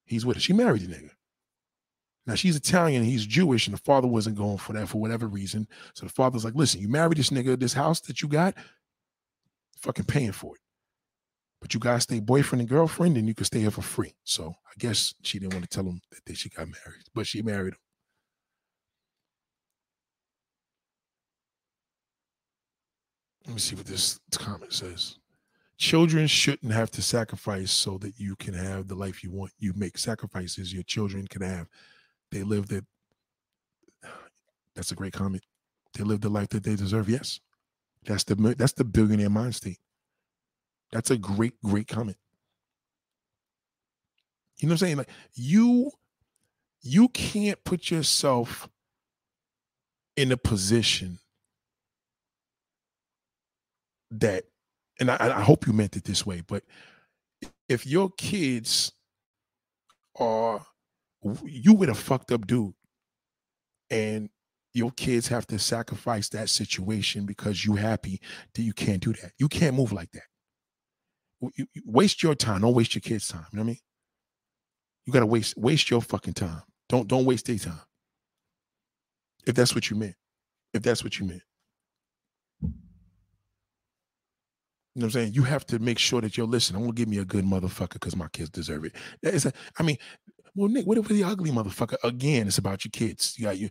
[0.06, 0.42] He's with her.
[0.42, 1.10] She married the nigga.
[2.28, 5.68] Now she's Italian, he's Jewish, and the father wasn't going for that for whatever reason.
[5.96, 8.54] So the father's like, listen, you married this nigga, this house that you got,
[9.78, 10.62] fucking paying for it.
[11.66, 14.14] But you guys stay boyfriend and girlfriend, and you can stay here for free.
[14.24, 17.42] So I guess she didn't want to tell him that she got married, but she
[17.42, 17.80] married him.
[23.48, 25.18] Let me see what this comment says.
[25.80, 29.52] Children shouldn't have to sacrifice so that you can have the life you want.
[29.58, 31.68] You make sacrifices your children can have.
[32.32, 32.86] They live that.
[34.76, 35.42] That's a great comment.
[35.98, 37.10] They live the life that they deserve.
[37.10, 37.40] Yes,
[38.04, 39.80] that's the that's the billionaire mind state.
[40.96, 42.16] That's a great great comment.
[44.60, 44.98] You know what I'm saying?
[44.98, 45.92] Like you,
[46.82, 48.70] you can't put yourself
[50.16, 51.20] in a position
[54.10, 54.46] that,
[54.98, 56.64] and I, I hope you meant it this way, but
[57.68, 58.94] if your kids
[60.18, 60.66] are
[61.44, 62.74] you with a fucked up dude
[63.90, 64.30] and
[64.74, 68.22] your kids have to sacrifice that situation because you happy
[68.54, 69.34] that you can't do that.
[69.38, 70.24] You can't move like that.
[71.42, 72.62] You, you waste your time.
[72.62, 73.46] Don't waste your kids' time.
[73.52, 73.80] You know what I mean?
[75.06, 76.62] You gotta waste waste your fucking time.
[76.90, 77.82] Don't don't waste their time.
[79.46, 80.16] If that's what you meant.
[80.74, 81.44] If that's what you meant.
[84.94, 85.34] You know what I'm saying?
[85.34, 86.78] You have to make sure that you're listening.
[86.78, 88.96] I'm gonna give me a good motherfucker because my kids deserve it.
[89.22, 89.98] That is a, I mean,
[90.56, 91.98] well, Nick, what if the ugly motherfucker?
[92.04, 93.38] Again, it's about your kids.
[93.38, 93.70] You got you.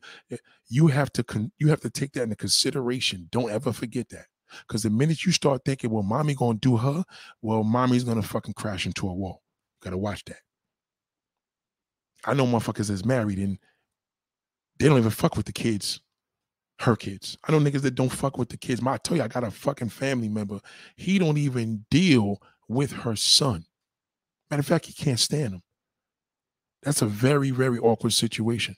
[0.68, 3.28] You have to con, you have to take that into consideration.
[3.32, 4.26] Don't ever forget that.
[4.66, 7.04] Because the minute you start thinking, well, mommy gonna do her,
[7.42, 9.42] well, mommy's gonna fucking crash into a wall.
[9.80, 10.38] You gotta watch that.
[12.24, 13.58] I know motherfuckers that's married and
[14.78, 16.00] they don't even fuck with the kids
[16.80, 17.38] her kids.
[17.46, 18.82] I know niggas that don't fuck with the kids.
[18.82, 20.60] My, I tell you, I got a fucking family member.
[20.96, 23.64] He don't even deal with her son.
[24.50, 25.62] Matter of fact, he can't stand him.
[26.82, 28.76] That's a very, very awkward situation.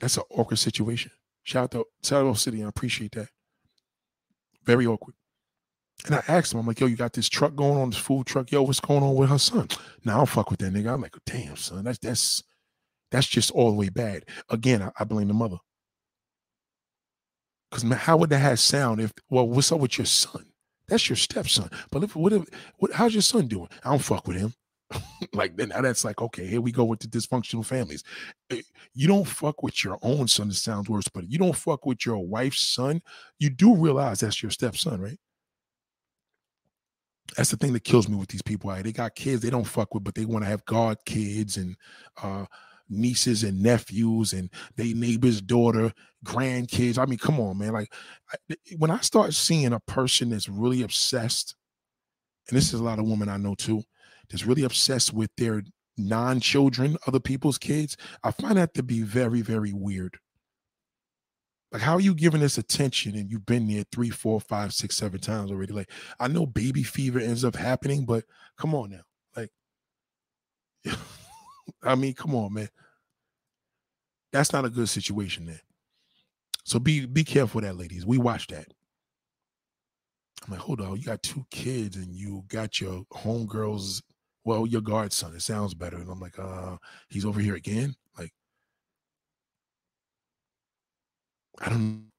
[0.00, 1.12] That's an awkward situation.
[1.42, 2.64] Shout out to Saddle City.
[2.64, 3.28] I appreciate that.
[4.64, 5.14] Very awkward.
[6.06, 8.26] And I asked him, I'm like, yo, you got this truck going on, this food
[8.26, 8.50] truck.
[8.50, 9.68] Yo, what's going on with her son?
[10.04, 10.92] Now I don't fuck with that nigga.
[10.92, 12.42] I'm like, damn, son, that's that's
[13.10, 14.24] that's just all the way bad.
[14.50, 15.58] Again, I, I blame the mother.
[17.70, 20.44] Because how would that have sound if, well, what's up with your son?
[20.88, 21.70] That's your stepson.
[21.90, 22.44] But if, what if,
[22.76, 23.68] what, how's your son doing?
[23.84, 24.52] I don't fuck with him.
[25.32, 28.04] like then that's like, okay, here we go with the dysfunctional families.
[28.50, 28.62] Eh,
[28.94, 32.04] you don't fuck with your own son, it sounds worse, but you don't fuck with
[32.06, 33.02] your wife's son.
[33.38, 35.18] You do realize that's your stepson, right?
[37.36, 38.70] That's the thing that kills me with these people.
[38.70, 38.84] Right?
[38.84, 41.76] They got kids they don't fuck with, but they want to have God kids and
[42.22, 42.46] uh
[42.88, 45.92] nieces and nephews and they neighbor's daughter,
[46.24, 46.98] grandkids.
[46.98, 47.72] I mean, come on, man.
[47.72, 47.92] Like
[48.30, 51.54] I, when I start seeing a person that's really obsessed,
[52.48, 53.82] and this is a lot of women I know too,
[54.28, 55.62] that's really obsessed with their
[55.96, 60.18] non-children, other people's kids, I find that to be very, very weird.
[61.70, 64.96] Like, how are you giving this attention and you've been there three, four, five, six,
[64.96, 65.72] seven times already?
[65.72, 65.90] Like,
[66.20, 68.24] I know baby fever ends up happening, but
[68.56, 69.00] come on now.
[69.36, 69.50] Like,
[71.82, 72.68] I mean, come on, man.
[74.32, 75.62] That's not a good situation there.
[76.64, 78.06] So be be careful that, ladies.
[78.06, 78.66] We watch that.
[80.46, 84.02] I'm like, hold on, you got two kids and you got your homegirls,
[84.44, 85.34] well, your godson.
[85.34, 85.96] It sounds better.
[85.96, 86.76] And I'm like, uh,
[87.08, 87.94] he's over here again.
[88.18, 88.32] Like,
[91.60, 92.10] I don't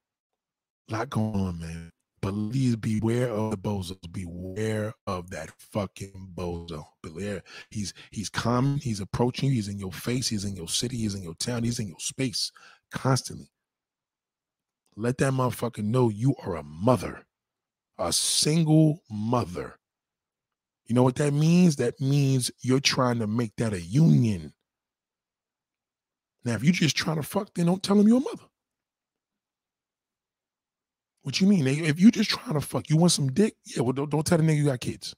[0.90, 1.92] a lot going on, man.
[2.22, 3.98] But please beware of the bozos.
[4.12, 6.86] Beware of that fucking bozo.
[7.04, 7.44] Beware.
[7.70, 8.80] He's he's coming.
[8.80, 9.56] He's approaching you.
[9.56, 10.30] He's in your face.
[10.30, 10.98] He's in your city.
[10.98, 11.64] He's in your town.
[11.64, 12.52] He's in your space
[12.92, 13.52] constantly.
[14.96, 17.26] Let that motherfucker know you are a mother,
[18.00, 19.78] a single mother.
[20.86, 21.76] You know what that means?
[21.78, 24.54] That means you're trying to make that a union.
[26.44, 28.44] Now, if you're just trying to fuck, then don't tell them you're a mother.
[31.24, 31.66] What you mean?
[31.66, 33.56] If you're just trying to fuck, you want some dick?
[33.66, 35.16] Yeah, well, don't, don't tell the nigga you got kids.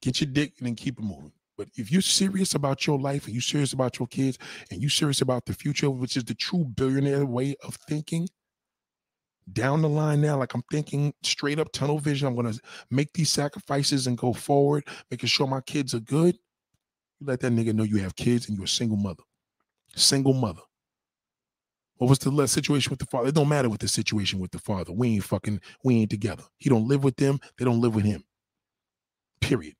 [0.00, 1.32] Get your dick and then keep it moving.
[1.58, 4.38] But if you're serious about your life and you're serious about your kids
[4.70, 8.28] and you're serious about the future, which is the true billionaire way of thinking,
[9.50, 12.54] down the line now, like I'm thinking straight up tunnel vision, I'm gonna
[12.90, 16.38] make these sacrifices and go forward, making sure my kids are good.
[17.20, 19.22] You let that nigga know you have kids and you're a single mother.
[19.94, 20.62] Single mother.
[21.96, 23.28] What was the situation with the father?
[23.28, 24.92] It don't matter what the situation with the father.
[24.92, 26.42] We ain't fucking, we ain't together.
[26.58, 27.38] He don't live with them.
[27.58, 28.24] They don't live with him.
[29.40, 29.74] Period.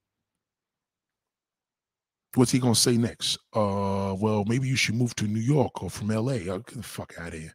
[2.34, 3.38] What's he gonna say next?
[3.52, 6.38] Uh, well, maybe you should move to New York or from LA.
[6.48, 7.54] Oh, get the fuck out of here.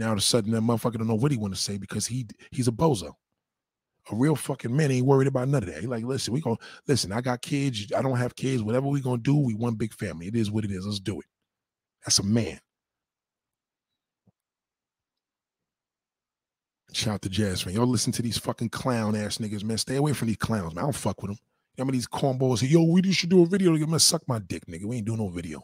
[0.00, 2.06] Now all of a sudden that motherfucker don't know what he want to say because
[2.06, 3.12] he he's a bozo.
[4.10, 5.82] A real fucking man ain't worried about none of that.
[5.82, 6.56] He like, listen, we gonna
[6.88, 7.12] listen.
[7.12, 7.92] I got kids.
[7.94, 8.62] I don't have kids.
[8.62, 10.26] Whatever we gonna do, we one big family.
[10.26, 10.86] It is what it is.
[10.86, 11.26] Let's do it.
[12.02, 12.58] That's a man.
[16.94, 17.74] Shout out to Jazz man.
[17.74, 19.76] Y'all listen to these fucking clown ass niggas, man.
[19.76, 20.82] Stay away from these clowns, man.
[20.82, 21.38] I don't fuck with them.
[21.76, 23.74] You know these cornballs say, yo, we should do a video.
[23.74, 24.86] You're gonna suck my dick, nigga.
[24.86, 25.60] We ain't doing no video.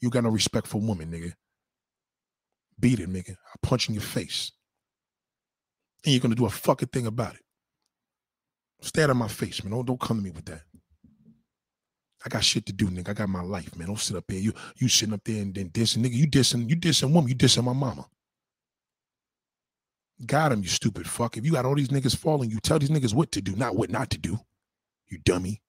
[0.00, 1.32] You got no respect for women, nigga.
[2.80, 3.30] Beat it, nigga.
[3.32, 4.52] I punch in your face.
[6.04, 7.40] And you're gonna do a fucking thing about it.
[9.00, 9.72] Out of my face, man.
[9.72, 10.62] Don't, don't come to me with that.
[12.24, 13.10] I got shit to do, nigga.
[13.10, 13.88] I got my life, man.
[13.88, 14.38] Don't sit up there.
[14.38, 16.14] You you sitting up there and then dissing, nigga.
[16.14, 17.28] You dissing, you dissing woman.
[17.28, 18.06] You dissing my mama.
[20.26, 21.36] Got him, you stupid fuck.
[21.36, 23.76] If you got all these niggas falling, you tell these niggas what to do, not
[23.76, 24.38] what not to do.
[25.08, 25.62] You dummy.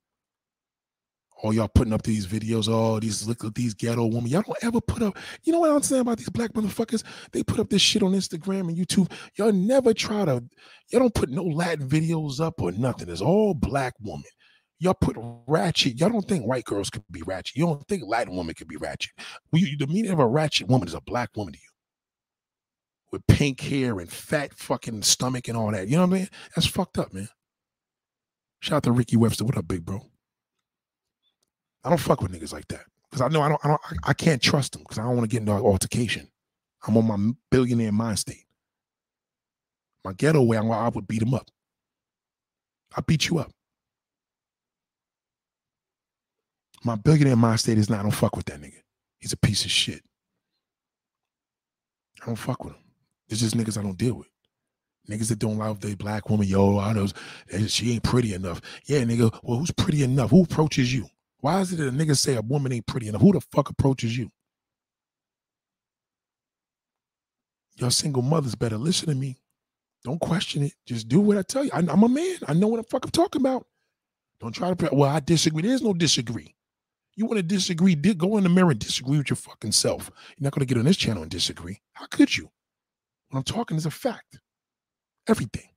[1.41, 4.27] All y'all putting up these videos, oh, these look at these ghetto women.
[4.27, 7.03] Y'all don't ever put up, you know what I'm saying about these black motherfuckers?
[7.31, 9.09] They put up this shit on Instagram and YouTube.
[9.35, 10.43] Y'all never try to,
[10.89, 13.09] y'all don't put no Latin videos up or nothing.
[13.09, 14.25] It's all black woman.
[14.79, 15.15] Y'all put
[15.47, 15.97] ratchet.
[15.99, 17.55] Y'all don't think white girls could be ratchet.
[17.55, 19.11] You don't think Latin woman could be ratchet.
[19.51, 21.65] The meaning of a ratchet woman is a black woman to you
[23.11, 25.87] with pink hair and fat fucking stomach and all that.
[25.87, 26.27] You know what I mean?
[26.55, 27.29] That's fucked up, man.
[28.61, 29.45] Shout out to Ricky Webster.
[29.45, 30.05] What up, big bro?
[31.83, 33.61] I don't fuck with niggas like that because I know I don't.
[33.63, 33.81] I don't.
[34.03, 36.27] I can't trust them because I don't want to get into an altercation.
[36.87, 38.45] I'm on my billionaire mind state.
[40.03, 41.49] My ghetto way, I would beat him up.
[42.95, 43.51] I beat you up.
[46.83, 47.99] My billionaire mind state is not.
[47.99, 48.81] I don't fuck with that nigga.
[49.19, 50.01] He's a piece of shit.
[52.21, 52.83] I don't fuck with him.
[53.27, 54.27] It's just niggas I don't deal with.
[55.09, 57.07] Niggas that don't love their black woman, yo, I know
[57.51, 58.61] eh, she ain't pretty enough.
[58.85, 60.29] Yeah, nigga, well, who's pretty enough?
[60.29, 61.07] Who approaches you?
[61.39, 63.69] Why is it that a nigga say a woman ain't pretty and Who the fuck
[63.69, 64.29] approaches you?
[67.77, 69.37] Your single mothers better listen to me.
[70.03, 70.73] Don't question it.
[70.85, 71.71] Just do what I tell you.
[71.73, 72.37] I, am a man.
[72.47, 73.65] I know what the fuck I'm talking about.
[74.41, 74.89] Don't try to.
[74.91, 75.61] Well, I disagree.
[75.61, 76.55] There's no disagree.
[77.15, 77.95] You want to disagree?
[77.95, 80.09] Go in the mirror and disagree with your fucking self.
[80.37, 81.81] You're not going to get on this channel and disagree.
[81.93, 82.49] How could you?
[83.29, 84.39] What I'm talking is a fact.
[85.27, 85.69] Everything.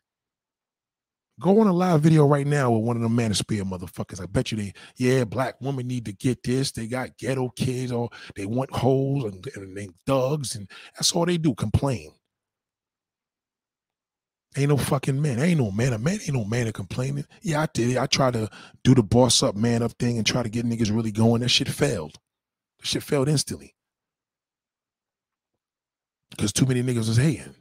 [1.42, 4.22] Go on a live video right now with one of the manosphere motherfuckers.
[4.22, 6.70] I bet you they, yeah, black women need to get this.
[6.70, 11.26] They got ghetto kids or they want holes and, and they thugs, and that's all
[11.26, 12.12] they do, complain.
[14.56, 15.40] Ain't no fucking man.
[15.40, 15.94] Ain't no man.
[15.94, 17.24] A man ain't no man to complaining.
[17.40, 17.98] Yeah, I did it.
[17.98, 18.48] I tried to
[18.84, 21.40] do the boss up, man up thing and try to get niggas really going.
[21.40, 22.18] That shit failed.
[22.78, 23.74] That shit failed instantly.
[26.30, 27.56] Because too many niggas was hating.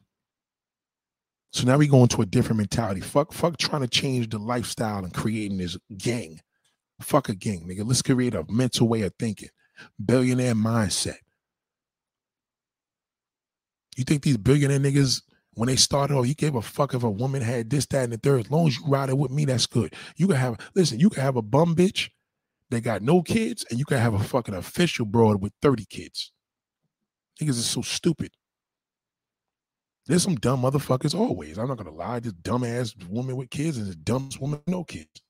[1.51, 3.01] So now we go into a different mentality.
[3.01, 6.39] Fuck, fuck trying to change the lifestyle and creating this gang.
[7.01, 7.85] Fuck a gang, nigga.
[7.85, 9.49] Let's create a mental way of thinking.
[10.03, 11.17] Billionaire mindset.
[13.97, 15.21] You think these billionaire niggas,
[15.55, 18.13] when they started off, you gave a fuck if a woman had this, that, and
[18.13, 18.45] the third.
[18.45, 19.93] As long as you ride it with me, that's good.
[20.15, 22.09] You can have, listen, you can have a bum bitch
[22.69, 26.31] that got no kids, and you can have a fucking official broad with 30 kids.
[27.41, 28.31] Niggas are so stupid.
[30.11, 31.57] There's some dumb motherfuckers always.
[31.57, 32.19] I'm not gonna lie.
[32.19, 35.21] This dumbass woman with kids and this dumbest woman no kids.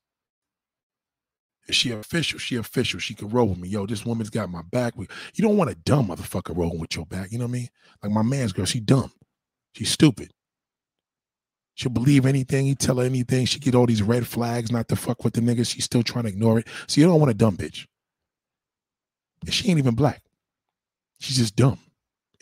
[1.68, 2.40] Is she official?
[2.40, 2.98] She official.
[2.98, 3.68] She can roll with me.
[3.68, 4.94] Yo, this woman's got my back.
[4.96, 5.06] You
[5.38, 7.30] don't want a dumb motherfucker rolling with your back.
[7.30, 7.68] You know what I mean?
[8.02, 9.12] Like my man's girl, she dumb.
[9.72, 10.32] She's stupid.
[11.74, 12.66] She'll believe anything.
[12.66, 13.46] He tell her anything.
[13.46, 15.72] She get all these red flags not to fuck with the niggas.
[15.72, 16.66] She's still trying to ignore it.
[16.88, 17.86] So you don't want a dumb bitch.
[19.42, 20.24] And she ain't even black.
[21.20, 21.78] She's just dumb.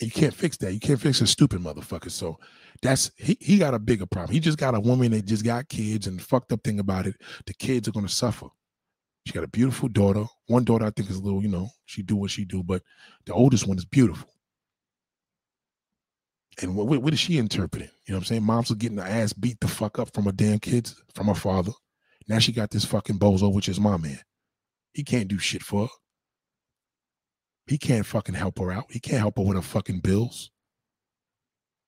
[0.00, 0.72] You can't fix that.
[0.72, 2.10] You can't fix a stupid motherfucker.
[2.10, 2.38] So
[2.82, 4.32] that's he, he got a bigger problem.
[4.32, 7.16] He just got a woman that just got kids, and fucked up thing about it,
[7.46, 8.46] the kids are gonna suffer.
[9.26, 10.24] She got a beautiful daughter.
[10.46, 12.82] One daughter I think is a little, you know, she do what she do, but
[13.26, 14.30] the oldest one is beautiful.
[16.62, 17.90] And what, what is she interpreting?
[18.06, 18.42] You know what I'm saying?
[18.42, 21.34] Mom's are getting the ass beat the fuck up from her damn kids, from her
[21.34, 21.72] father.
[22.28, 24.20] Now she got this fucking bozo, which is my man.
[24.92, 25.92] He can't do shit for her.
[27.66, 28.86] He can't fucking help her out.
[28.90, 30.50] He can't help her with her fucking bills.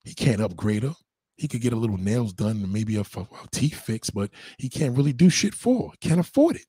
[0.03, 0.93] He can't upgrade her.
[1.37, 4.69] He could get a little nails done and maybe a, a teeth fix, but he
[4.69, 5.95] can't really do shit for her.
[5.99, 6.65] Can't afford it.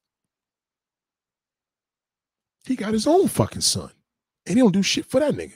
[2.65, 3.91] He got his own fucking son.
[4.47, 5.55] And he don't do shit for that nigga.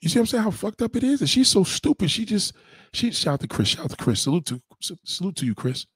[0.00, 0.44] You see what I'm saying?
[0.44, 1.20] How fucked up it is?
[1.20, 2.10] And she's so stupid.
[2.10, 2.52] She just,
[2.92, 3.68] she shout out to Chris.
[3.68, 4.20] Shout out to Chris.
[4.20, 4.62] Salute to
[5.04, 5.86] salute to you, Chris.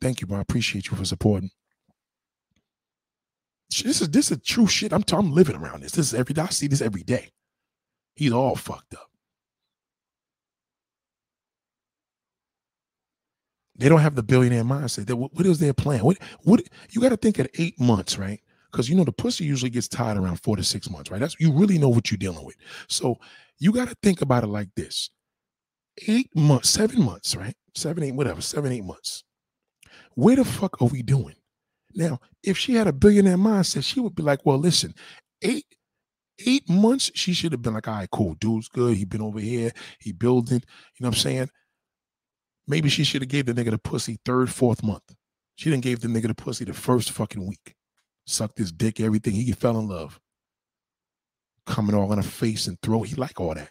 [0.00, 0.38] Thank you, bro.
[0.38, 1.50] I appreciate you for supporting.
[3.70, 4.92] This is this is true shit.
[4.92, 5.92] I'm I'm living around this.
[5.92, 6.36] This is every.
[6.36, 7.30] I see this every day.
[8.16, 9.08] He's all fucked up.
[13.76, 15.06] They don't have the billionaire mindset.
[15.06, 16.00] That what, what is their plan?
[16.00, 18.40] What what you got to think at eight months, right?
[18.70, 21.20] Because you know the pussy usually gets tied around four to six months, right?
[21.20, 22.56] That's you really know what you're dealing with.
[22.88, 23.16] So
[23.58, 25.10] you got to think about it like this:
[26.08, 27.54] eight months, seven months, right?
[27.74, 29.24] Seven, eight, whatever, seven, eight months.
[30.14, 31.36] Where the fuck are we doing?
[31.94, 34.94] Now, if she had a billionaire mindset, she would be like, well, listen,
[35.42, 35.64] eight
[36.46, 38.96] eight months, she should have been like, all right, cool, dude's good.
[38.96, 41.50] He been over here, he building, you know what I'm saying?
[42.66, 45.14] Maybe she should have gave the nigga the pussy third, fourth month.
[45.56, 47.74] She didn't give the nigga the pussy the first fucking week.
[48.26, 49.34] Sucked his dick, everything.
[49.34, 50.20] He fell in love.
[51.66, 53.02] Coming all in her face and throat.
[53.02, 53.70] He like all that.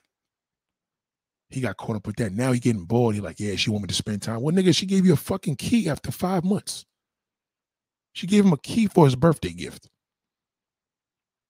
[1.49, 2.33] He got caught up with that.
[2.33, 3.15] Now he getting bored.
[3.15, 4.41] He like, yeah, she want me to spend time.
[4.41, 6.85] Well, nigga, she gave you a fucking key after five months.
[8.13, 9.89] She gave him a key for his birthday gift.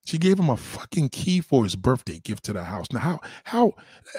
[0.06, 2.86] She gave him a fucking key for his birthday gift to the house.
[2.92, 3.72] Now, how, how,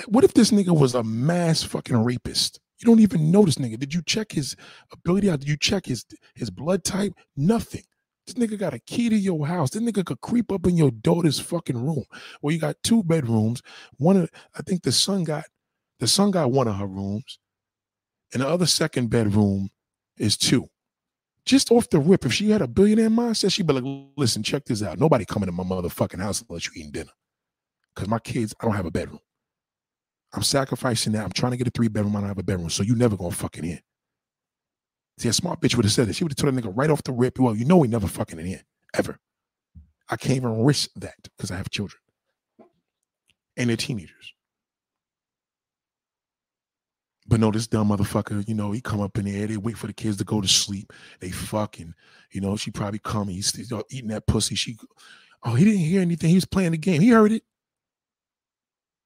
[0.08, 2.60] what if this nigga was a mass fucking rapist?
[2.80, 3.78] You don't even know this nigga.
[3.80, 4.56] Did you check his
[4.92, 5.40] ability out?
[5.40, 7.14] Did you check his his blood type?
[7.36, 7.84] Nothing.
[8.26, 9.72] This nigga got a key to your house.
[9.72, 12.04] This nigga could creep up in your daughter's fucking room.
[12.42, 13.62] Well, you got two bedrooms.
[13.98, 15.46] One of I think the son got
[16.00, 17.38] the son got one of her rooms,
[18.34, 19.70] and the other second bedroom
[20.18, 20.68] is two.
[21.46, 24.66] Just off the rip, if she had a billionaire mindset, she'd be like, listen, check
[24.66, 25.00] this out.
[25.00, 27.12] Nobody coming to my motherfucking house unless you eating dinner.
[27.96, 29.20] Because my kids, I don't have a bedroom.
[30.34, 31.26] I'm sacrificing that.
[31.26, 32.16] I'm trying to get a three bedroom.
[32.16, 32.70] I don't have a bedroom.
[32.70, 33.80] So you never gonna fucking in.
[35.18, 36.16] See, a smart bitch would have said this.
[36.16, 38.08] She would have told that nigga right off the rip, well, you know we never
[38.08, 38.64] fucking in here.
[38.94, 39.20] Ever.
[40.10, 42.00] I can't even risk that because I have children.
[43.58, 44.34] And they're teenagers.
[47.32, 49.88] But no, this dumb motherfucker, you know, he come up in there, they wait for
[49.88, 50.92] the kids to go to sleep.
[51.22, 51.94] They fucking,
[52.32, 54.54] you know, she probably come, he's, he's uh, eating that pussy.
[54.56, 54.78] She,
[55.44, 56.28] oh, he didn't hear anything.
[56.28, 57.00] He was playing the game.
[57.00, 57.44] He heard it.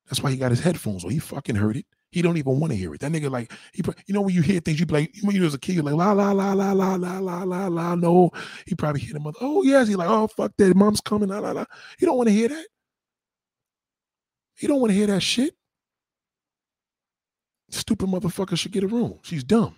[0.08, 1.12] That's why he got his headphones on.
[1.12, 1.86] He fucking heard it.
[2.10, 3.02] He don't even want to hear it.
[3.02, 5.44] That nigga like he, you know, when you hear things, you be like, when you
[5.44, 7.94] was a kid, you're like la la la la la la la la la.
[7.94, 8.32] No,
[8.66, 9.38] he probably hear the mother.
[9.40, 11.30] Oh yes, he like, oh fuck that, mom's coming.
[11.30, 11.66] La la la.
[12.00, 12.66] He don't want to hear that.
[14.56, 15.54] He don't want to hear that shit.
[17.76, 19.20] Stupid motherfucker should get a room.
[19.24, 19.76] She's dumb.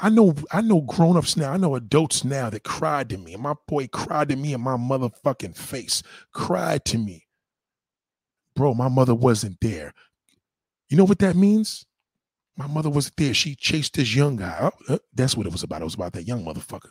[0.00, 3.34] I know, I know grown-ups now, I know adults now that cried to me.
[3.34, 6.02] And my boy cried to me in my motherfucking face.
[6.32, 7.24] Cried to me
[8.54, 9.92] bro, my mother wasn't there.
[10.88, 11.86] You know what that means?
[12.56, 13.34] My mother wasn't there.
[13.34, 14.56] She chased this young guy.
[14.60, 15.82] Oh, uh, that's what it was about.
[15.82, 16.90] It was about that young motherfucker.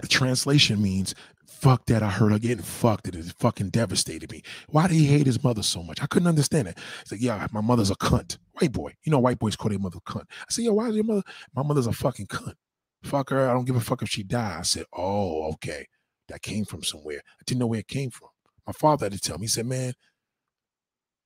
[0.00, 1.14] The translation means,
[1.60, 2.02] fuck that.
[2.02, 3.08] I heard her getting fucked.
[3.08, 4.42] It fucking devastated me.
[4.68, 6.02] Why did he hate his mother so much?
[6.02, 6.78] I couldn't understand it.
[7.02, 8.38] He's like, yeah, my mother's a cunt.
[8.52, 8.94] White boy.
[9.04, 10.24] You know, white boys call their mother cunt.
[10.30, 11.22] I said, yo, why is your mother?
[11.54, 12.54] My mother's a fucking cunt.
[13.02, 13.48] Fuck her.
[13.48, 14.58] I don't give a fuck if she died.
[14.58, 15.86] I said, oh, okay.
[16.28, 17.20] That came from somewhere.
[17.24, 18.28] I didn't know where it came from.
[18.66, 19.44] My father had to tell me.
[19.44, 19.94] He said, man,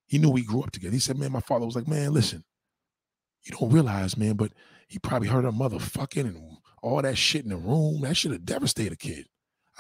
[0.07, 0.93] he knew we grew up together.
[0.93, 2.45] He said, man, my father was like, man, listen,
[3.45, 4.53] you don't realize, man, but
[4.89, 8.03] he probably heard her mother fucking and all that shit in the room.
[8.03, 9.27] That should have devastated a kid.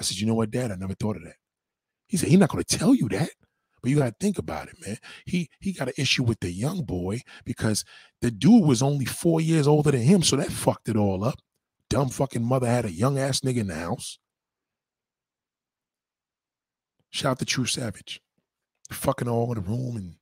[0.02, 0.72] I said, you know what, Dad?
[0.72, 1.36] I never thought of that.
[2.08, 3.30] He said, he's not going to tell you that.
[3.80, 4.96] But you got to think about it, man.
[5.26, 7.84] He he got an issue with the young boy because
[8.20, 11.40] the dude was only four years older than him, so that fucked it all up.
[11.90, 14.18] Dumb fucking mother had a young ass nigga in the house.
[17.10, 18.20] Shout out to True Savage.
[18.90, 20.14] Fucking all in the room and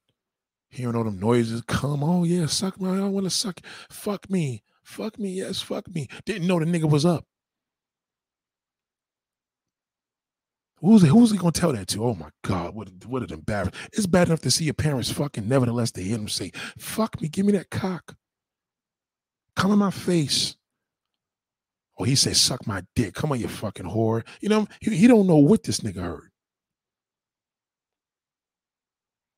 [0.70, 1.62] hearing all them noises.
[1.66, 2.89] Come, oh yeah, suck me.
[2.89, 3.61] I want to suck.
[3.90, 4.62] Fuck me.
[4.82, 5.31] Fuck me.
[5.32, 6.09] Yes, fuck me.
[6.24, 7.27] Didn't know the nigga was up.
[10.81, 12.05] Who's who's he gonna tell that to?
[12.05, 13.77] Oh my God, what what an embarrassment!
[13.93, 15.48] It's bad enough to see your parents fucking.
[15.48, 18.16] Nevertheless, they hear them say, "Fuck me, give me that cock,
[19.57, 20.57] come in my face."
[21.97, 25.07] Or he says, "Suck my dick, come on, you fucking whore." You know, he, he
[25.07, 26.31] don't know what this nigga heard.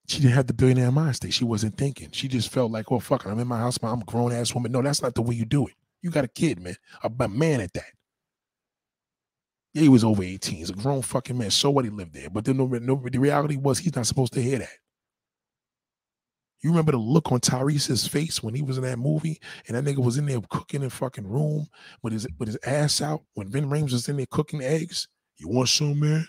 [0.08, 1.32] she didn't have the billionaire mind state.
[1.32, 2.10] She wasn't thinking.
[2.12, 4.72] She just felt like, well, fuck, I'm in my house, I'm a grown ass woman.
[4.72, 5.74] No, that's not the way you do it.
[6.02, 7.86] You got a kid, man, a, a man at that.
[9.74, 10.56] Yeah, he was over 18.
[10.56, 11.50] He's a grown fucking man.
[11.50, 11.84] So what?
[11.84, 12.28] He lived there.
[12.28, 14.68] But then no, no, the reality was he's not supposed to hear that.
[16.62, 19.84] You remember the look on Tyrese's face when he was in that movie, and that
[19.84, 21.66] nigga was in there cooking in fucking room
[22.02, 25.08] with his with his ass out when Ving Rhames was in there cooking eggs.
[25.38, 26.28] You want some, man?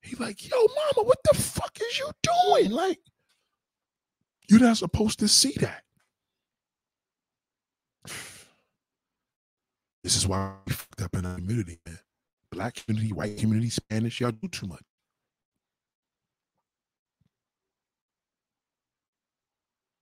[0.00, 2.70] He like, yo, mama, what the fuck is you doing?
[2.70, 3.00] Like,
[4.48, 5.82] you're not supposed to see that.
[10.04, 11.96] This is why we fucked up in our community, man.
[12.52, 14.82] Black community, white community, Spanish, y'all do too much.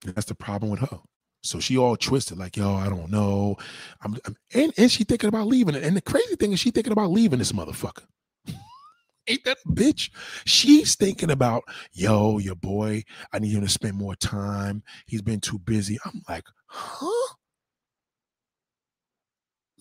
[0.05, 0.99] That's the problem with her.
[1.43, 3.57] So she all twisted, like, yo, I don't know.
[4.03, 5.77] I'm, I'm, and, and she thinking about leaving.
[5.77, 8.05] And the crazy thing is she thinking about leaving this motherfucker.
[9.29, 10.11] Ain't that a bitch?
[10.45, 11.63] She's thinking about,
[11.93, 14.83] yo, your boy, I need him to spend more time.
[15.07, 15.99] He's been too busy.
[16.05, 17.35] I'm like, huh?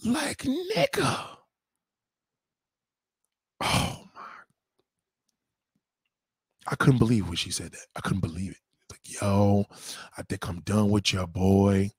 [0.05, 1.38] Like, nigga.
[3.61, 4.21] Oh my.
[6.67, 7.85] I couldn't believe when she said that.
[7.95, 8.57] I couldn't believe it.
[8.89, 9.65] Like, yo,
[10.17, 11.91] I think I'm done with your boy.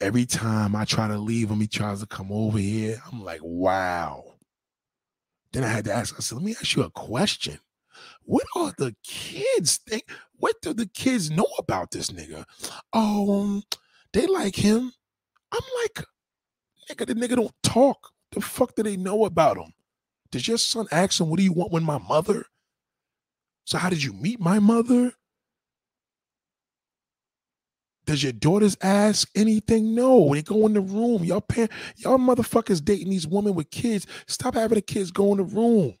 [0.00, 3.02] Every time I try to leave him, he tries to come over here.
[3.10, 4.24] I'm like, wow.
[5.52, 7.58] Then I had to ask, I said, let me ask you a question.
[8.22, 10.04] What are the kids think?
[10.34, 12.44] What do the kids know about this nigga?
[12.92, 13.62] Um,
[14.12, 14.92] they like him.
[15.52, 16.06] I'm like,
[16.88, 18.12] nigga, the nigga don't talk.
[18.32, 19.72] The fuck do they know about him?
[20.32, 22.44] Does your son ask him, what do you want with my mother?
[23.64, 25.12] So how did you meet my mother?
[28.06, 29.94] Does your daughters ask anything?
[29.94, 30.34] No.
[30.34, 31.22] They go in the room.
[31.22, 34.06] Y'all pan, y'all motherfuckers dating these women with kids.
[34.26, 35.94] Stop having the kids go in the room.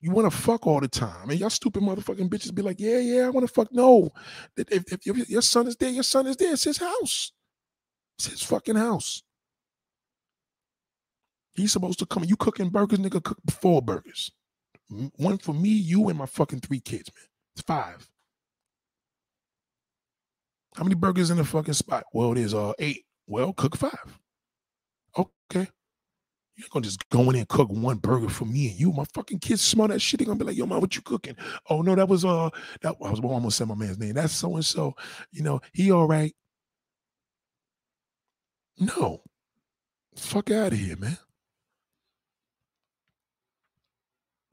[0.00, 1.30] You want to fuck all the time.
[1.30, 3.72] And y'all stupid motherfucking bitches be like, yeah, yeah, I want to fuck.
[3.72, 4.10] No.
[4.56, 6.52] If, if, if, your son is there, your son is there.
[6.52, 7.32] It's his house.
[8.18, 9.22] It's his fucking house.
[11.60, 12.24] He's supposed to come.
[12.24, 14.30] You cooking burgers, nigga, cook four burgers.
[15.16, 17.24] One for me, you, and my fucking three kids, man.
[17.54, 18.08] It's five.
[20.76, 22.04] How many burgers in the fucking spot?
[22.12, 23.04] Well, there's uh eight.
[23.26, 24.18] Well, cook five.
[25.16, 25.68] Okay.
[26.56, 28.92] You're gonna just go in and cook one burger for me and you.
[28.92, 30.18] My fucking kids smell that shit.
[30.18, 31.36] They're gonna be like, yo, mom, what you cooking?
[31.68, 32.50] Oh no, that was uh
[32.82, 34.14] that I was almost saying my man's name.
[34.14, 34.94] That's so and so.
[35.32, 36.34] You know, he all right.
[38.78, 39.22] No.
[40.16, 41.18] Fuck out of here, man.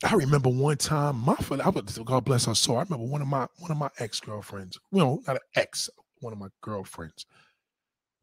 [0.04, 2.78] I remember one time my I was God bless her soul.
[2.78, 4.80] I remember one of my one of my ex girlfriends.
[4.92, 7.26] Well, not an ex, one of my girlfriends.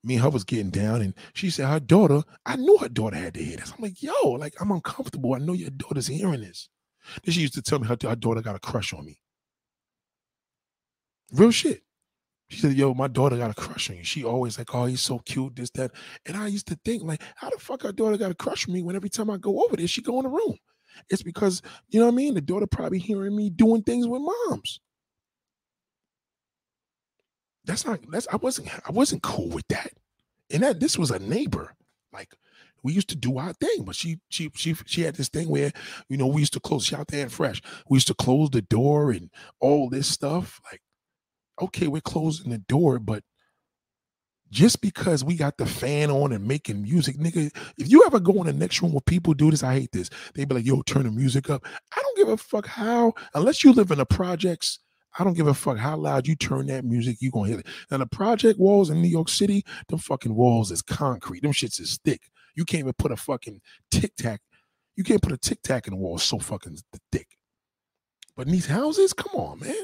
[0.04, 2.22] Me and her was getting down, and she said her daughter.
[2.46, 3.72] I knew her daughter had to hear this.
[3.72, 5.34] I'm like, yo, like I'm uncomfortable.
[5.34, 6.68] I know your daughter's hearing this.
[7.24, 9.18] Then she used to tell me her, her daughter got a crush on me.
[11.32, 11.82] Real shit.
[12.50, 15.00] She said, "Yo, my daughter got a crush on you." She always like, "Oh, he's
[15.00, 15.92] so cute, this, that."
[16.26, 18.74] And I used to think, like, how the fuck her daughter got a crush on
[18.74, 20.58] me when every time I go over there, she go in the room.
[21.10, 22.34] It's because you know what I mean.
[22.34, 24.80] The daughter probably hearing me doing things with moms.
[27.64, 28.00] That's not.
[28.10, 28.68] That's I wasn't.
[28.86, 29.90] I wasn't cool with that.
[30.50, 31.74] And that this was a neighbor.
[32.12, 32.34] Like
[32.82, 35.72] we used to do our thing, but she she she she had this thing where
[36.08, 36.84] you know we used to close.
[36.84, 37.62] She out there and fresh.
[37.88, 39.30] We used to close the door and
[39.60, 40.60] all this stuff.
[40.70, 40.80] Like,
[41.60, 43.22] okay, we're closing the door, but
[44.54, 48.34] just because we got the fan on and making music, nigga, if you ever go
[48.34, 50.08] in the next room where people do this, I hate this.
[50.34, 51.66] They be like, yo, turn the music up.
[51.66, 54.78] I don't give a fuck how, unless you live in the projects,
[55.18, 57.66] I don't give a fuck how loud you turn that music, you gonna hear it.
[57.90, 61.42] And the project walls in New York City, them fucking walls is concrete.
[61.42, 62.22] Them shits is thick.
[62.54, 63.60] You can't even put a fucking
[63.90, 64.40] tic tac.
[64.94, 66.78] You can't put a tic tac in the wall so fucking
[67.10, 67.26] thick.
[68.36, 69.74] But in these houses, come on, man.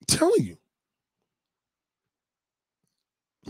[0.00, 0.59] I'm telling you.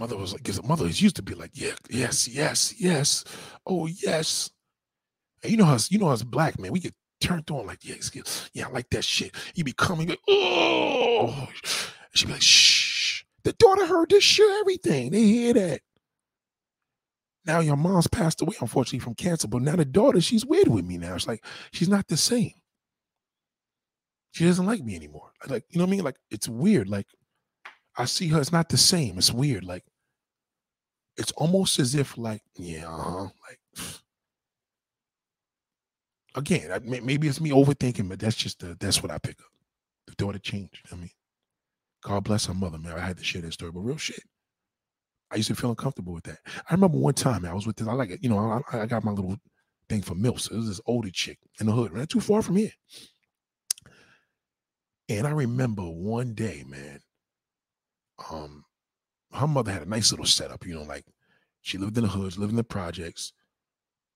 [0.01, 3.23] Mother was like, because mother used to be like, yeah, yes, yes, yes,
[3.67, 4.49] oh yes.
[5.43, 7.97] And you know how you know as black man, we get turned on like, yeah,
[8.55, 9.35] yeah, I like that shit.
[9.55, 11.49] You be coming like, oh,
[12.15, 13.25] she be like, shh.
[13.45, 15.11] The daughter heard this shit, everything.
[15.11, 15.83] They hear that.
[17.45, 20.87] Now your mom's passed away, unfortunately, from cancer, but now the daughter, she's weird with
[20.87, 21.15] me now.
[21.15, 22.53] It's like she's not the same.
[24.33, 25.33] She doesn't like me anymore.
[25.47, 26.05] Like, you know what I mean?
[26.05, 26.89] Like, it's weird.
[26.89, 27.07] Like,
[27.97, 28.41] I see her.
[28.41, 29.19] It's not the same.
[29.19, 29.65] It's weird.
[29.65, 29.85] Like
[31.17, 33.61] it's almost as if like yeah, uh-huh, like
[36.35, 39.51] again, I, maybe it's me overthinking, but that's just the that's what I pick up.
[40.07, 40.87] The daughter changed.
[40.93, 41.11] I mean,
[42.03, 42.97] God bless her mother, man.
[42.97, 44.23] I had to share that story, but real shit.
[45.31, 46.39] I used to feel uncomfortable with that.
[46.47, 47.87] I remember one time I was with this.
[47.87, 48.63] I like it, you know.
[48.73, 49.37] I, I got my little
[49.89, 50.41] thing for milk.
[50.41, 52.73] So it was this older chick in the hood, not too far from here.
[55.09, 57.01] And I remember one day, man,
[58.31, 58.65] um,
[59.33, 61.05] her mother had a nice little setup, you know, like
[61.63, 63.33] she lived in the hoods, lived in the projects.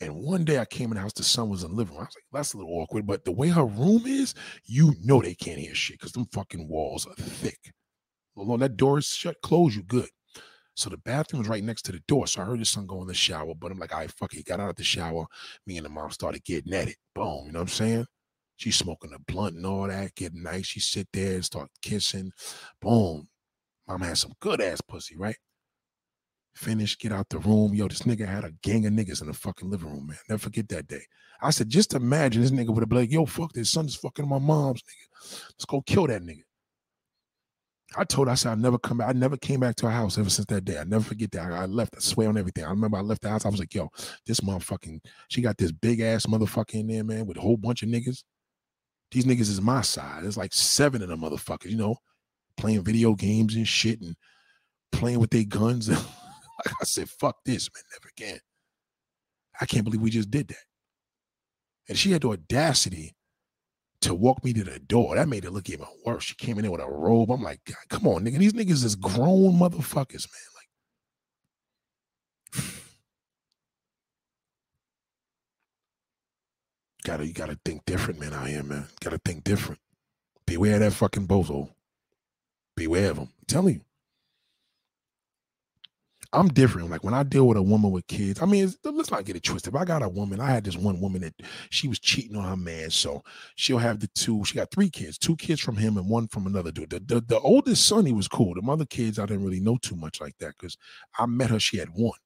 [0.00, 2.02] And one day I came in the house, the son was in the living room.
[2.02, 3.06] I was like, that's a little awkward.
[3.06, 6.68] But the way her room is, you know they can't hear shit because them fucking
[6.68, 7.72] walls are thick.
[8.36, 10.08] Although that door is shut, close, you good.
[10.74, 12.26] So the bathroom was right next to the door.
[12.26, 14.32] So I heard the son go in the shower, but I'm like, all right, fuck
[14.34, 14.38] it.
[14.38, 15.24] He got out of the shower.
[15.66, 16.96] Me and the mom started getting at it.
[17.14, 17.44] Boom.
[17.46, 18.06] You know what I'm saying?
[18.56, 20.66] She's smoking a blunt and all that, getting nice.
[20.66, 22.32] She sit there and start kissing.
[22.80, 23.28] Boom.
[23.86, 25.36] Mom had some good ass pussy, right?
[26.54, 27.74] Finish, get out the room.
[27.74, 30.18] Yo, this nigga had a gang of niggas in the fucking living room, man.
[30.28, 31.02] Never forget that day.
[31.42, 33.96] I said, just imagine this nigga would have been like, yo, fuck this son son's
[33.96, 35.42] fucking my mom's nigga.
[35.50, 36.42] Let's go kill that nigga.
[37.96, 39.08] I told her, I said, I never come back.
[39.08, 40.78] I never came back to her house ever since that day.
[40.78, 41.52] I never forget that.
[41.52, 42.64] I, I left, I swear on everything.
[42.64, 43.44] I remember I left the house.
[43.44, 43.90] I was like, yo,
[44.26, 47.82] this motherfucking, she got this big ass motherfucker in there, man, with a whole bunch
[47.82, 48.22] of niggas.
[49.10, 50.24] These niggas is my side.
[50.24, 51.98] There's like seven of them motherfuckers, you know
[52.56, 54.16] playing video games and shit and
[54.92, 55.88] playing with their guns.
[55.88, 58.40] like I said, fuck this, man, never again.
[59.60, 60.64] I can't believe we just did that.
[61.88, 63.14] And she had the audacity
[64.00, 65.14] to walk me to the door.
[65.14, 66.24] That made it look even worse.
[66.24, 67.30] She came in there with a robe.
[67.30, 68.38] I'm like, God, come on, nigga.
[68.38, 70.50] These niggas is grown motherfuckers, man.
[72.54, 72.64] Like,
[77.04, 78.34] gotta you gotta think different, man.
[78.34, 78.86] Out here, man.
[79.00, 79.80] Gotta think different.
[80.46, 81.70] Beware that fucking bozo.
[82.76, 83.28] Beware of them.
[83.38, 83.80] I'm telling you.
[86.32, 86.90] I'm different.
[86.90, 89.44] Like when I deal with a woman with kids, I mean, let's not get it
[89.44, 89.72] twisted.
[89.72, 91.34] If I got a woman, I had this one woman that
[91.70, 93.22] she was cheating on her man, so
[93.54, 94.44] she'll have the two.
[94.44, 96.90] She got three kids, two kids from him and one from another dude.
[96.90, 98.54] The, the, the oldest son, he was cool.
[98.54, 100.76] The mother kids, I didn't really know too much like that because
[101.18, 101.60] I met her.
[101.60, 102.18] She had one,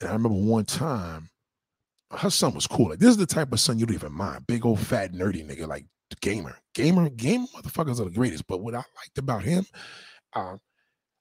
[0.00, 1.30] and I remember one time,
[2.12, 2.90] her son was cool.
[2.90, 4.46] Like this is the type of son you don't even mind.
[4.46, 5.86] Big old fat nerdy nigga, like
[6.16, 8.46] gamer, gamer, game motherfuckers are the greatest.
[8.46, 9.66] But what I liked about him.
[10.34, 10.56] Uh,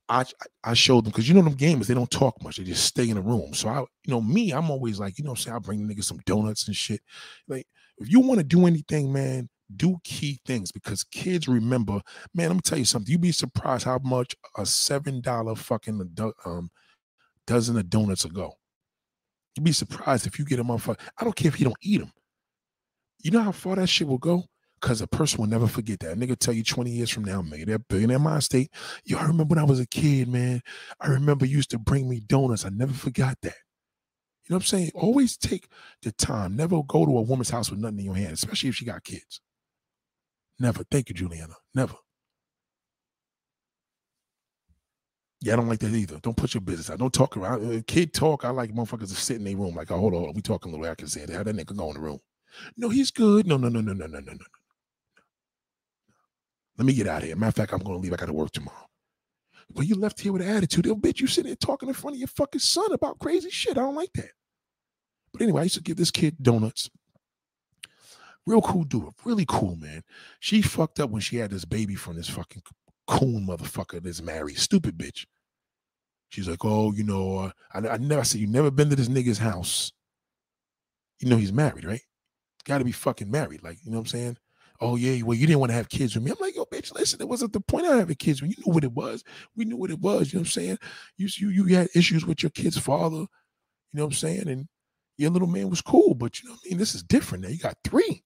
[0.10, 0.24] I
[0.64, 3.10] I showed them because you know them gamers they don't talk much they just stay
[3.10, 3.54] in the room.
[3.54, 6.06] So I you know me I'm always like you know say I bring the niggas
[6.06, 7.02] some donuts and shit.
[7.48, 12.02] Like if you want to do anything, man, do key things because kids remember.
[12.34, 13.12] Man, let me tell you something.
[13.12, 16.10] You'd be surprised how much a seven dollar fucking
[16.46, 16.70] um
[17.46, 18.54] dozen of donuts ago.
[19.56, 21.00] You'd be surprised if you get a motherfucker.
[21.18, 22.12] I don't care if you don't eat them.
[23.24, 24.46] You know how far that shit will go.
[24.80, 26.14] Because a person will never forget that.
[26.14, 28.72] A nigga tell you 20 years from now, man, that billionaire mind state.
[29.06, 30.62] Yo, I remember when I was a kid, man.
[31.00, 32.66] I remember you used to bring me donuts.
[32.66, 33.56] I never forgot that.
[34.46, 34.92] You know what I'm saying?
[34.94, 35.68] Always take
[36.04, 36.56] the time.
[36.56, 39.04] Never go to a woman's house with nothing in your hand, especially if she got
[39.04, 39.42] kids.
[40.60, 40.84] Never.
[40.90, 41.56] Thank you, Juliana.
[41.76, 41.96] Never.
[45.42, 46.20] Yeah, I don't like that either.
[46.20, 47.00] Don't put your business out.
[47.00, 47.78] Don't talk around.
[47.78, 48.44] Uh, kid talk.
[48.46, 49.76] I like motherfuckers to sit in their room.
[49.76, 50.92] Like, oh, hold on, we talking a little.
[50.92, 51.36] I can say that.
[51.36, 52.20] How that nigga go in the room?
[52.76, 53.46] No, he's good.
[53.46, 54.46] No, no, no, no, no, no, no, no.
[56.78, 57.36] Let me get out of here.
[57.36, 58.14] Matter of fact, I'm going to leave.
[58.14, 58.88] I got to work tomorrow.
[59.74, 60.86] Well, you left here with an attitude.
[60.86, 63.78] They'll bet you sitting there talking in front of your fucking son about crazy shit.
[63.78, 64.32] I don't like that.
[65.34, 66.90] But anyway, I used to give this kid donuts.
[68.46, 69.10] Real cool dude.
[69.26, 70.04] Really cool, man.
[70.40, 72.62] She fucked up when she had this baby from this fucking
[73.08, 74.58] coon motherfucker that's married.
[74.58, 75.26] Stupid bitch.
[76.30, 79.10] She's like, oh, you know, uh, I, I never said you never been to this
[79.10, 79.92] nigga's house.
[81.20, 82.02] You know he's married, right?
[82.64, 83.64] Got to be fucking married.
[83.64, 84.38] Like, you know what I'm saying?
[84.80, 86.32] Oh yeah, well, you didn't want to have kids with me.
[86.32, 88.74] I'm like, yo, bitch, listen, it wasn't the point of having kids when you knew
[88.74, 89.24] what it was.
[89.56, 90.32] We knew what it was.
[90.32, 90.78] You know what I'm saying?
[91.18, 93.18] You you you had issues with your kid's father.
[93.18, 93.28] You
[93.94, 94.48] know what I'm saying?
[94.48, 94.68] And
[95.18, 96.78] your little man was cool, but you know what I mean?
[96.78, 97.50] This is different now.
[97.50, 98.24] You got three.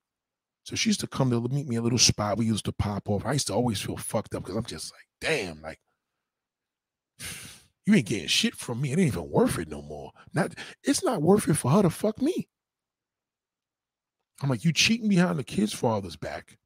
[0.63, 2.37] So she used to come to meet me a little spot.
[2.37, 3.25] We used to pop off.
[3.25, 5.79] I used to always feel fucked up because I'm just like, damn, like
[7.85, 8.91] you ain't getting shit from me.
[8.91, 10.11] It ain't even worth it no more.
[10.33, 10.53] Not
[10.83, 12.47] it's not worth it for her to fuck me.
[14.41, 16.57] I'm like, you cheating behind the kid's father's back.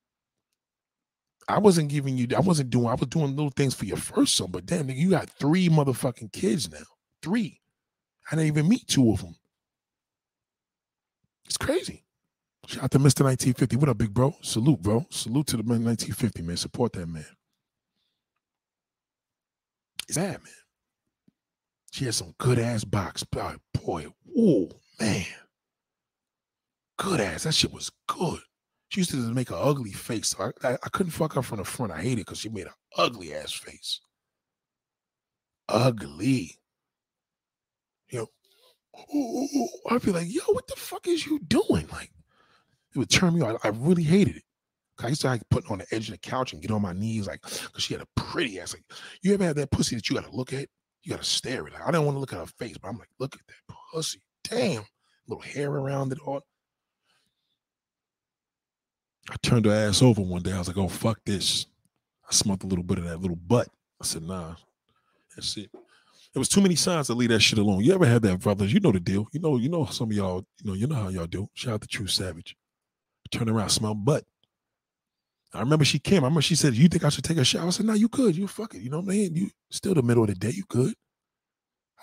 [1.47, 4.35] I wasn't giving you, I wasn't doing, I was doing little things for your first
[4.35, 6.79] son, but damn, you got three motherfucking kids now.
[7.21, 7.59] Three.
[8.31, 9.35] I didn't even meet two of them.
[11.45, 12.03] It's crazy.
[12.65, 13.23] Shout out to Mr.
[13.23, 13.75] 1950.
[13.75, 14.35] What up, big bro?
[14.41, 15.05] Salute, bro.
[15.11, 16.57] Salute to the man 1950, man.
[16.57, 17.25] Support that man.
[20.09, 20.53] Is that man?
[21.91, 23.23] She has some good ass box.
[23.23, 24.69] Boy, boy, oh
[24.99, 25.25] man
[26.97, 27.43] good ass.
[27.43, 28.39] That shit was good.
[28.89, 30.29] She used to make an ugly face.
[30.29, 31.91] So I, I, I, couldn't fuck her from the front.
[31.91, 33.99] I hated it because she made an ugly ass face.
[35.67, 36.55] Ugly.
[38.09, 41.87] You know, I'd be like, yo, what the fuck is you doing?
[41.91, 42.11] Like,
[42.93, 43.57] it would turn me on.
[43.63, 44.43] I, I really hated it.
[45.03, 46.93] I used to like put on the edge of the couch and get on my
[46.93, 48.73] knees, like, because she had a pretty ass.
[48.73, 48.83] Like,
[49.21, 50.69] you ever had that pussy that you got to look at?
[51.03, 51.73] You got to stare at.
[51.73, 53.75] Like, I didn't want to look at her face, but I'm like, look at that
[53.91, 54.21] pussy.
[54.45, 54.85] Damn.
[55.27, 56.41] Little hair around it all.
[59.29, 60.53] I turned her ass over one day.
[60.53, 61.65] I was like, oh, fuck this.
[62.29, 63.67] I smoked a little bit of that little butt.
[64.01, 64.55] I said, nah,
[65.35, 65.69] that's it.
[65.71, 67.83] There was too many signs to leave that shit alone.
[67.83, 68.73] You ever had that, brothers?
[68.73, 69.27] You know the deal.
[69.31, 71.49] You know, you know some of y'all, you know, you know how y'all do.
[71.53, 72.57] Shout out to True Savage.
[73.31, 74.25] Turn around, smell butt.
[75.53, 76.23] I remember she came.
[76.23, 77.67] I remember she said, You think I should take a shower?
[77.67, 78.35] I said, No, you could.
[78.35, 78.81] You fuck it.
[78.81, 79.35] You know what I mean?
[79.35, 80.93] You still the middle of the day, you could.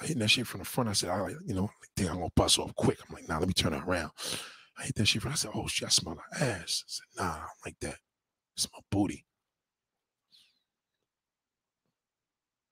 [0.00, 0.88] I hit that shit from the front.
[0.88, 2.98] I said, I you know, think I'm gonna bust off quick.
[3.06, 4.10] I'm like, nah, let me turn it around.
[4.82, 5.24] I hit that shit.
[5.24, 6.82] I said, oh shit, I smell like ass.
[6.84, 7.96] I said, nah, I don't like that.
[8.56, 9.24] It's my booty.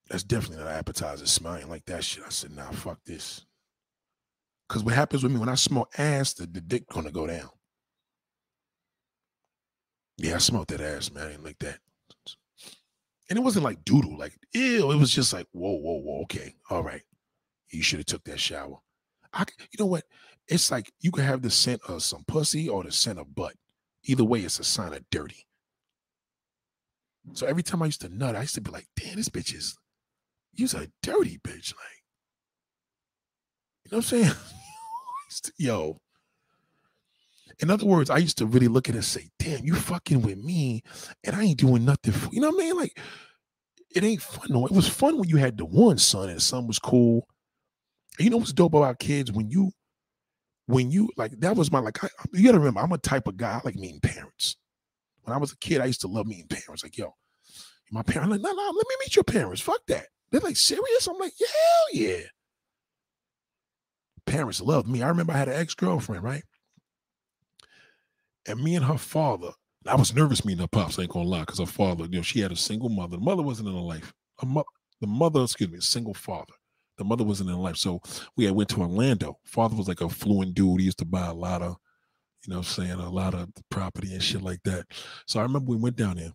[0.09, 2.25] That's definitely not appetizer smelling like that shit.
[2.27, 3.47] I said, nah, fuck this.
[4.69, 7.51] Cause what happens with me when I smell ass, the, the dick gonna go down.
[10.17, 11.27] Yeah, I smelled that ass, man.
[11.29, 11.79] I ain't like that.
[13.29, 14.91] And it wasn't like doodle, like ew.
[14.91, 16.23] It was just like, whoa, whoa, whoa.
[16.23, 17.03] Okay, all right.
[17.71, 18.79] You should have took that shower.
[19.33, 20.05] I, you know what?
[20.51, 23.55] It's like you can have the scent of some pussy or the scent of butt.
[24.05, 25.47] Either way, it's a sign of dirty.
[27.35, 29.55] So every time I used to nut, I used to be like, damn, this bitch
[29.55, 29.77] is,
[30.53, 31.73] you's a dirty bitch.
[31.77, 32.01] Like,
[33.85, 34.33] you know what I'm saying?
[35.57, 36.01] Yo.
[37.61, 40.23] In other words, I used to really look at it and say, damn, you fucking
[40.23, 40.83] with me,
[41.23, 42.77] and I ain't doing nothing for you know what I mean?
[42.77, 42.99] Like,
[43.95, 44.47] it ain't fun.
[44.49, 47.29] No, it was fun when you had the one son and son was cool.
[48.19, 49.73] And you know what's dope about kids when you
[50.71, 53.37] when you like that was my like I, you gotta remember I'm a type of
[53.37, 54.57] guy I like meeting parents.
[55.23, 56.83] When I was a kid, I used to love meeting parents.
[56.83, 57.15] Like, yo,
[57.91, 59.61] my parents like, no, no, let me meet your parents.
[59.61, 60.07] Fuck that.
[60.31, 61.07] They're like, serious?
[61.09, 62.23] I'm like, yeah, hell yeah.
[64.27, 65.03] Parents loved me.
[65.03, 66.45] I remember I had an ex-girlfriend, right?
[68.47, 69.51] And me and her father,
[69.87, 72.23] I was nervous meeting her pops, I ain't gonna lie, because her father, you know,
[72.23, 73.17] she had a single mother.
[73.17, 74.13] The mother wasn't in her life.
[74.43, 74.65] Mo-
[75.01, 76.55] the mother, excuse me, a single father.
[77.01, 77.79] The mother wasn't in life.
[77.79, 78.03] So
[78.37, 79.39] we had went to Orlando.
[79.45, 80.81] Father was like a fluent dude.
[80.81, 81.77] He used to buy a lot of,
[82.47, 84.85] you know, saying a lot of property and shit like that.
[85.27, 86.33] So I remember we went down there,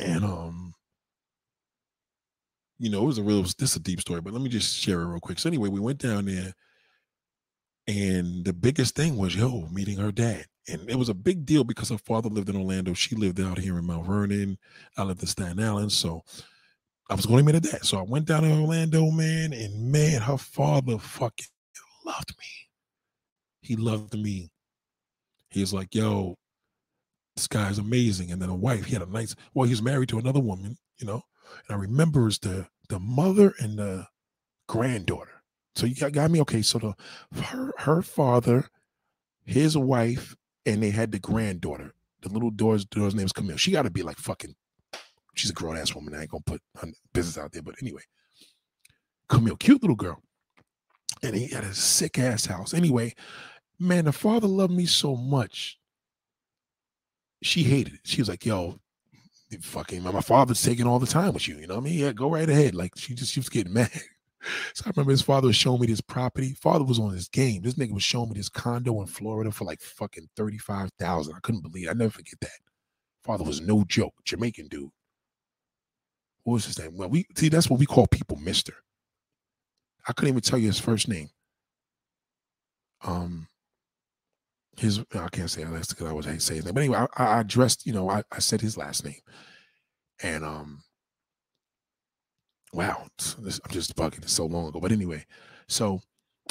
[0.00, 0.74] and um,
[2.78, 3.42] you know, it was a real.
[3.42, 5.38] This is a deep story, but let me just share it real quick.
[5.38, 6.54] So anyway, we went down there,
[7.86, 11.64] and the biggest thing was yo meeting her dad and it was a big deal
[11.64, 12.94] because her father lived in Orlando.
[12.94, 14.58] She lived out here in Mount Vernon.
[14.96, 15.92] I lived in Staten Island.
[15.92, 16.22] So
[17.10, 17.84] I was going to meet her dad.
[17.84, 21.46] So I went down to Orlando, man, and man, her father fucking
[22.06, 22.46] loved me.
[23.62, 24.50] He loved me.
[25.50, 26.36] He was like, yo,
[27.34, 28.30] this guy's amazing.
[28.30, 30.76] And then a wife, he had a nice, well, he was married to another woman,
[30.98, 31.22] you know.
[31.68, 34.06] And I remember it's the the mother and the
[34.68, 35.42] granddaughter.
[35.74, 36.62] So you got, got me okay.
[36.62, 38.68] So the her her father,
[39.44, 41.92] his wife, and they had the granddaughter.
[42.22, 43.56] The little daughter's, daughter's name is Camille.
[43.56, 44.54] She got to be like fucking.
[45.40, 46.14] She's a grown ass woman.
[46.14, 48.02] I ain't gonna put her business out there, but anyway,
[49.26, 50.22] Camille, cute little girl,
[51.22, 52.74] and he had a sick ass house.
[52.74, 53.14] Anyway,
[53.78, 55.78] man, the father loved me so much.
[57.42, 58.00] She hated it.
[58.04, 58.80] She was like, "Yo,
[59.62, 61.56] fucking, my father's taking all the time with you.
[61.56, 61.98] You know what I mean?
[61.98, 63.90] Yeah, go right ahead." Like she just she was getting mad.
[64.74, 66.52] So I remember his father was showing me this property.
[66.52, 67.62] Father was on his game.
[67.62, 71.34] This nigga was showing me this condo in Florida for like fucking 35,000.
[71.34, 71.90] I couldn't believe it.
[71.90, 72.58] I never forget that.
[73.24, 74.14] Father was no joke.
[74.26, 74.90] Jamaican dude.
[76.50, 76.96] What was his name?
[76.96, 78.74] Well, we see that's what we call people Mister.
[80.08, 81.30] I couldn't even tell you his first name.
[83.04, 83.46] Um
[84.76, 86.74] his I can't say that's because I was say his name.
[86.74, 89.20] But anyway, I, I addressed, you know, I, I said his last name.
[90.24, 90.82] And um
[92.72, 93.06] wow,
[93.38, 94.24] this, I'm just bugging.
[94.24, 94.80] It's so long ago.
[94.80, 95.24] But anyway,
[95.68, 96.00] so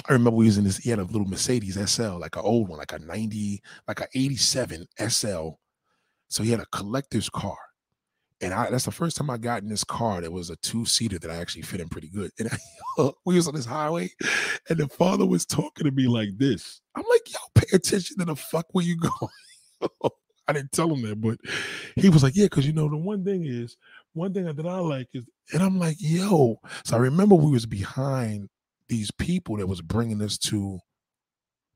[0.07, 0.77] I remember we was in this.
[0.77, 4.07] He had a little Mercedes SL, like an old one, like a 90, like a
[4.15, 5.49] 87 SL.
[6.29, 7.57] So he had a collector's car.
[8.41, 10.85] And I, that's the first time I got in this car that was a two
[10.85, 12.31] seater that I actually fit in pretty good.
[12.39, 14.11] And I, we was on this highway,
[14.69, 16.81] and the father was talking to me like this.
[16.95, 20.11] I'm like, yo, pay attention to the fuck where you going.
[20.47, 21.37] I didn't tell him that, but
[21.95, 23.77] he was like, yeah, because you know the one thing is
[24.13, 26.59] one thing that I like is, and I'm like, yo.
[26.83, 28.49] So I remember we was behind
[28.87, 30.79] these people that was bringing us to.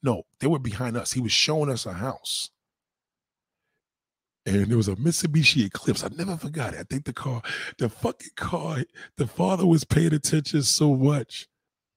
[0.01, 1.13] No, they were behind us.
[1.13, 2.49] He was showing us a house,
[4.45, 6.03] and there was a Mitsubishi Eclipse.
[6.03, 6.79] I never forgot it.
[6.79, 7.41] I think the car,
[7.77, 8.83] the fucking car,
[9.17, 11.47] the father was paying attention so much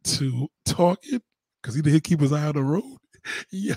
[0.04, 1.20] to talking
[1.60, 2.98] because he didn't keep his eye on the road.
[3.50, 3.74] Yo,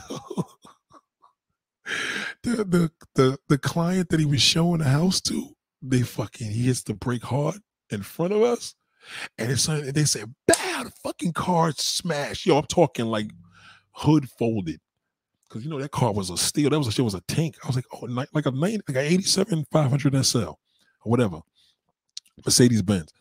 [2.43, 6.63] the the the the client that he was showing the house to they fucking he
[6.63, 7.59] hits the brake hard
[7.89, 8.75] in front of us,
[9.39, 13.31] and it's they say, "Bad fucking car smash." Yo, I'm talking like
[13.93, 14.79] hood folded,
[15.49, 16.69] because you know that car was a steel.
[16.69, 17.57] That was a shit was a tank.
[17.63, 20.57] I was like, oh, like a like a 87 500 SL or
[21.03, 21.39] whatever,
[22.45, 23.11] Mercedes Benz.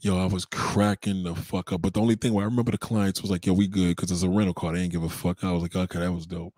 [0.00, 1.80] Yo, I was cracking the fuck up.
[1.80, 4.10] But the only thing where I remember the clients was like, yo, we good because
[4.10, 4.74] it's a rental car.
[4.74, 5.42] They ain't give a fuck.
[5.42, 6.52] I was like, okay, that was dope.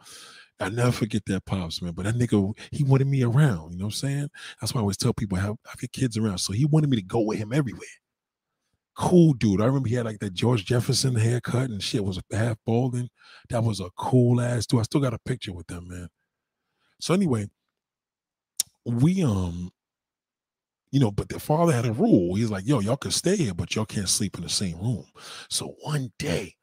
[0.58, 1.92] I never forget that pops, man.
[1.92, 3.72] But that nigga, he wanted me around.
[3.72, 4.28] You know what I'm saying?
[4.60, 6.38] That's why I always tell people have, have your kids around.
[6.38, 7.86] So he wanted me to go with him everywhere.
[8.96, 9.60] Cool dude.
[9.60, 13.10] I remember he had like that George Jefferson haircut and shit was half balding.
[13.50, 14.80] That was a cool ass dude.
[14.80, 16.08] I still got a picture with them, man.
[17.00, 17.48] So anyway,
[18.86, 19.70] we um,
[20.92, 22.36] you know, but the father had a rule.
[22.36, 25.04] He's like, yo, y'all can stay here, but y'all can't sleep in the same room.
[25.50, 26.54] So one day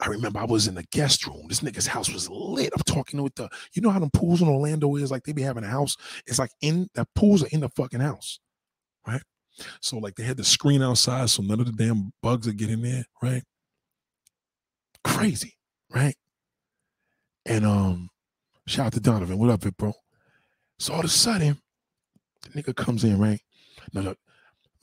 [0.00, 1.46] I remember I was in the guest room.
[1.48, 2.72] This nigga's house was lit.
[2.74, 5.42] I'm talking with the, you know how the pools in Orlando is like they be
[5.42, 5.96] having a house.
[6.26, 8.40] It's like in the pools are in the fucking house,
[9.06, 9.22] right?
[9.80, 12.82] So like they had the screen outside, so none of the damn bugs are getting
[12.82, 13.42] there, right?
[15.04, 15.54] Crazy,
[15.94, 16.14] right?
[17.46, 18.10] And um,
[18.66, 19.38] shout out to Donovan.
[19.38, 19.92] What up, it bro?
[20.78, 21.60] So all of a sudden,
[22.42, 23.40] the nigga comes in, right?
[23.92, 24.14] No, no,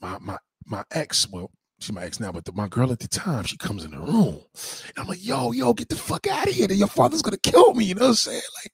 [0.00, 0.36] my my
[0.66, 3.56] my ex, well, she's my ex now, but the, my girl at the time, she
[3.56, 4.40] comes in the room.
[4.88, 6.70] And I'm like, yo, yo, get the fuck out of here.
[6.70, 7.84] Your father's gonna kill me.
[7.86, 8.42] You know what I'm saying?
[8.62, 8.72] Like,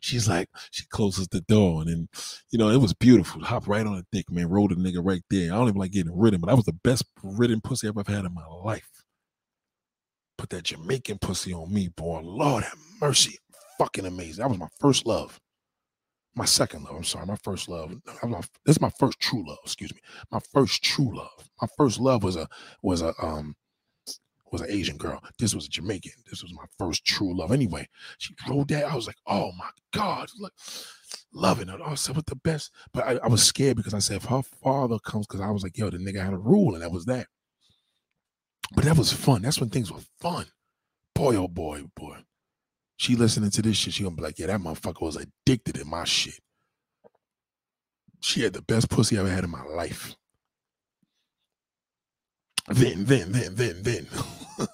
[0.00, 1.82] she's like, she closes the door.
[1.82, 2.08] And then,
[2.50, 3.42] you know, it was beautiful.
[3.44, 4.48] Hop right on the dick, man.
[4.48, 5.52] Rolled a nigga right there.
[5.52, 8.12] I don't even like getting ridden, but that was the best ridden pussy I've ever
[8.12, 8.88] had in my life.
[10.38, 12.20] put that Jamaican pussy on me, boy.
[12.22, 13.38] Lord have mercy.
[13.78, 14.42] Fucking amazing.
[14.42, 15.38] That was my first love.
[16.34, 16.96] My second love.
[16.96, 17.26] I'm sorry.
[17.26, 17.94] My first love.
[18.64, 19.58] This is my first true love.
[19.64, 20.00] Excuse me.
[20.30, 21.48] My first true love.
[21.62, 22.48] My first love was a
[22.82, 23.54] was a um
[24.52, 25.22] was an Asian girl.
[25.38, 26.12] This was a Jamaican.
[26.30, 27.52] This was my first true love.
[27.52, 28.84] Anyway, she wrote that.
[28.84, 30.52] I was like, oh my God, look,
[31.32, 31.80] loving it.
[31.84, 32.70] I said, what the best?
[32.92, 35.62] But I, I was scared because I said, if her father comes, because I was
[35.62, 37.26] like, yo, the nigga had a rule, and that was that.
[38.74, 39.42] But that was fun.
[39.42, 40.46] That's when things were fun.
[41.14, 42.18] Boy, oh boy, boy.
[42.98, 45.84] She listening to this shit, she gonna be like, yeah, that motherfucker was addicted to
[45.84, 46.40] my shit.
[48.20, 50.16] She had the best pussy I ever had in my life.
[52.68, 54.06] Then, then, then, then, then.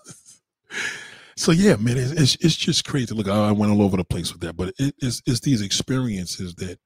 [1.36, 3.14] so yeah, man, it's, it's, it's just crazy.
[3.14, 6.54] Look, I went all over the place with that, but it, it's it's these experiences
[6.56, 6.78] that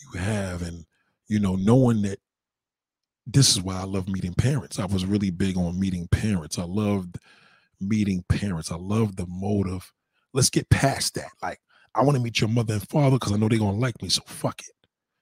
[0.00, 0.86] you have, and
[1.28, 2.18] you know, knowing that
[3.26, 4.78] this is why I love meeting parents.
[4.78, 6.58] I was really big on meeting parents.
[6.58, 7.18] I loved
[7.78, 8.72] meeting parents.
[8.72, 9.92] I love the motive.
[10.32, 11.30] Let's get past that.
[11.42, 11.60] Like,
[11.94, 14.08] I want to meet your mother and father because I know they're gonna like me.
[14.08, 14.77] So fuck it.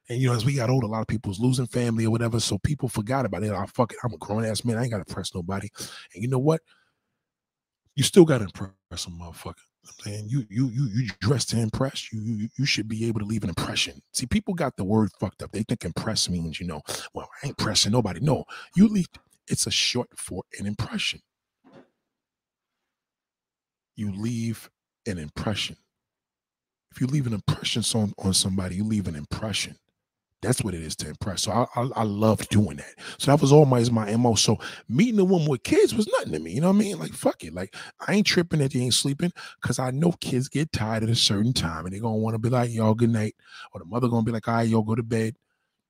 [0.09, 2.39] And you know, as we got older, a lot of people's losing family or whatever.
[2.39, 3.53] So people forgot about it.
[3.53, 3.99] I fuck it.
[4.05, 4.79] I'm a grown ass man.
[4.79, 5.69] I ain't gotta impress nobody.
[6.15, 6.61] And you know what?
[7.97, 9.55] You still gotta impress a motherfucker.
[9.85, 12.13] I'm saying you you you you dress to impress.
[12.13, 14.01] You, you you should be able to leave an impression.
[14.13, 15.53] See, people got the word fucked up.
[15.53, 16.83] They think impress means you know,
[17.15, 18.21] well, I ain't pressing nobody.
[18.21, 19.07] No, you leave.
[19.49, 21.21] It's a short for an impression.
[23.97, 24.69] You leave
[25.07, 25.77] an impression.
[26.93, 29.77] If you leave an impression on, on somebody, you leave an impression.
[30.43, 31.43] That's what it is to impress.
[31.43, 32.95] So I, I, I love doing that.
[33.19, 34.35] So that was always my my mo.
[34.35, 34.59] So
[34.89, 36.53] meeting a woman with kids was nothing to me.
[36.53, 36.99] You know what I mean?
[36.99, 37.55] Like fuck it.
[37.55, 37.75] Like
[38.07, 41.15] I ain't tripping that they ain't sleeping because I know kids get tired at a
[41.15, 43.35] certain time and they're gonna want to be like y'all good night,
[43.73, 45.35] or the mother gonna be like, all right, y'all go to bed.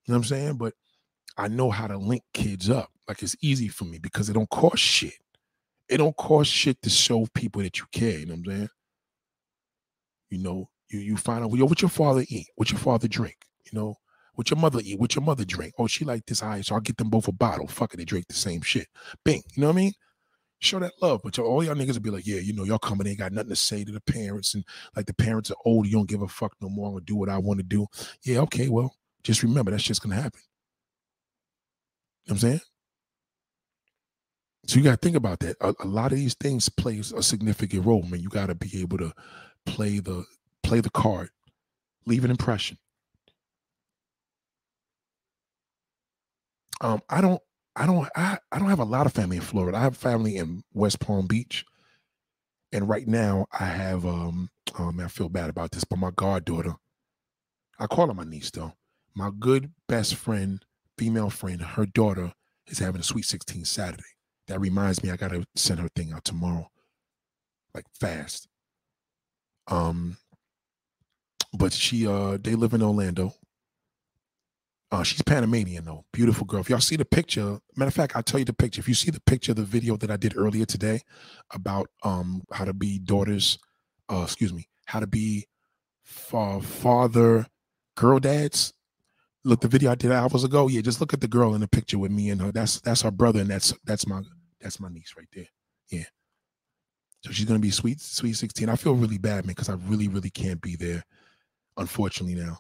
[0.05, 0.57] You know what I'm saying?
[0.57, 0.75] But
[1.37, 2.91] I know how to link kids up.
[3.09, 5.15] Like it's easy for me because it don't cost shit.
[5.89, 8.19] It don't cost shit to show people that you care.
[8.19, 8.69] You know what I'm saying?
[10.31, 13.37] You know, you you find out, yo, what your father eat, what your father drink,
[13.71, 13.97] you know,
[14.37, 15.01] what your mother eat?
[15.01, 15.75] What your mother drink?
[15.79, 16.43] Oh, she like this.
[16.43, 17.67] Right, so I'll get them both a bottle.
[17.67, 18.87] Fuck it, they drink the same shit.
[19.25, 19.43] Bing.
[19.55, 19.93] You know what I mean?
[20.59, 21.23] Show that love.
[21.25, 23.51] But all y'all niggas will be like, yeah, you know, y'all coming ain't got nothing
[23.51, 24.55] to say to the parents.
[24.55, 24.65] And
[24.95, 26.89] like the parents are old, you don't give a fuck no more.
[26.89, 27.87] I'm gonna do what I want to do.
[28.23, 28.95] Yeah, okay, well,
[29.25, 30.41] just remember that's just gonna happen.
[32.27, 32.61] You know what I'm saying?
[34.67, 35.57] So you gotta think about that.
[35.61, 38.21] A, a lot of these things plays a significant role, man.
[38.21, 39.13] You gotta be able to
[39.65, 40.25] play the
[40.63, 41.31] play the card,
[42.05, 42.77] leave an impression.
[46.81, 47.41] Um, I don't,
[47.75, 49.77] I don't, I, I don't have a lot of family in Florida.
[49.77, 51.65] I have family in West Palm Beach,
[52.73, 56.11] and right now I have, um, oh man, I feel bad about this, but my
[56.15, 56.75] goddaughter,
[57.79, 58.73] I call her my niece though.
[59.15, 60.65] My good best friend,
[60.99, 62.33] female friend, her daughter
[62.67, 64.03] is having a sweet 16 Saturday.
[64.49, 66.71] That reminds me, I gotta send her thing out tomorrow,
[67.75, 68.49] like fast.
[69.69, 70.19] Um,
[71.53, 73.35] but she, uh, they live in Orlando.
[74.93, 76.61] Uh, she's Panamanian though, beautiful girl.
[76.61, 78.79] If y'all see the picture, matter of fact, I'll tell you the picture.
[78.79, 81.01] If you see the picture, the video that I did earlier today
[81.53, 83.59] about um how to be daughters,
[84.09, 85.47] uh, excuse me, how to be
[86.05, 87.47] fa- father,
[87.97, 88.73] girl dads.
[89.45, 90.69] Look, the video I did hours ago.
[90.69, 92.53] Yeah, just look at the girl in the picture with me and her.
[92.53, 94.23] That's that's her brother, and that's that's my
[94.61, 95.49] that's my niece right there.
[95.91, 96.05] Yeah.
[97.25, 98.69] So she's gonna be sweet, sweet 16.
[98.69, 101.05] I feel really bad, man, because I really, really can't be there,
[101.77, 102.59] unfortunately now.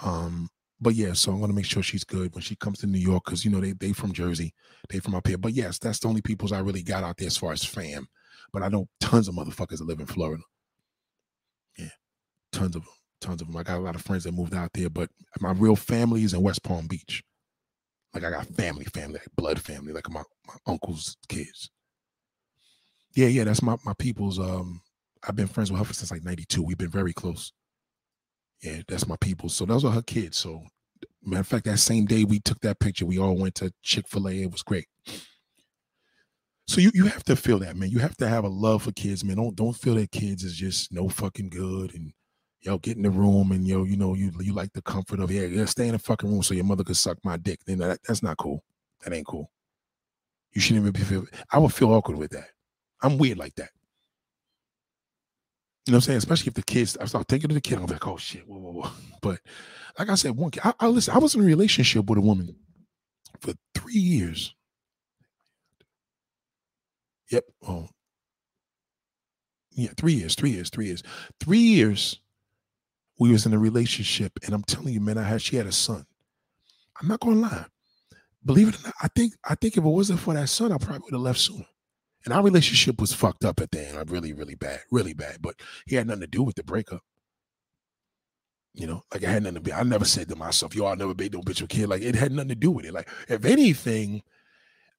[0.00, 0.50] Um,
[0.82, 3.24] but yeah, so I'm gonna make sure she's good when she comes to New York
[3.24, 4.52] because you know they they from Jersey,
[4.88, 5.38] they from up here.
[5.38, 8.08] But yes, that's the only peoples I really got out there as far as fam.
[8.52, 10.42] But I know tons of motherfuckers that live in Florida.
[11.78, 11.90] Yeah,
[12.50, 13.56] tons of them, tons of them.
[13.56, 15.08] I got a lot of friends that moved out there, but
[15.40, 17.22] my real family is in West Palm Beach.
[18.12, 21.70] Like I got family, family, like blood family, like my, my uncle's kids.
[23.14, 24.40] Yeah, yeah, that's my my people's.
[24.40, 24.82] Um,
[25.26, 26.60] I've been friends with her since like '92.
[26.60, 27.52] We've been very close.
[28.62, 29.48] Yeah, that's my people.
[29.48, 30.38] So those are her kids.
[30.38, 30.62] So
[31.24, 34.42] matter of fact, that same day we took that picture, we all went to Chick-fil-A.
[34.42, 34.86] It was great.
[36.66, 37.90] So you, you have to feel that, man.
[37.90, 39.36] You have to have a love for kids, man.
[39.36, 42.12] Don't don't feel that kids is just no fucking good and
[42.60, 45.30] yo get in the room and yo you know you you like the comfort of
[45.30, 47.60] yeah, yeah stay in the fucking room so your mother could suck my dick.
[47.66, 48.62] Then that, that's not cool.
[49.04, 49.50] That ain't cool.
[50.52, 51.28] You shouldn't even be.
[51.50, 52.48] I would feel awkward with that.
[53.02, 53.70] I'm weird like that.
[55.86, 56.18] You know what I'm saying?
[56.18, 58.58] Especially if the kids, I start thinking of the kid, I'm like, oh shit, whoa,
[58.58, 58.90] whoa, whoa.
[59.20, 59.40] But
[59.98, 62.22] like I said, one kid, I, I listen, I was in a relationship with a
[62.22, 62.54] woman
[63.40, 64.54] for three years.
[67.30, 67.44] Yep.
[67.66, 67.88] Oh,
[69.74, 71.02] yeah, three years, three years, three years,
[71.40, 72.20] three years.
[73.18, 75.72] We was in a relationship, and I'm telling you, man, I had she had a
[75.72, 76.04] son.
[77.00, 77.66] I'm not gonna lie.
[78.44, 80.78] Believe it or not, I think I think if it wasn't for that son, I
[80.78, 81.66] probably would have left sooner.
[82.24, 85.38] And our relationship was fucked up at the end, really, really bad, really bad.
[85.40, 87.02] But he had nothing to do with the breakup.
[88.74, 89.72] You know, like I had nothing to be.
[89.72, 92.14] I never said to myself, "Yo, I'll never be no bitch with kid." Like it
[92.14, 92.94] had nothing to do with it.
[92.94, 94.22] Like if anything,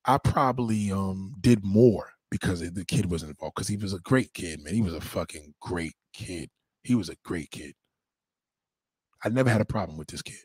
[0.06, 3.56] I probably um did more because the kid wasn't involved.
[3.56, 4.76] Because he was a great kid, man.
[4.76, 6.50] He was a fucking great kid.
[6.84, 7.74] He was a great kid.
[9.24, 10.42] I never had a problem with this kid.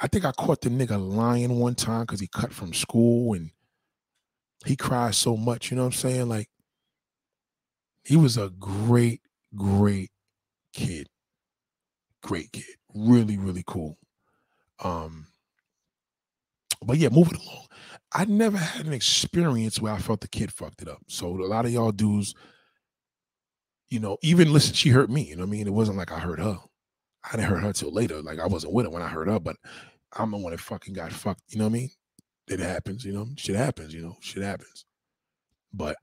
[0.00, 3.50] I think I caught the nigga lying one time because he cut from school and
[4.64, 5.70] he cried so much.
[5.70, 6.28] You know what I'm saying?
[6.28, 6.48] Like
[8.04, 9.20] he was a great,
[9.54, 10.10] great
[10.72, 11.08] kid
[12.22, 12.64] great kid,
[12.94, 13.98] really, really cool.
[14.82, 15.26] Um,
[16.82, 17.66] but yeah, moving along.
[18.12, 21.02] I never had an experience where I felt the kid fucked it up.
[21.08, 22.34] So a lot of y'all dudes,
[23.88, 25.22] you know, even listen, she hurt me.
[25.22, 25.66] You know what I mean?
[25.66, 26.58] It wasn't like I hurt her.
[27.24, 28.22] I didn't hurt her till later.
[28.22, 29.56] Like I wasn't with her when I hurt her, but
[30.16, 31.42] I'm the one that fucking got fucked.
[31.48, 31.90] You know what I mean?
[32.50, 33.28] It happens, you know.
[33.36, 34.16] Shit happens, you know.
[34.20, 34.84] Shit happens.
[35.72, 35.96] But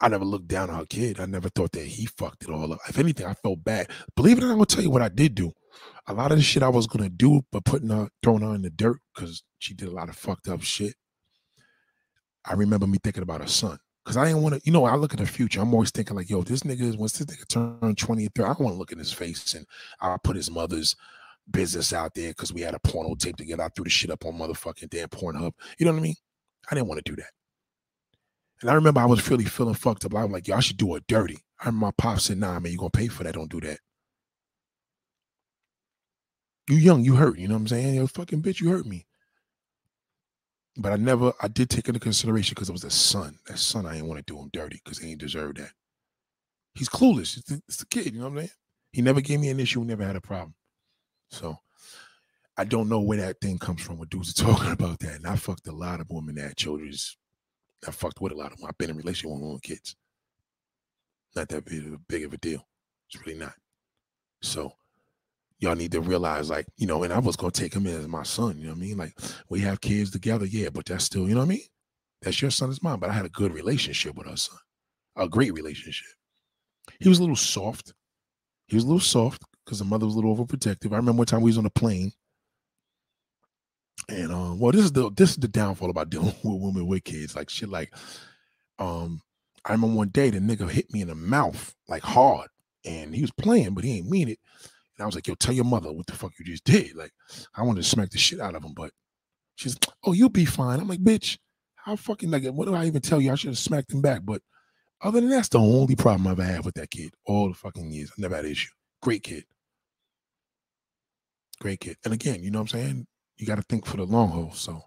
[0.00, 1.20] I never looked down on her kid.
[1.20, 2.80] I never thought that he fucked it all up.
[2.88, 3.90] If anything, I felt bad.
[4.16, 5.52] Believe it or not, I'm gonna tell you what I did do.
[6.06, 8.62] A lot of the shit I was gonna do, but putting her, throwing her in
[8.62, 10.94] the dirt because she did a lot of fucked up shit.
[12.46, 13.78] I remember me thinking about her son.
[14.04, 15.60] Cause I didn't want to, you know, I look at the future.
[15.60, 18.58] I'm always thinking like, yo, this nigga is once this nigga turn 20 I don't
[18.58, 19.64] want to look in his face and
[20.00, 20.96] I'll put his mother's
[21.52, 23.62] business out there because we had a porno tape together.
[23.62, 25.52] I threw the shit up on motherfucking damn Pornhub.
[25.78, 26.16] You know what I mean?
[26.70, 27.30] I didn't want to do that.
[28.60, 30.14] And I remember I was really feeling fucked up.
[30.14, 31.38] I was like, y'all should do it dirty.
[31.60, 33.34] I remember my pop said, nah, man, you're gonna pay for that.
[33.34, 33.78] Don't do that.
[36.68, 37.38] You young, you hurt.
[37.38, 37.94] You know what I'm saying?
[37.96, 39.06] Yo, fucking bitch, you hurt me.
[40.76, 43.38] But I never, I did take into consideration because it was a son.
[43.46, 45.72] That son, I didn't want to do him dirty because he ain't deserve that.
[46.74, 47.38] He's clueless.
[47.68, 48.50] It's a kid, you know what I'm saying?
[48.92, 50.54] He never gave me an issue, We never had a problem.
[51.32, 51.58] So
[52.56, 55.16] I don't know where that thing comes from when dudes are talking about that.
[55.16, 57.16] And I fucked a lot of women that children's
[57.86, 58.68] I fucked with a lot of them.
[58.68, 59.96] I've been in relationship with, with kids.
[61.34, 62.64] Not that big of, a, big of a deal.
[63.08, 63.54] It's really not.
[64.40, 64.72] So
[65.58, 68.22] y'all need to realize, like, you know, and I was gonna take him as my
[68.22, 68.96] son, you know what I mean?
[68.98, 69.18] Like,
[69.48, 71.64] we have kids together, yeah, but that's still, you know what I mean?
[72.20, 73.00] That's your son is mine.
[73.00, 74.58] But I had a good relationship with our son.
[75.16, 76.06] A great relationship.
[77.00, 77.94] He was a little soft.
[78.66, 80.92] He was a little soft because the mother was a little overprotective.
[80.92, 82.12] I remember one time we was on a plane
[84.08, 87.04] and um, well, this is the this is the downfall about dealing with women with
[87.04, 87.68] kids, like shit.
[87.68, 87.94] Like,
[88.78, 89.20] um,
[89.64, 92.48] I remember one day the nigga hit me in the mouth like hard,
[92.84, 94.38] and he was playing, but he ain't mean it.
[94.96, 97.12] And I was like, "Yo, tell your mother what the fuck you just did." Like,
[97.54, 98.90] I wanted to smack the shit out of him, but
[99.54, 101.38] she's, "Oh, you'll be fine." I'm like, "Bitch,
[101.76, 103.32] how fucking like what do I even tell you?
[103.32, 104.42] I should have smacked him back." But
[105.00, 107.90] other than that's the only problem I've ever had with that kid all the fucking
[107.90, 108.10] years.
[108.10, 108.70] I never had an issue.
[109.00, 109.44] Great kid.
[111.62, 111.96] Great kid.
[112.04, 113.06] And again, you know what I'm saying?
[113.36, 114.50] You got to think for the long haul.
[114.50, 114.82] So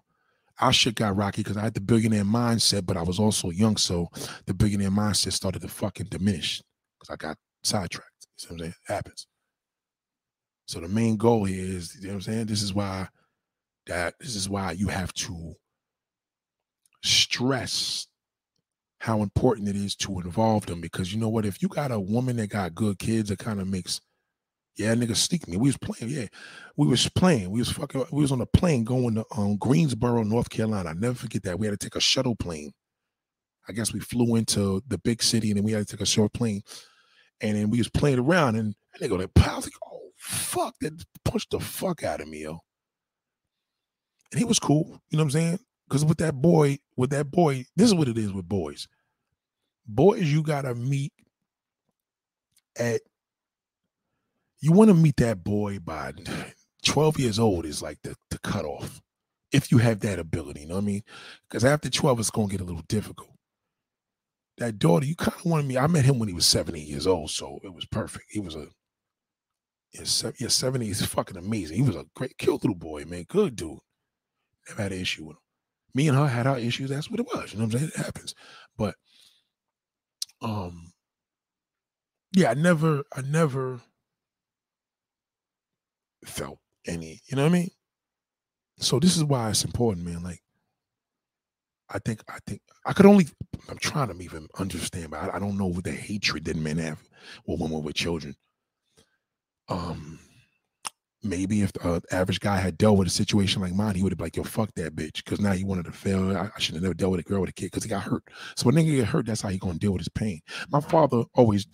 [0.60, 3.78] our shit got rocky because I had the billionaire mindset, but I was also young.
[3.78, 4.08] So
[4.44, 6.62] the billionaire mindset started to fucking diminish
[7.00, 8.10] because I got sidetracked.
[8.20, 8.74] You see what I'm saying?
[8.88, 9.26] It happens.
[10.66, 12.46] So the main goal here is, you know what I'm saying?
[12.46, 13.08] This is why
[13.86, 15.54] that this is why you have to
[17.02, 18.06] stress
[18.98, 22.00] how important it is to involve them because you know what if you got a
[22.00, 24.00] woman that got good kids it kind of makes
[24.76, 25.56] yeah, nigga sneak me.
[25.56, 26.12] We was playing.
[26.12, 26.26] Yeah,
[26.76, 27.50] we was playing.
[27.50, 28.06] We was fucking.
[28.12, 30.90] We was on a plane going to um, Greensboro, North Carolina.
[30.90, 31.58] I never forget that.
[31.58, 32.72] We had to take a shuttle plane.
[33.68, 36.06] I guess we flew into the big city and then we had to take a
[36.06, 36.62] short plane.
[37.40, 40.74] And then we was playing around and they go like, I was like, oh fuck,
[40.80, 42.60] that pushed the fuck out of me, yo.
[44.32, 45.58] And he was cool, you know what I'm saying?
[45.88, 48.88] Because with that boy, with that boy, this is what it is with boys.
[49.86, 51.12] Boys, you gotta meet
[52.78, 53.00] at
[54.66, 56.12] you want to meet that boy by
[56.84, 59.00] 12 years old is like the, the cutoff.
[59.52, 61.02] If you have that ability, you know what I mean?
[61.48, 63.30] Because after 12, it's going to get a little difficult.
[64.58, 65.78] That daughter, you kind of wanted me.
[65.78, 68.24] I met him when he was 70 years old, so it was perfect.
[68.28, 68.66] He was a
[69.92, 71.76] yeah, 70 is fucking amazing.
[71.76, 73.24] He was a great, cute little boy, man.
[73.28, 73.78] Good dude.
[74.68, 75.42] Never had an issue with him.
[75.94, 76.90] Me and her had our issues.
[76.90, 77.52] That's what it was.
[77.52, 77.92] You know what I'm saying?
[77.94, 78.34] It happens.
[78.76, 78.96] But
[80.42, 80.92] um,
[82.32, 83.80] yeah, I never, I never
[86.28, 87.70] felt any, you know what I mean?
[88.78, 90.22] So this is why it's important, man.
[90.22, 90.40] Like,
[91.88, 93.26] I think, I think I could only,
[93.68, 96.78] I'm trying to even understand, but I, I don't know what the hatred that men
[96.78, 96.98] have
[97.46, 98.34] with women with children.
[99.68, 100.18] Um,
[101.22, 104.12] maybe if the uh, average guy had dealt with a situation like mine, he would
[104.12, 105.24] have been like, yo, fuck that bitch.
[105.24, 106.36] Cause now he wanted to fail.
[106.36, 108.02] I, I should have never dealt with a girl with a kid because he got
[108.02, 108.24] hurt.
[108.56, 110.40] So when nigga get hurt, that's how he gonna deal with his pain.
[110.70, 111.66] My father always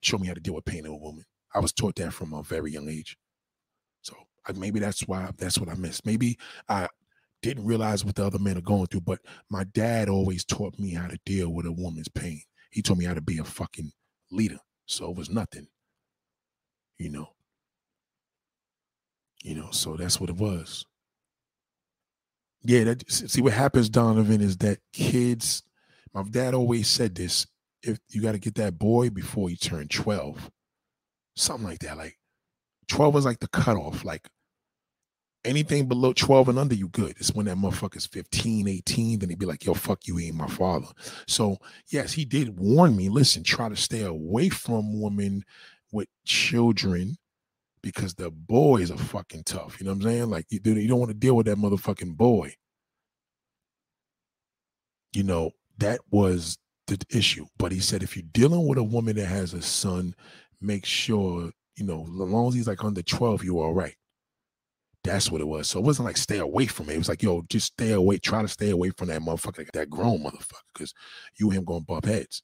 [0.00, 1.24] showed me how to deal with pain in a woman.
[1.54, 3.16] I was taught that from a very young age.
[4.46, 6.06] So maybe that's why that's what I missed.
[6.06, 6.38] Maybe
[6.68, 6.88] I
[7.42, 9.02] didn't realize what the other men are going through.
[9.02, 9.20] But
[9.50, 12.42] my dad always taught me how to deal with a woman's pain.
[12.70, 13.92] He taught me how to be a fucking
[14.30, 14.58] leader.
[14.86, 15.66] So it was nothing,
[16.98, 17.28] you know.
[19.42, 20.86] You know, so that's what it was.
[22.62, 25.64] Yeah, that see what happens, Donovan, is that kids.
[26.14, 27.46] My dad always said this:
[27.82, 30.50] if you got to get that boy before he turned twelve,
[31.34, 31.96] something like that.
[31.96, 32.18] Like
[32.88, 34.04] twelve is like the cutoff.
[34.04, 34.28] Like
[35.44, 37.14] anything below 12 and under, you good.
[37.18, 40.46] It's when that motherfucker's 15, 18, then he'd be like, yo, fuck you, ain't my
[40.46, 40.86] father.
[41.26, 41.58] So,
[41.90, 45.44] yes, he did warn me listen, try to stay away from women
[45.90, 47.16] with children
[47.82, 49.80] because the boys are fucking tough.
[49.80, 50.30] You know what I'm saying?
[50.30, 52.54] Like, you, you don't want to deal with that motherfucking boy.
[55.12, 56.56] You know, that was
[56.86, 57.46] the issue.
[57.58, 60.14] But he said, if you're dealing with a woman that has a son,
[60.60, 63.94] make sure, you know, as long as he's like under 12, you're all right.
[65.04, 65.68] That's what it was.
[65.68, 66.94] So it wasn't like stay away from it.
[66.94, 68.18] It was like, yo, just stay away.
[68.18, 70.94] Try to stay away from that motherfucker, that grown motherfucker, because
[71.38, 72.42] you and him gonna bump heads.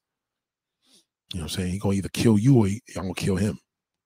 [1.32, 1.72] You know what I'm saying?
[1.72, 3.58] He gonna either kill you or he, I'm gonna kill him.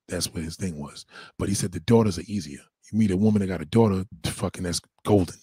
[0.08, 1.06] That's what his thing was.
[1.38, 2.60] But he said the daughters are easier.
[2.92, 5.36] You meet a woman that got a daughter, fucking that's golden.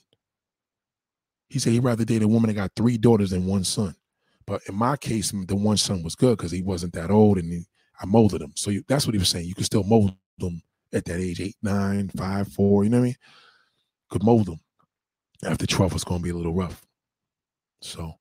[1.49, 3.95] He said he'd rather date a woman that got three daughters than one son.
[4.45, 7.51] But in my case, the one son was good because he wasn't that old and
[7.51, 7.65] he,
[7.99, 8.53] I molded them.
[8.55, 9.45] So you, that's what he was saying.
[9.45, 10.61] You can still mold them
[10.93, 13.15] at that age, eight, nine, five, four, you know what I mean?
[14.09, 14.59] Could mold them.
[15.43, 16.85] After 12 was going to be a little rough.
[17.81, 18.13] So,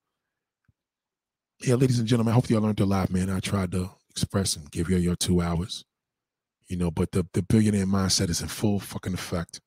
[1.61, 3.29] yeah, ladies and gentlemen, I hope y'all learned a lot, man.
[3.29, 5.83] I tried to express and give you your two hours,
[6.67, 9.59] you know, but the, the billionaire mindset is in full fucking effect,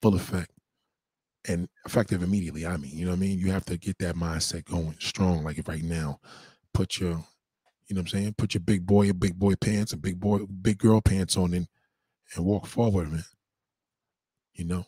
[0.00, 0.52] full effect,
[1.46, 2.64] and effective immediately.
[2.64, 3.38] I mean, you know what I mean?
[3.38, 6.20] You have to get that mindset going strong, like right now.
[6.72, 7.24] Put your,
[7.86, 8.34] you know what I'm saying?
[8.38, 11.52] Put your big boy, your big boy pants and big boy, big girl pants on
[11.52, 11.68] and
[12.34, 13.24] and walk forward, man.
[14.54, 14.84] You know,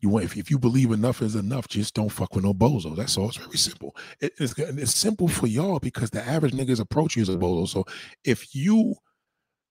[0.00, 2.96] you want if, if you believe enough is enough, just don't fuck with no bozo.
[2.96, 3.28] That's all.
[3.28, 3.94] It's very simple.
[4.20, 7.68] It, it's it's simple for y'all because the average niggas approach you as a bozo.
[7.68, 7.84] So
[8.24, 8.94] if you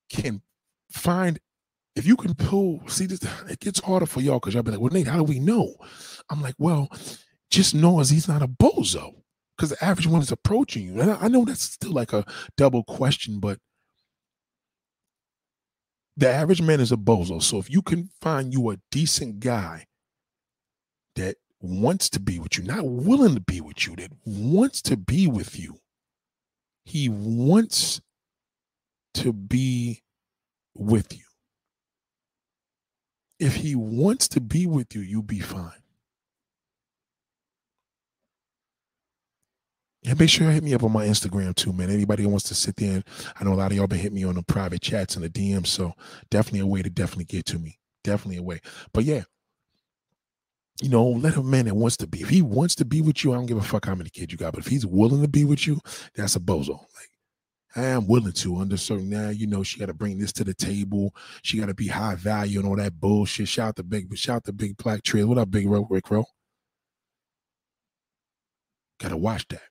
[0.10, 0.41] can
[0.91, 1.40] find,
[1.96, 4.80] if you can pull, see this, it gets harder for y'all because y'all be like,
[4.80, 5.76] well, Nate, how do we know?
[6.30, 6.90] I'm like, well,
[7.50, 9.16] just know as he's not a bozo
[9.60, 11.02] because the average one is approaching you.
[11.02, 12.23] And I, I know that's still like a
[12.56, 13.60] double question, but
[16.15, 17.44] the average man is a bozo.
[17.44, 19.88] So if you can find you a decent guy
[21.18, 24.95] that wants to be with you, not willing to be with you, that wants to
[24.95, 25.80] be with you,
[26.86, 27.99] he wants
[29.15, 30.03] to be
[30.73, 31.26] with you.
[33.41, 35.84] If he wants to be with you, you'll be fine.
[40.10, 41.91] And make sure you hit me up on my Instagram too, man.
[41.91, 43.03] Anybody who wants to sit there, and
[43.40, 45.30] I know a lot of y'all been hitting me on the private chats and the
[45.30, 45.94] DMs, so
[46.31, 47.77] definitely a way to definitely get to me.
[48.03, 48.60] Definitely a way.
[48.91, 49.26] But yeah,
[50.81, 52.22] you know, let a man that wants to be.
[52.22, 54.31] If he wants to be with you, I don't give a fuck how many kids
[54.31, 54.53] you got.
[54.53, 55.80] But if he's willing to be with you,
[56.15, 56.80] that's a bozo.
[56.80, 57.11] Like
[57.76, 60.44] I am willing to under certain now, you know, she got to bring this to
[60.44, 61.14] the table.
[61.44, 63.48] She got to be high value and all that bullshit.
[63.48, 65.27] Shout out the big, shout out the big black trail.
[65.27, 66.26] What up, big Rick Row?
[68.99, 69.69] Gotta watch that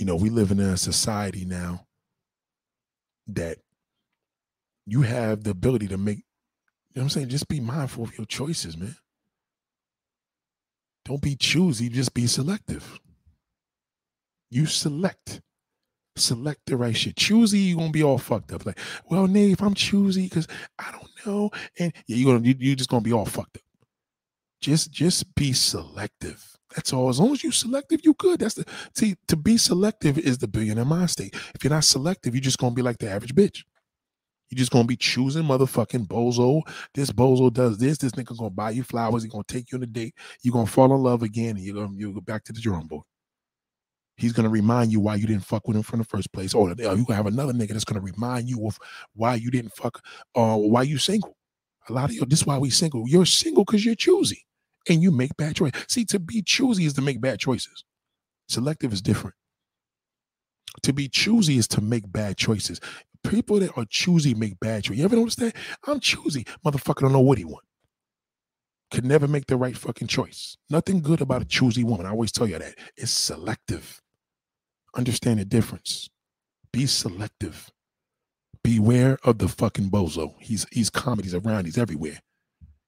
[0.00, 1.84] you know, we live in a society now
[3.26, 3.58] that
[4.86, 6.22] you have the ability to make, you
[6.96, 7.28] know what I'm saying?
[7.28, 8.96] Just be mindful of your choices, man.
[11.04, 12.98] Don't be choosy, just be selective.
[14.50, 15.42] You select.
[16.16, 17.16] Select the right shit.
[17.16, 18.64] Choosy, you're gonna be all fucked up.
[18.64, 18.78] Like,
[19.10, 20.48] well, Nate, if I'm choosy, because
[20.78, 21.50] I don't know.
[21.78, 23.62] And yeah, you're gonna you, you're just gonna be all fucked up.
[24.62, 26.56] Just just be selective.
[26.74, 27.08] That's all.
[27.08, 28.40] As long as you selective, you good.
[28.40, 28.64] That's the
[28.94, 31.34] see to be selective is the billionaire mind state.
[31.54, 33.64] If you're not selective, you're just gonna be like the average bitch.
[34.50, 36.62] You're just gonna be choosing motherfucking bozo.
[36.94, 37.98] This bozo does this.
[37.98, 39.22] This nigga gonna buy you flowers.
[39.24, 40.14] He gonna take you on a date.
[40.42, 42.86] You're gonna fall in love again, and you're gonna you go back to the drawing
[42.86, 43.04] board.
[44.16, 46.54] He's gonna remind you why you didn't fuck with him from the first place.
[46.54, 48.78] Or you gonna have another nigga that's gonna remind you of
[49.14, 50.00] why you didn't fuck,
[50.36, 51.36] uh, why you single.
[51.88, 53.08] A lot of you, this is why we single.
[53.08, 54.46] You're single because you're choosy
[54.88, 55.84] and you make bad choices.
[55.88, 57.84] See, to be choosy is to make bad choices.
[58.48, 59.36] Selective is different.
[60.82, 62.80] To be choosy is to make bad choices.
[63.24, 64.98] People that are choosy make bad choices.
[64.98, 65.54] You ever notice that?
[65.86, 66.46] I'm choosy.
[66.64, 67.64] Motherfucker don't know what he want.
[68.90, 70.56] Could never make the right fucking choice.
[70.68, 72.06] Nothing good about a choosy woman.
[72.06, 72.74] I always tell you that.
[72.96, 74.00] It's selective.
[74.96, 76.08] Understand the difference.
[76.72, 77.70] Be selective.
[78.64, 80.34] Beware of the fucking bozo.
[80.40, 81.66] He's he's comedies around.
[81.66, 82.20] He's everywhere.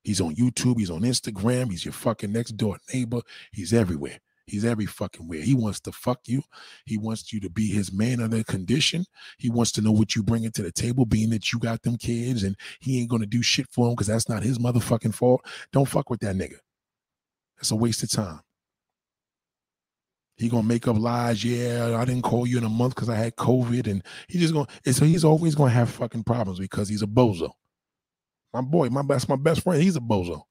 [0.02, 0.78] He's on YouTube.
[0.78, 1.70] He's on Instagram.
[1.70, 3.20] He's your fucking next door neighbor.
[3.52, 4.18] He's everywhere.
[4.46, 5.40] He's every fucking where.
[5.40, 6.42] He wants to fuck you.
[6.84, 9.04] He wants you to be his man under condition.
[9.38, 11.96] He wants to know what you bring to the table, being that you got them
[11.96, 15.46] kids and he ain't gonna do shit for him because that's not his motherfucking fault.
[15.72, 16.56] Don't fuck with that nigga.
[17.56, 18.40] That's a waste of time.
[20.36, 21.44] He gonna make up lies.
[21.44, 24.52] Yeah, I didn't call you in a month because I had COVID, and he just
[24.52, 24.66] gonna.
[24.90, 27.52] so he's always gonna have fucking problems because he's a bozo.
[28.52, 30.42] My boy, my best, my best friend, he's a bozo.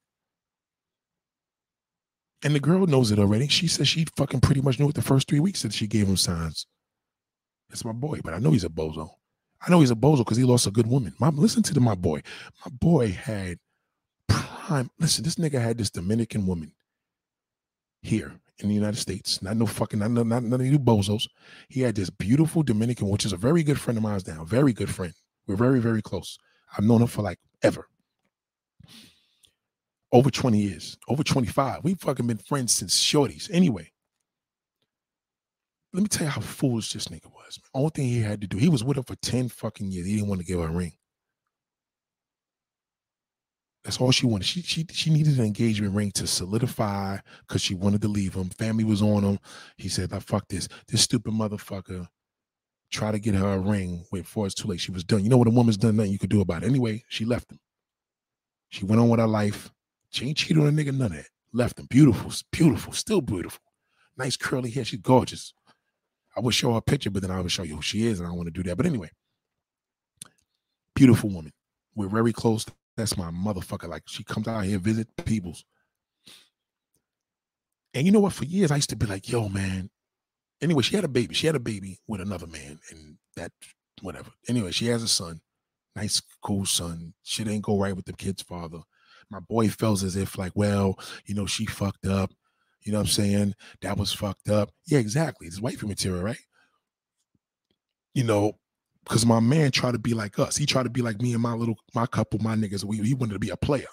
[2.44, 3.46] And the girl knows it already.
[3.46, 6.08] She said she fucking pretty much knew it the first three weeks that she gave
[6.08, 6.66] him signs.
[7.70, 9.10] It's my boy, but I know he's a bozo.
[9.64, 11.14] I know he's a bozo because he lost a good woman.
[11.20, 12.22] Mom, listen to the, my boy.
[12.66, 13.58] My boy had
[14.28, 14.90] prime.
[14.98, 16.72] Listen, this nigga had this Dominican woman
[18.02, 19.40] here in the United States.
[19.40, 21.28] Not no fucking, not, not, not none of you bozos.
[21.68, 24.44] He had this beautiful Dominican, which is a very good friend of mine now.
[24.44, 25.14] Very good friend.
[25.46, 26.38] We're very, very close.
[26.76, 27.86] I've known him for like ever
[30.12, 31.84] over 20 years, over 25.
[31.84, 33.50] We've fucking been friends since shorties.
[33.52, 33.90] Anyway,
[35.92, 37.58] let me tell you how foolish this nigga was.
[37.74, 40.06] Only thing he had to do, he was with her for 10 fucking years.
[40.06, 40.92] He didn't want to give her a ring.
[43.84, 44.46] That's all she wanted.
[44.46, 48.48] She she she needed an engagement ring to solidify because she wanted to leave him.
[48.50, 49.38] Family was on him.
[49.76, 50.68] He said, "I fuck this.
[50.86, 52.06] This stupid motherfucker."
[52.92, 54.04] Try to get her a ring.
[54.12, 54.80] Wait for it's too late.
[54.80, 55.24] She was done.
[55.24, 55.48] You know what?
[55.48, 56.66] A woman's done nothing you could do about it.
[56.66, 57.58] Anyway, she left him.
[58.70, 59.70] She went on with her life.
[60.12, 61.28] She ain't cheated on a nigga, none of that.
[61.54, 61.86] Left him.
[61.86, 63.62] Beautiful, beautiful, still beautiful.
[64.16, 64.84] Nice curly hair.
[64.84, 65.54] She's gorgeous.
[66.36, 68.20] I would show her a picture, but then I would show you who she is,
[68.20, 68.76] and I don't want to do that.
[68.76, 69.10] But anyway,
[70.94, 71.52] beautiful woman.
[71.94, 72.66] We're very close.
[72.96, 73.88] That's my motherfucker.
[73.88, 75.64] Like she comes out here, visit peoples.
[77.94, 78.34] And you know what?
[78.34, 79.90] For years, I used to be like, yo, man.
[80.60, 81.34] Anyway, she had a baby.
[81.34, 83.52] She had a baby with another man, and that,
[84.02, 84.30] whatever.
[84.46, 85.40] Anyway, she has a son.
[85.96, 87.14] Nice, cool son.
[87.22, 88.82] Shit ain't go right with the kid's father
[89.32, 92.30] my boy feels as if like, well, you know, she fucked up.
[92.82, 93.54] You know what I'm saying?
[93.80, 94.70] That was fucked up.
[94.86, 95.46] Yeah, exactly.
[95.46, 96.38] It's wifey material, right?
[98.14, 98.58] You know,
[99.04, 100.56] because my man tried to be like us.
[100.56, 102.84] He tried to be like me and my little my couple, my niggas.
[102.84, 103.86] We he wanted to be a player.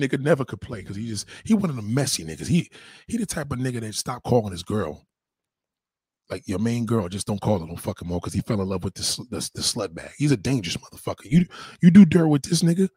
[0.00, 2.48] Nigga never could play because he just he wanted a messy niggas.
[2.48, 2.70] He
[3.06, 5.06] he the type of nigga that stopped calling his girl.
[6.30, 8.60] Like your main girl, just don't call her, don't fuck him more because he fell
[8.62, 10.10] in love with this the, the slut bag.
[10.16, 11.30] He's a dangerous motherfucker.
[11.30, 11.46] You
[11.82, 12.88] you do dirt with this nigga,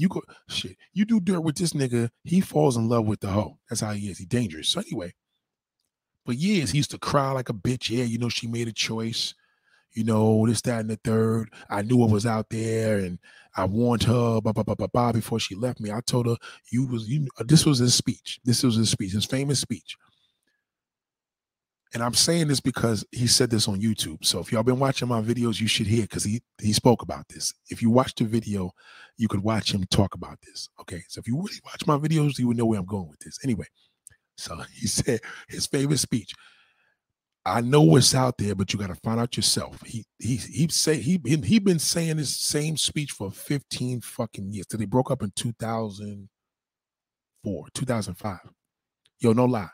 [0.00, 0.76] you go shit.
[0.94, 3.58] You do dirt with this nigga, he falls in love with the hoe.
[3.68, 4.16] That's how he is.
[4.16, 4.70] He dangerous.
[4.70, 5.12] So anyway,
[6.24, 7.90] for years he used to cry like a bitch.
[7.90, 9.34] Yeah, you know she made a choice.
[9.92, 11.50] You know this, that, and the third.
[11.68, 13.18] I knew it was out there, and
[13.56, 15.12] I warned her, blah blah blah blah blah.
[15.12, 16.36] Before she left me, I told her
[16.70, 17.26] you was you.
[17.40, 18.40] This was his speech.
[18.44, 19.12] This was his speech.
[19.12, 19.96] His famous speech.
[21.92, 24.24] And I'm saying this because he said this on YouTube.
[24.24, 27.26] So if y'all been watching my videos, you should hear because he he spoke about
[27.28, 27.52] this.
[27.68, 28.70] If you watch the video,
[29.16, 30.68] you could watch him talk about this.
[30.80, 31.02] Okay.
[31.08, 33.38] So if you really watch my videos, you would know where I'm going with this.
[33.42, 33.66] Anyway,
[34.36, 35.18] so he said
[35.48, 36.32] his favorite speech.
[37.44, 39.82] I know what's out there, but you got to find out yourself.
[39.84, 44.66] He he he say he he been saying this same speech for 15 fucking years.
[44.66, 48.38] Till they broke up in 2004, 2005.
[49.20, 49.70] Yo, no lie.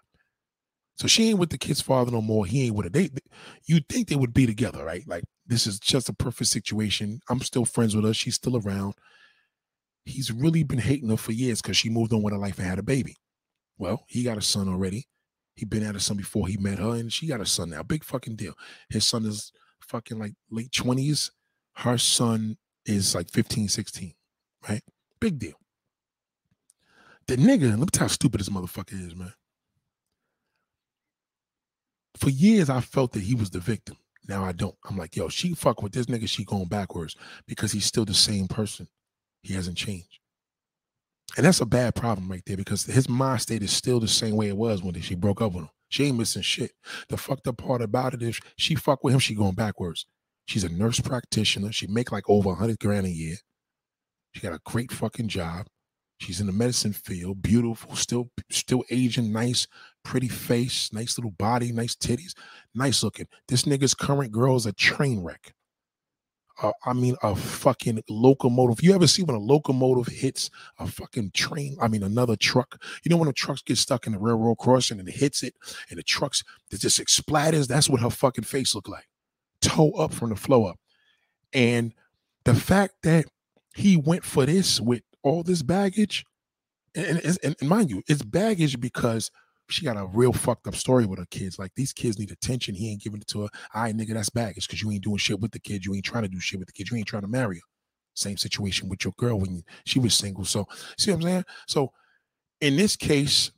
[0.97, 2.47] So she ain't with the kid's father no more.
[2.47, 2.91] He ain't with her.
[2.91, 3.11] They,
[3.67, 5.07] you'd think they would be together, right?
[5.07, 7.21] Like this is just a perfect situation.
[7.29, 8.15] I'm still friends with her.
[8.15, 8.95] She's still around.
[10.07, 12.67] He's really been hating her for years because she moved on with her life and
[12.67, 13.17] had a baby.
[13.77, 15.07] Well, he got a son already.
[15.55, 17.83] He been at a son before he met her, and she got a son now.
[17.83, 18.55] Big fucking deal.
[18.89, 21.31] His son is fucking like late 20s.
[21.75, 22.57] Her son
[22.87, 24.15] is like 15, 16,
[24.69, 24.83] right?
[25.21, 25.55] Big deal.
[27.27, 29.33] The nigga, let me tell you how stupid this motherfucker is, man
[32.19, 33.97] for years I felt that he was the victim.
[34.29, 34.75] Now I don't.
[34.89, 37.17] I'm like, yo, she fuck with this nigga, she going backwards
[37.47, 38.89] because he's still the same person.
[39.43, 40.19] He hasn't changed.
[41.37, 44.37] And that's a bad problem right there because his mind state is still the same
[44.37, 45.71] way it was when she broke up with him.
[45.89, 46.73] She ain't missing shit.
[47.09, 50.07] The fucked up part about it is she fuck with him, she going backwards.
[50.47, 51.73] She's a nurse practitioner.
[51.73, 53.37] She make like over a hundred grand a year.
[54.33, 55.67] She got a great fucking job.
[56.19, 59.67] She's in the medicine field, beautiful, still still aging, nice,
[60.03, 62.35] pretty face, nice little body, nice titties,
[62.75, 63.27] nice looking.
[63.49, 65.53] This nigga's current girl is a train wreck.
[66.63, 68.83] Uh, I mean, a fucking locomotive.
[68.83, 70.49] You ever see when a locomotive hits
[70.79, 71.77] a fucking train?
[71.83, 72.83] I mean, another truck.
[73.05, 75.55] You know when the trucks get stuck in the railroad crossing and it hits it,
[75.91, 77.67] and the trucks just splatters.
[77.67, 79.07] That's what her fucking face looked like,
[79.61, 80.79] toe up from the flow up.
[81.53, 81.93] And
[82.45, 83.27] the fact that
[83.75, 86.25] he went for this with all this baggage,
[86.95, 89.31] and, and, and mind you, it's baggage because
[89.69, 91.59] she got a real fucked up story with her kids.
[91.59, 92.77] Like these kids need attention.
[92.77, 93.49] He ain't giving it to her.
[93.75, 95.85] Right, nigga, that's baggage because you ain't doing shit with the kids.
[95.85, 96.91] You ain't trying to do shit with the kids.
[96.91, 97.63] You ain't trying to marry her.
[98.15, 100.45] Same situation with your girl when she was single.
[100.45, 100.67] So
[100.97, 101.45] see what I'm saying?
[101.67, 101.93] So
[102.61, 103.51] in this case,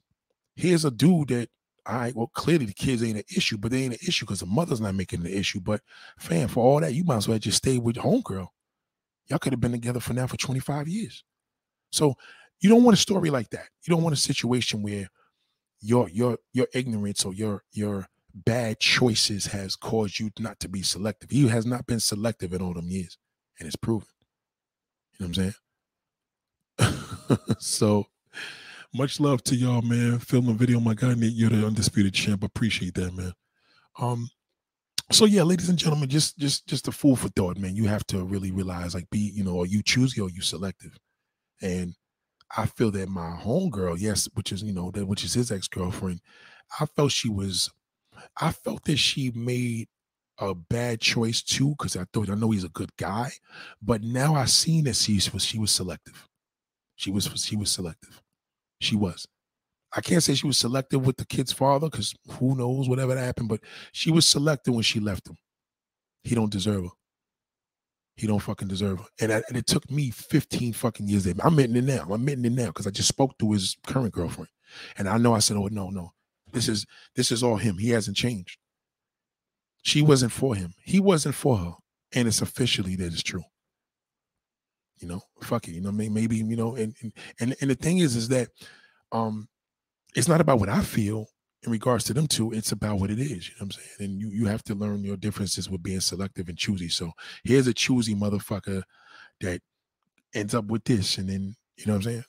[0.56, 1.50] here's a dude that
[1.86, 4.46] right, well, clearly the kids ain't an issue, but they ain't an issue because the
[4.46, 5.60] mother's not making an issue.
[5.60, 5.82] But
[6.18, 8.48] fam, for all that, you might as well just stay with homegirl.
[9.28, 11.22] Y'all could have been together for now for 25 years.
[11.90, 12.14] So
[12.60, 13.68] you don't want a story like that.
[13.86, 15.08] You don't want a situation where
[15.80, 20.82] your your your ignorance or your your bad choices has caused you not to be
[20.82, 21.30] selective.
[21.30, 23.18] He has not been selective in all them years,
[23.58, 24.08] and it's proven.
[25.18, 25.52] You know what I'm
[26.78, 27.38] saying?
[27.58, 28.06] so
[28.94, 30.18] much love to y'all, man.
[30.18, 31.32] Film a video, my guy Nate.
[31.32, 32.42] You're the undisputed champ.
[32.42, 33.32] Appreciate that, man.
[33.98, 34.28] Um,
[35.10, 37.76] so yeah, ladies and gentlemen, just just just a fool for thought, man.
[37.76, 40.96] You have to really realize, like, be you know, are you choosy or you selective?
[41.62, 41.94] And
[42.56, 45.68] I feel that my homegirl, yes, which is you know that which is his ex
[45.68, 46.20] girlfriend,
[46.80, 47.70] I felt she was,
[48.40, 49.88] I felt that she made
[50.38, 53.32] a bad choice too because I thought I know he's a good guy,
[53.82, 56.28] but now I seen that she was she was selective.
[56.96, 58.22] She was she was selective.
[58.80, 59.26] She was.
[59.96, 63.48] I can't say she was selective with the kid's father because who knows whatever happened,
[63.48, 63.60] but
[63.92, 65.36] she was selective when she left him.
[66.24, 66.90] He don't deserve her.
[68.18, 69.06] He don't fucking deserve her.
[69.20, 71.24] And, I, and it took me 15 fucking years.
[71.24, 72.02] I'm admitting it now.
[72.02, 74.48] I'm admitting it now because I just spoke to his current girlfriend.
[74.96, 76.12] And I know I said, oh no, no.
[76.52, 76.84] This is
[77.14, 77.78] this is all him.
[77.78, 78.58] He hasn't changed.
[79.82, 80.74] She wasn't for him.
[80.82, 81.72] He wasn't for her.
[82.12, 83.44] And it's officially that it's true.
[84.98, 85.72] You know, fuck it.
[85.72, 86.96] You know, maybe, you know, and
[87.38, 88.48] and and the thing is, is that
[89.12, 89.48] um
[90.16, 91.28] it's not about what I feel
[91.64, 93.48] in regards to them two, it's about what it is.
[93.48, 94.10] You know what I'm saying?
[94.10, 96.88] And you you have to learn your differences with being selective and choosy.
[96.88, 97.12] So
[97.44, 98.82] here's a choosy motherfucker
[99.40, 99.60] that
[100.34, 102.24] ends up with this, and then you know what I'm saying.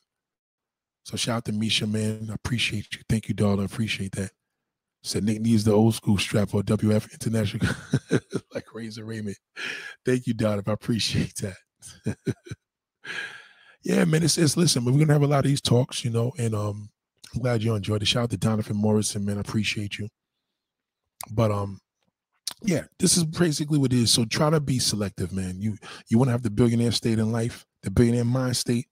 [1.03, 2.27] So shout out to Misha, man.
[2.29, 3.01] I appreciate you.
[3.07, 3.65] Thank you, darling.
[3.65, 4.31] Appreciate that.
[5.01, 7.73] Said Nick needs the old school strap for WF International,
[8.53, 9.35] like Razor Ramon.
[10.05, 10.65] Thank you, darling.
[10.67, 12.17] I appreciate that.
[13.83, 14.23] yeah, man.
[14.23, 16.89] It's, it's listen, we're gonna have a lot of these talks, you know, and um
[17.33, 18.07] I'm glad you enjoyed it.
[18.07, 19.37] Shout out to Donovan Morrison, man.
[19.37, 20.09] I appreciate you.
[21.31, 21.79] But um,
[22.63, 24.11] yeah, this is basically what it is.
[24.11, 25.61] So try to be selective, man.
[25.61, 25.77] You
[26.09, 28.87] you want to have the billionaire state in life, the billionaire mind state.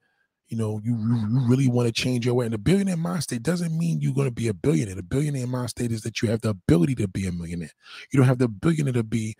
[0.49, 2.45] You know, you, you really want to change your way.
[2.45, 4.95] And the billionaire mind state doesn't mean you're going to be a billionaire.
[4.95, 7.71] The billionaire mind state is that you have the ability to be a millionaire.
[8.13, 9.35] You don't have the billionaire to be,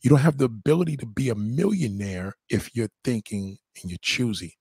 [0.00, 4.56] you don't have the ability to be a millionaire if you're thinking and you're choosy.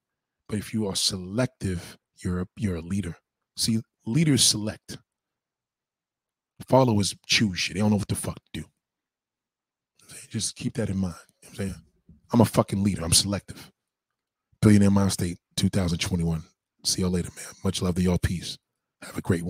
[0.49, 3.15] But if you are selective, you're a, you're a leader.
[3.57, 4.97] See, leaders select.
[6.67, 7.73] Followers choose shit.
[7.75, 8.65] They don't know what the fuck to do.
[10.29, 11.15] Just keep that in mind.
[11.41, 11.75] You know I'm saying?
[12.33, 13.03] I'm a fucking leader.
[13.03, 13.71] I'm selective.
[14.61, 16.43] Billionaire Mind State 2021.
[16.83, 17.45] See y'all later, man.
[17.63, 18.17] Much love to y'all.
[18.17, 18.57] Peace.
[19.01, 19.45] Have a great one.